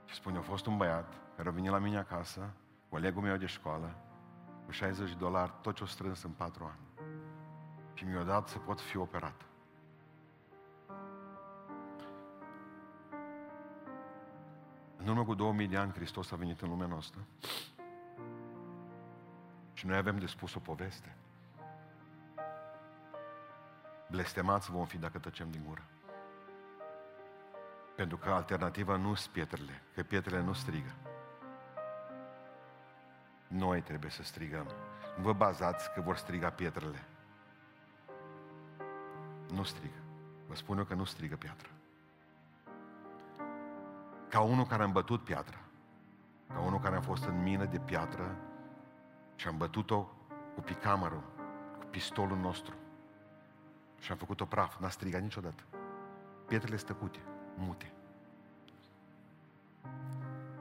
Și 0.04 0.14
spune, 0.14 0.38
a 0.38 0.40
fost 0.40 0.66
un 0.66 0.76
băiat 0.76 1.14
care 1.36 1.48
a 1.48 1.52
venit 1.52 1.70
la 1.70 1.78
mine 1.78 1.98
acasă, 1.98 2.50
colegul 2.88 3.22
meu 3.22 3.36
de 3.36 3.46
școală, 3.46 3.96
cu 4.64 4.70
60 4.70 5.08
de 5.08 5.16
dolari, 5.18 5.52
tot 5.60 5.74
ce-o 5.74 5.86
strâns 5.86 6.22
în 6.22 6.30
patru 6.30 6.64
ani. 6.64 7.10
Și 7.94 8.04
mi-a 8.04 8.22
dat 8.22 8.48
să 8.48 8.58
pot 8.58 8.80
fi 8.80 8.96
operat. 8.96 9.46
În 14.96 15.08
urmă 15.08 15.24
cu 15.24 15.34
2000 15.34 15.68
de 15.68 15.76
ani, 15.76 15.92
Hristos 15.92 16.32
a 16.32 16.36
venit 16.36 16.60
în 16.60 16.68
lumea 16.68 16.86
noastră. 16.86 17.20
Și 19.83 19.89
noi 19.89 19.97
avem 19.97 20.18
de 20.18 20.26
spus 20.26 20.55
o 20.55 20.59
poveste. 20.59 21.16
Blestemați 24.11 24.70
vom 24.70 24.85
fi 24.85 24.99
dacă 24.99 25.18
tăcem 25.18 25.51
din 25.51 25.62
gură. 25.66 25.83
Pentru 27.97 28.16
că 28.16 28.30
alternativa 28.30 28.97
nu 28.97 29.14
sunt 29.14 29.33
pietrele, 29.33 29.83
că 29.95 30.03
pietrele 30.03 30.43
nu 30.43 30.53
strigă. 30.53 30.95
Noi 33.47 33.80
trebuie 33.80 34.11
să 34.11 34.22
strigăm. 34.22 34.66
Nu 35.16 35.22
vă 35.22 35.33
bazați 35.33 35.93
că 35.93 36.01
vor 36.01 36.16
striga 36.16 36.51
pietrele. 36.51 37.05
Nu 39.51 39.62
strigă. 39.62 40.03
Vă 40.47 40.55
spun 40.55 40.78
eu 40.78 40.85
că 40.85 40.95
nu 40.95 41.05
strigă 41.05 41.37
piatră. 41.37 41.68
Ca 44.28 44.41
unul 44.41 44.64
care 44.64 44.83
a 44.83 44.87
îmbătut 44.87 45.24
piatra. 45.24 45.59
Ca 46.49 46.61
unul 46.61 46.80
care 46.80 46.97
a 46.97 47.01
fost 47.01 47.24
în 47.24 47.43
mină 47.43 47.64
de 47.64 47.78
piatră 47.78 48.51
și 49.43 49.49
am 49.49 49.57
bătut-o 49.57 50.03
cu 50.55 50.61
picamărul, 50.61 51.22
cu 51.78 51.86
pistolul 51.86 52.36
nostru. 52.36 52.74
Și 53.99 54.11
am 54.11 54.16
făcut-o 54.16 54.45
praf. 54.45 54.78
N-a 54.80 54.88
strigat 54.88 55.22
niciodată. 55.22 55.62
Pietrele 56.47 56.76
stăcute 56.76 57.18
mute. 57.57 57.93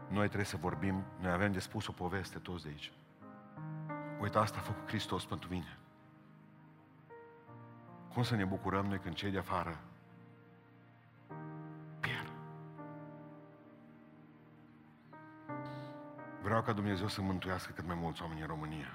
Noi 0.08 0.26
trebuie 0.26 0.46
să 0.46 0.58
vorbim, 0.58 1.04
noi 1.20 1.32
avem 1.32 1.52
de 1.52 1.60
spus 1.60 1.88
o 1.88 1.92
poveste 1.92 2.40
toți 2.40 2.64
de 2.64 2.70
aici. 2.70 2.92
Uite, 4.20 4.38
asta 4.38 4.58
a 4.58 4.62
făcut 4.62 4.88
Hristos 4.88 5.26
pentru 5.26 5.50
mine. 5.50 5.78
Cum 8.14 8.24
să 8.24 8.36
ne 8.36 8.46
bucurăm 8.46 8.86
noi 8.86 9.00
când 9.00 9.16
cei 9.16 9.32
de 9.32 9.38
afară 9.38 9.80
Vreau 16.52 16.66
ca 16.66 16.74
Dumnezeu 16.74 17.08
să 17.08 17.22
mântuiască 17.22 17.72
cât 17.72 17.86
mai 17.86 17.96
mulți 17.96 18.22
oameni 18.22 18.42
în 18.42 18.48
România. 18.48 18.88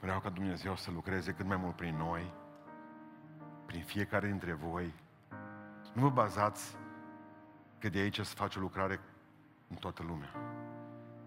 Vreau 0.00 0.20
ca 0.20 0.28
Dumnezeu 0.28 0.76
să 0.76 0.90
lucreze 0.90 1.32
cât 1.32 1.46
mai 1.46 1.56
mult 1.56 1.76
prin 1.76 1.96
noi, 1.96 2.32
prin 3.66 3.84
fiecare 3.84 4.26
dintre 4.26 4.52
voi. 4.52 4.94
Nu 5.92 6.02
vă 6.02 6.10
bazați 6.10 6.76
că 7.78 7.88
de 7.88 7.98
aici 7.98 8.20
să 8.20 8.34
faci 8.34 8.56
o 8.56 8.60
lucrare 8.60 9.00
în 9.68 9.76
toată 9.76 10.02
lumea. 10.02 10.30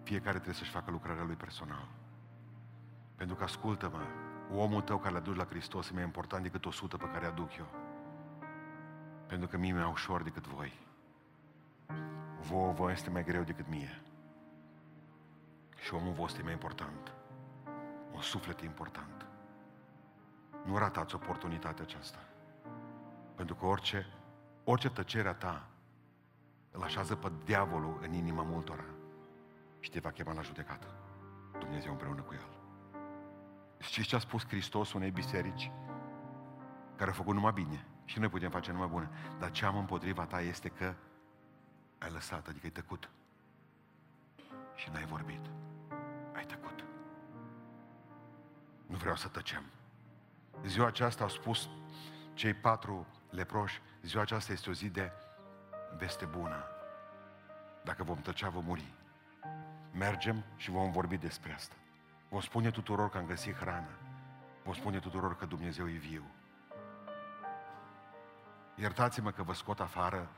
Fiecare 0.03 0.35
trebuie 0.35 0.55
să-și 0.55 0.71
facă 0.71 0.91
lucrarea 0.91 1.23
lui 1.23 1.35
personal. 1.35 1.87
Pentru 3.15 3.35
că, 3.35 3.43
ascultă-mă, 3.43 4.05
omul 4.57 4.81
tău 4.81 4.97
care 4.97 5.13
l-a 5.13 5.19
dus 5.19 5.35
la 5.35 5.45
Hristos 5.45 5.89
e 5.89 5.93
mai 5.93 6.03
important 6.03 6.43
decât 6.43 6.65
o 6.65 6.71
sută 6.71 6.97
pe 6.97 7.09
care 7.13 7.25
aduc 7.25 7.57
eu. 7.57 7.67
Pentru 9.27 9.47
că 9.47 9.57
mie 9.57 9.71
mi-e 9.71 9.85
ușor 9.85 10.23
decât 10.23 10.47
voi. 10.47 10.89
Vouă 12.51 12.71
vă 12.71 12.91
este 12.91 13.09
mai 13.09 13.23
greu 13.23 13.43
decât 13.43 13.67
mie. 13.69 14.01
Și 15.75 15.93
omul 15.93 16.13
vostru 16.13 16.41
e 16.41 16.43
mai 16.43 16.53
important. 16.53 17.13
Un 18.13 18.21
suflet 18.21 18.61
e 18.61 18.65
important. 18.65 19.25
Nu 20.65 20.77
ratați 20.77 21.15
oportunitatea 21.15 21.83
aceasta. 21.83 22.17
Pentru 23.35 23.55
că 23.55 23.65
orice, 23.65 24.05
orice 24.63 24.89
tăcerea 24.89 25.33
ta 25.33 25.67
îl 26.71 26.83
așează 26.83 27.15
pe 27.15 27.31
diavolul 27.45 27.99
în 28.01 28.13
inima 28.13 28.43
multora 28.43 28.85
și 29.79 29.89
te 29.89 29.99
va 29.99 30.11
chema 30.11 30.33
la 30.33 30.41
judecată. 30.41 30.87
Dumnezeu 31.59 31.91
împreună 31.91 32.21
cu 32.21 32.33
el. 32.33 32.47
Știți 33.79 34.07
ce 34.07 34.15
a 34.15 34.19
spus 34.19 34.47
Hristos 34.47 34.93
unei 34.93 35.11
biserici 35.11 35.71
care 36.95 37.09
a 37.09 37.13
făcut 37.13 37.33
numai 37.33 37.51
bine 37.51 37.85
și 38.05 38.19
noi 38.19 38.29
putem 38.29 38.49
face 38.49 38.71
numai 38.71 38.87
bune. 38.87 39.09
Dar 39.39 39.51
ce 39.51 39.65
am 39.65 39.77
împotriva 39.77 40.25
ta 40.25 40.41
este 40.41 40.69
că 40.69 40.93
ai 42.01 42.11
lăsat, 42.11 42.47
adică 42.47 42.65
ai 42.65 42.71
tăcut. 42.71 43.09
Și 44.75 44.89
n-ai 44.89 45.05
vorbit. 45.05 45.45
Ai 46.35 46.45
tăcut. 46.45 46.83
Nu 48.85 48.97
vreau 48.97 49.15
să 49.15 49.27
tăcem. 49.27 49.63
Ziua 50.65 50.87
aceasta 50.87 51.23
au 51.23 51.29
spus 51.29 51.69
cei 52.33 52.53
patru 52.53 53.07
leproși, 53.29 53.81
ziua 54.01 54.21
aceasta 54.21 54.51
este 54.51 54.69
o 54.69 54.73
zi 54.73 54.89
de 54.89 55.11
veste 55.97 56.25
bună. 56.25 56.63
Dacă 57.83 58.03
vom 58.03 58.21
tăcea, 58.21 58.49
vom 58.49 58.65
muri. 58.65 58.93
Mergem 59.93 60.43
și 60.55 60.69
vom 60.69 60.91
vorbi 60.91 61.17
despre 61.17 61.53
asta. 61.53 61.75
Vom 62.29 62.41
spune 62.41 62.71
tuturor 62.71 63.09
că 63.09 63.17
am 63.17 63.25
găsit 63.25 63.55
hrană. 63.55 63.97
Vom 64.63 64.73
spune 64.73 64.99
tuturor 64.99 65.35
că 65.35 65.45
Dumnezeu 65.45 65.89
e 65.89 65.97
viu. 65.97 66.23
Iertați-mă 68.75 69.31
că 69.31 69.43
vă 69.43 69.53
scot 69.53 69.79
afară 69.79 70.29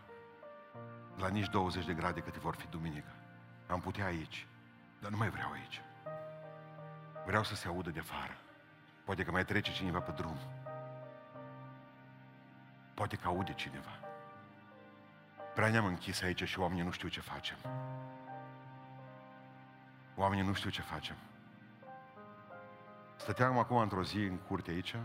la 1.18 1.28
nici 1.28 1.50
20 1.50 1.86
de 1.86 1.94
grade 1.94 2.20
cât 2.20 2.38
vor 2.38 2.56
fi 2.56 2.68
duminică. 2.68 3.12
Am 3.68 3.80
putea 3.80 4.06
aici, 4.06 4.48
dar 5.00 5.12
nu 5.12 5.18
mai 5.18 5.30
vreau 5.30 5.52
aici. 5.52 5.82
Vreau 7.26 7.44
să 7.44 7.56
se 7.56 7.68
audă 7.68 7.90
de 7.90 8.00
afară. 8.00 8.38
Poate 9.04 9.24
că 9.24 9.32
mai 9.32 9.46
trece 9.46 9.72
cineva 9.72 10.00
pe 10.00 10.12
drum. 10.12 10.38
Poate 12.94 13.16
că 13.16 13.28
aude 13.28 13.54
cineva. 13.54 14.00
Prea 15.56 15.70
ne-am 15.70 15.86
închis 15.86 16.22
aici 16.22 16.44
și 16.44 16.60
oamenii 16.60 16.84
nu 16.84 16.92
știu 16.92 17.08
ce 17.08 17.20
facem. 17.20 17.58
Oamenii 20.16 20.46
nu 20.46 20.54
știu 20.54 20.70
ce 20.70 20.82
facem. 20.82 21.16
Stăteam 23.16 23.58
acum 23.58 23.78
într-o 23.78 24.04
zi 24.04 24.18
în 24.18 24.38
curte 24.38 24.72
aici, 24.72 24.96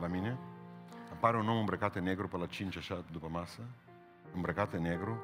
la 0.00 0.06
mine, 0.06 0.38
apare 1.12 1.36
un 1.36 1.48
om 1.48 1.58
îmbrăcat 1.58 1.94
în 1.94 2.02
negru 2.02 2.28
pe 2.28 2.36
la 2.36 2.46
5 2.46 2.76
așa 2.76 3.04
după 3.12 3.28
masă, 3.28 3.60
îmbrăcat 4.34 4.72
în 4.72 4.82
negru, 4.82 5.20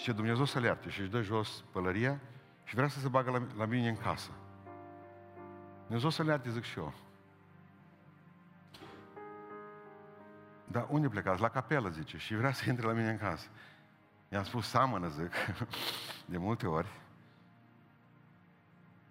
Și 0.00 0.12
Dumnezeu 0.12 0.44
să 0.44 0.58
le 0.58 0.66
ierte 0.66 0.88
și 0.88 1.00
își 1.00 1.10
dă 1.10 1.20
jos 1.20 1.64
pălăria 1.72 2.20
și 2.64 2.74
vrea 2.74 2.88
să 2.88 2.98
se 2.98 3.08
bagă 3.08 3.30
la, 3.30 3.42
la 3.56 3.64
mine 3.64 3.88
în 3.88 3.96
casă. 3.96 4.30
Dumnezeu 5.84 6.10
să 6.10 6.22
le 6.22 6.30
ierte, 6.30 6.50
zic 6.50 6.62
și 6.62 6.78
eu. 6.78 6.94
Dar 10.66 10.86
unde 10.90 11.08
plecați? 11.08 11.40
La 11.40 11.48
capelă, 11.48 11.88
zice. 11.88 12.18
Și 12.18 12.34
vrea 12.34 12.52
să 12.52 12.68
intre 12.68 12.86
la 12.86 12.92
mine 12.92 13.10
în 13.10 13.18
casă. 13.18 13.48
I-am 14.28 14.44
spus, 14.44 14.68
seamănă, 14.68 15.08
zic, 15.08 15.32
de 16.32 16.36
multe 16.36 16.66
ori. 16.66 16.88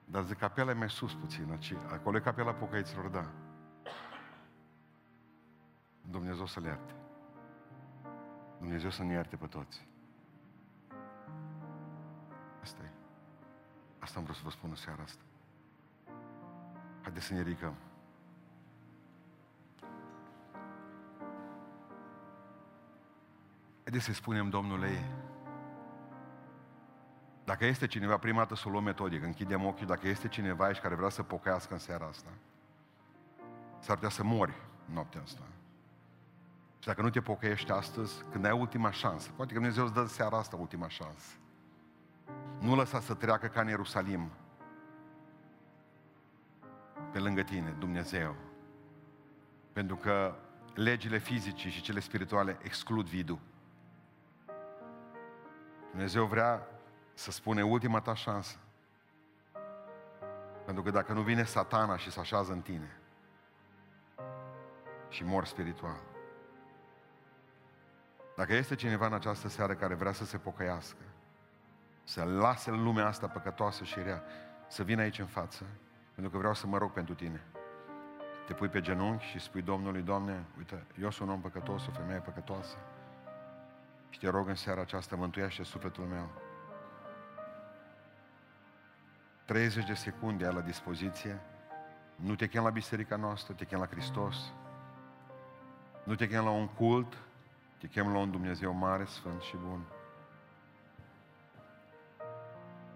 Dar 0.06 0.24
zic, 0.24 0.38
capela 0.38 0.72
e 0.72 0.74
mai 0.74 0.90
sus 0.90 1.14
puțin, 1.14 1.60
acolo 1.92 2.18
e 2.18 2.20
capela 2.20 2.54
pocăiților, 2.54 3.08
da. 3.08 3.26
Dumnezeu 6.02 6.46
să 6.46 6.60
le 6.60 6.68
ierte. 6.68 6.94
Dumnezeu 8.60 8.90
să 8.90 9.04
ne 9.04 9.14
ierte 9.14 9.36
pe 9.36 9.46
toți. 9.46 9.89
Asta 12.62 12.84
e. 12.84 12.90
Asta 14.00 14.20
am 14.20 14.24
vrut 14.24 14.36
să 14.36 14.42
vă 14.44 14.50
spun 14.50 14.70
în 14.70 14.76
seara 14.76 15.04
asta. 15.04 15.22
Haideți 17.02 17.26
să 17.26 17.34
ne 17.34 17.42
ridicăm. 17.42 17.74
Haideți 23.84 24.06
să 24.06 24.14
spunem 24.14 24.50
Domnului, 24.50 25.06
dacă 27.44 27.66
este 27.66 27.88
cineva, 27.88 28.18
prima 28.18 28.38
dată 28.38 28.56
să 28.56 28.64
o 28.68 28.72
luăm 28.72 28.84
metodic, 28.84 29.24
închidem 29.24 29.66
ochii, 29.66 29.86
dacă 29.86 30.08
este 30.08 30.28
cineva 30.28 30.66
aici 30.66 30.80
care 30.80 30.96
vrea 30.96 31.10
să 31.10 31.24
pocăiască 31.24 31.74
în 31.74 31.80
seara 31.80 32.06
asta, 32.06 32.30
s-ar 33.80 33.96
putea 33.96 34.10
să 34.10 34.24
mori 34.24 34.54
noaptea 34.86 35.22
asta. 35.22 35.42
Și 36.80 36.88
dacă 36.88 37.02
nu 37.02 37.10
te 37.10 37.22
pocăiești 37.22 37.72
astăzi, 37.72 38.24
când 38.32 38.46
ai 38.46 38.52
ultima 38.52 38.92
șansă, 38.92 39.30
poate 39.36 39.54
că 39.54 39.60
Dumnezeu 39.60 39.84
îți 39.84 39.94
dă 39.94 40.06
seara 40.06 40.38
asta 40.38 40.56
ultima 40.56 40.88
șansă. 40.88 41.32
Nu 42.60 42.76
lăsa 42.76 43.00
să 43.00 43.14
treacă 43.14 43.48
ca 43.48 43.62
în 43.62 43.68
Ierusalim 43.68 44.32
pe 47.12 47.20
lângă 47.20 47.42
tine, 47.42 47.76
Dumnezeu. 47.80 48.36
Pentru 49.74 49.96
că 49.96 50.36
legile 50.74 51.18
fizice 51.18 51.70
și 51.70 51.82
cele 51.82 52.00
spirituale 52.00 52.58
exclud 52.62 53.08
vidul. 53.08 53.40
Dumnezeu 55.90 56.26
vrea 56.26 56.68
să 57.14 57.32
spune 57.32 57.64
ultima 57.64 58.02
ta 58.02 58.14
șansă. 58.14 58.58
Pentru 60.66 60.84
că 60.84 60.92
dacă 60.92 61.14
nu 61.14 61.22
vine 61.22 61.44
satana 61.44 61.98
și 61.98 62.12
se 62.12 62.20
așează 62.20 62.52
în 62.52 62.62
tine 62.62 62.98
și 65.10 65.24
mor 65.24 65.46
spiritual. 65.46 66.00
Dacă 68.36 68.54
este 68.54 68.76
cineva 68.76 69.06
în 69.06 69.14
această 69.14 69.48
seară 69.48 69.74
care 69.74 69.94
vrea 69.94 70.12
să 70.12 70.26
se 70.26 70.38
pocăiască, 70.38 71.04
să 72.10 72.24
lase 72.24 72.70
în 72.70 72.84
lumea 72.84 73.08
asta 73.08 73.28
păcătoasă 73.28 73.84
și 73.84 74.00
rea, 74.00 74.24
să 74.68 74.84
vină 74.84 75.02
aici 75.02 75.20
în 75.20 75.26
față, 75.26 75.66
pentru 76.14 76.32
că 76.32 76.38
vreau 76.38 76.54
să 76.54 76.68
mă 76.68 76.78
rog 76.78 76.92
pentru 76.92 77.14
tine. 77.14 77.42
Te 78.46 78.54
pui 78.54 78.68
pe 78.68 78.82
genunchi 78.82 79.26
și 79.26 79.40
spui 79.40 79.62
Domnului, 79.62 80.02
Doamne, 80.02 80.46
uite, 80.58 80.86
eu 81.02 81.10
sunt 81.10 81.28
un 81.28 81.34
om 81.34 81.42
păcătos, 81.42 81.88
o 81.88 81.92
femeie 81.92 82.20
păcătoasă. 82.20 82.78
Și 84.10 84.20
te 84.20 84.30
rog 84.30 84.48
în 84.48 84.56
seara 84.56 84.82
aceasta, 84.82 85.16
mântuiește 85.16 85.64
sufletul 85.64 86.04
meu. 86.04 86.30
30 89.46 89.86
de 89.86 89.94
secunde 89.94 90.46
ai 90.46 90.54
la 90.54 90.62
dispoziție. 90.62 91.40
Nu 92.16 92.36
te 92.36 92.48
chem 92.48 92.64
la 92.64 92.70
biserica 92.70 93.16
noastră, 93.16 93.54
te 93.54 93.66
chem 93.66 93.80
la 93.80 93.88
Hristos. 93.88 94.54
Nu 96.04 96.16
te 96.16 96.28
chem 96.28 96.44
la 96.44 96.52
un 96.52 96.68
cult, 96.68 97.18
te 97.78 97.88
chem 97.88 98.12
la 98.12 98.18
un 98.18 98.32
Dumnezeu 98.32 98.74
mare, 98.74 99.06
sfânt 99.06 99.42
și 99.42 99.56
bun. 99.56 99.82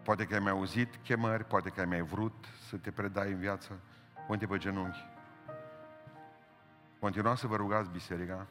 Poate 0.03 0.25
că 0.25 0.33
ai 0.33 0.39
mai 0.39 0.51
auzit 0.51 0.95
chemări, 0.95 1.45
poate 1.45 1.69
că 1.69 1.79
ai 1.79 1.85
mai 1.85 2.01
vrut 2.01 2.45
să 2.69 2.77
te 2.77 2.91
predai 2.91 3.31
în 3.31 3.39
viață. 3.39 3.79
Pune 4.27 4.45
pe 4.45 4.57
genunchi. 4.57 5.11
Continuați 6.99 7.39
să 7.39 7.47
vă 7.47 7.55
rugați 7.55 7.89
biserica. 7.89 8.47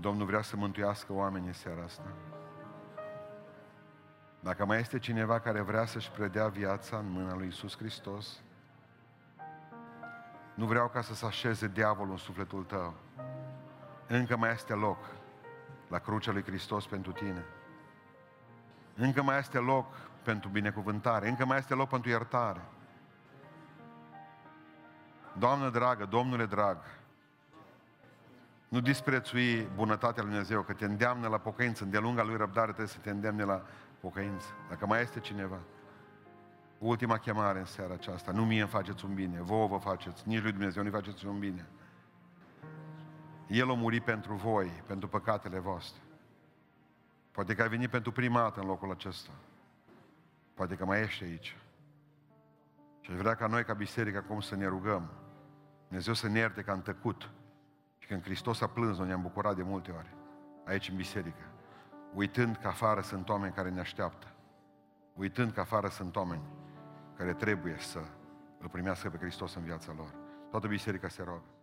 Domnul 0.00 0.26
vrea 0.26 0.42
să 0.42 0.56
mântuiască 0.56 1.12
oamenii 1.12 1.46
în 1.46 1.52
seara 1.52 1.82
asta. 1.82 2.12
Dacă 4.40 4.64
mai 4.64 4.78
este 4.80 4.98
cineva 4.98 5.38
care 5.38 5.60
vrea 5.60 5.84
să-și 5.84 6.10
predea 6.10 6.48
viața 6.48 6.96
în 6.96 7.10
mâna 7.10 7.34
lui 7.34 7.46
Isus 7.46 7.76
Hristos, 7.76 8.40
nu 10.54 10.66
vreau 10.66 10.88
ca 10.88 11.00
să 11.00 11.14
se 11.14 11.26
așeze 11.26 11.68
diavolul 11.68 12.12
în 12.12 12.18
sufletul 12.18 12.64
tău. 12.64 12.94
Încă 14.06 14.36
mai 14.36 14.52
este 14.52 14.72
loc 14.72 14.98
la 15.88 15.98
crucea 15.98 16.32
lui 16.32 16.42
Hristos 16.42 16.86
pentru 16.86 17.12
tine. 17.12 17.44
Încă 18.96 19.22
mai 19.22 19.38
este 19.38 19.58
loc 19.58 19.86
pentru 20.22 20.48
binecuvântare, 20.48 21.28
încă 21.28 21.44
mai 21.44 21.58
este 21.58 21.74
loc 21.74 21.88
pentru 21.88 22.10
iertare. 22.10 22.60
Doamnă 25.38 25.70
dragă, 25.70 26.04
Domnule 26.04 26.46
drag, 26.46 26.78
nu 28.68 28.80
disprețui 28.80 29.68
bunătatea 29.74 30.22
lui 30.22 30.30
Dumnezeu, 30.30 30.62
că 30.62 30.72
te 30.72 30.84
îndeamnă 30.84 31.28
la 31.28 31.38
pocăință, 31.38 31.84
îndelunga 31.84 32.22
lui 32.22 32.36
răbdare 32.36 32.66
trebuie 32.66 32.86
să 32.86 32.98
te 32.98 33.10
îndemne 33.10 33.44
la 33.44 33.62
pocăință. 34.00 34.46
Dacă 34.68 34.86
mai 34.86 35.02
este 35.02 35.20
cineva, 35.20 35.58
ultima 36.78 37.18
chemare 37.18 37.58
în 37.58 37.64
seara 37.64 37.92
aceasta, 37.92 38.32
nu 38.32 38.44
mie 38.44 38.60
îmi 38.60 38.70
faceți 38.70 39.04
un 39.04 39.14
bine, 39.14 39.40
vouă 39.40 39.66
vă 39.66 39.76
faceți, 39.76 40.28
nici 40.28 40.42
lui 40.42 40.52
Dumnezeu 40.52 40.82
nu 40.82 40.90
faceți 40.90 41.26
un 41.26 41.38
bine. 41.38 41.66
El 43.46 43.70
a 43.70 43.74
murit 43.74 44.04
pentru 44.04 44.34
voi, 44.34 44.82
pentru 44.86 45.08
păcatele 45.08 45.58
voastre. 45.58 46.00
Poate 47.36 47.54
că 47.54 47.62
ai 47.62 47.68
venit 47.68 47.90
pentru 47.90 48.12
prima 48.12 48.40
dată 48.40 48.60
în 48.60 48.66
locul 48.66 48.90
acesta. 48.90 49.30
Poate 50.54 50.74
că 50.74 50.84
mai 50.84 51.00
ești 51.00 51.24
aici. 51.24 51.56
Și 53.00 53.10
aș 53.10 53.16
vrea 53.16 53.34
ca 53.34 53.46
noi, 53.46 53.64
ca 53.64 53.72
biserică, 53.72 54.18
acum 54.18 54.40
să 54.40 54.56
ne 54.56 54.66
rugăm. 54.66 55.10
Dumnezeu 55.86 56.14
să 56.14 56.28
ne 56.28 56.38
ierte 56.38 56.62
că 56.62 56.70
am 56.70 56.82
tăcut. 56.82 57.30
Și 57.98 58.08
când 58.08 58.22
Hristos 58.22 58.60
a 58.60 58.66
plâns, 58.66 58.98
noi 58.98 59.06
ne-am 59.06 59.22
bucurat 59.22 59.56
de 59.56 59.62
multe 59.62 59.90
ori. 59.90 60.14
Aici 60.64 60.88
în 60.88 60.96
biserică. 60.96 61.42
Uitând 62.14 62.56
că 62.56 62.68
afară 62.68 63.00
sunt 63.00 63.28
oameni 63.28 63.52
care 63.52 63.70
ne 63.70 63.80
așteaptă. 63.80 64.26
Uitând 65.14 65.52
că 65.52 65.60
afară 65.60 65.88
sunt 65.88 66.16
oameni 66.16 66.42
care 67.16 67.34
trebuie 67.34 67.76
să 67.78 68.00
îl 68.60 68.68
primească 68.68 69.10
pe 69.10 69.18
Hristos 69.18 69.54
în 69.54 69.62
viața 69.62 69.92
lor. 69.96 70.14
Toată 70.50 70.66
biserica 70.66 71.08
se 71.08 71.22
roagă. 71.22 71.55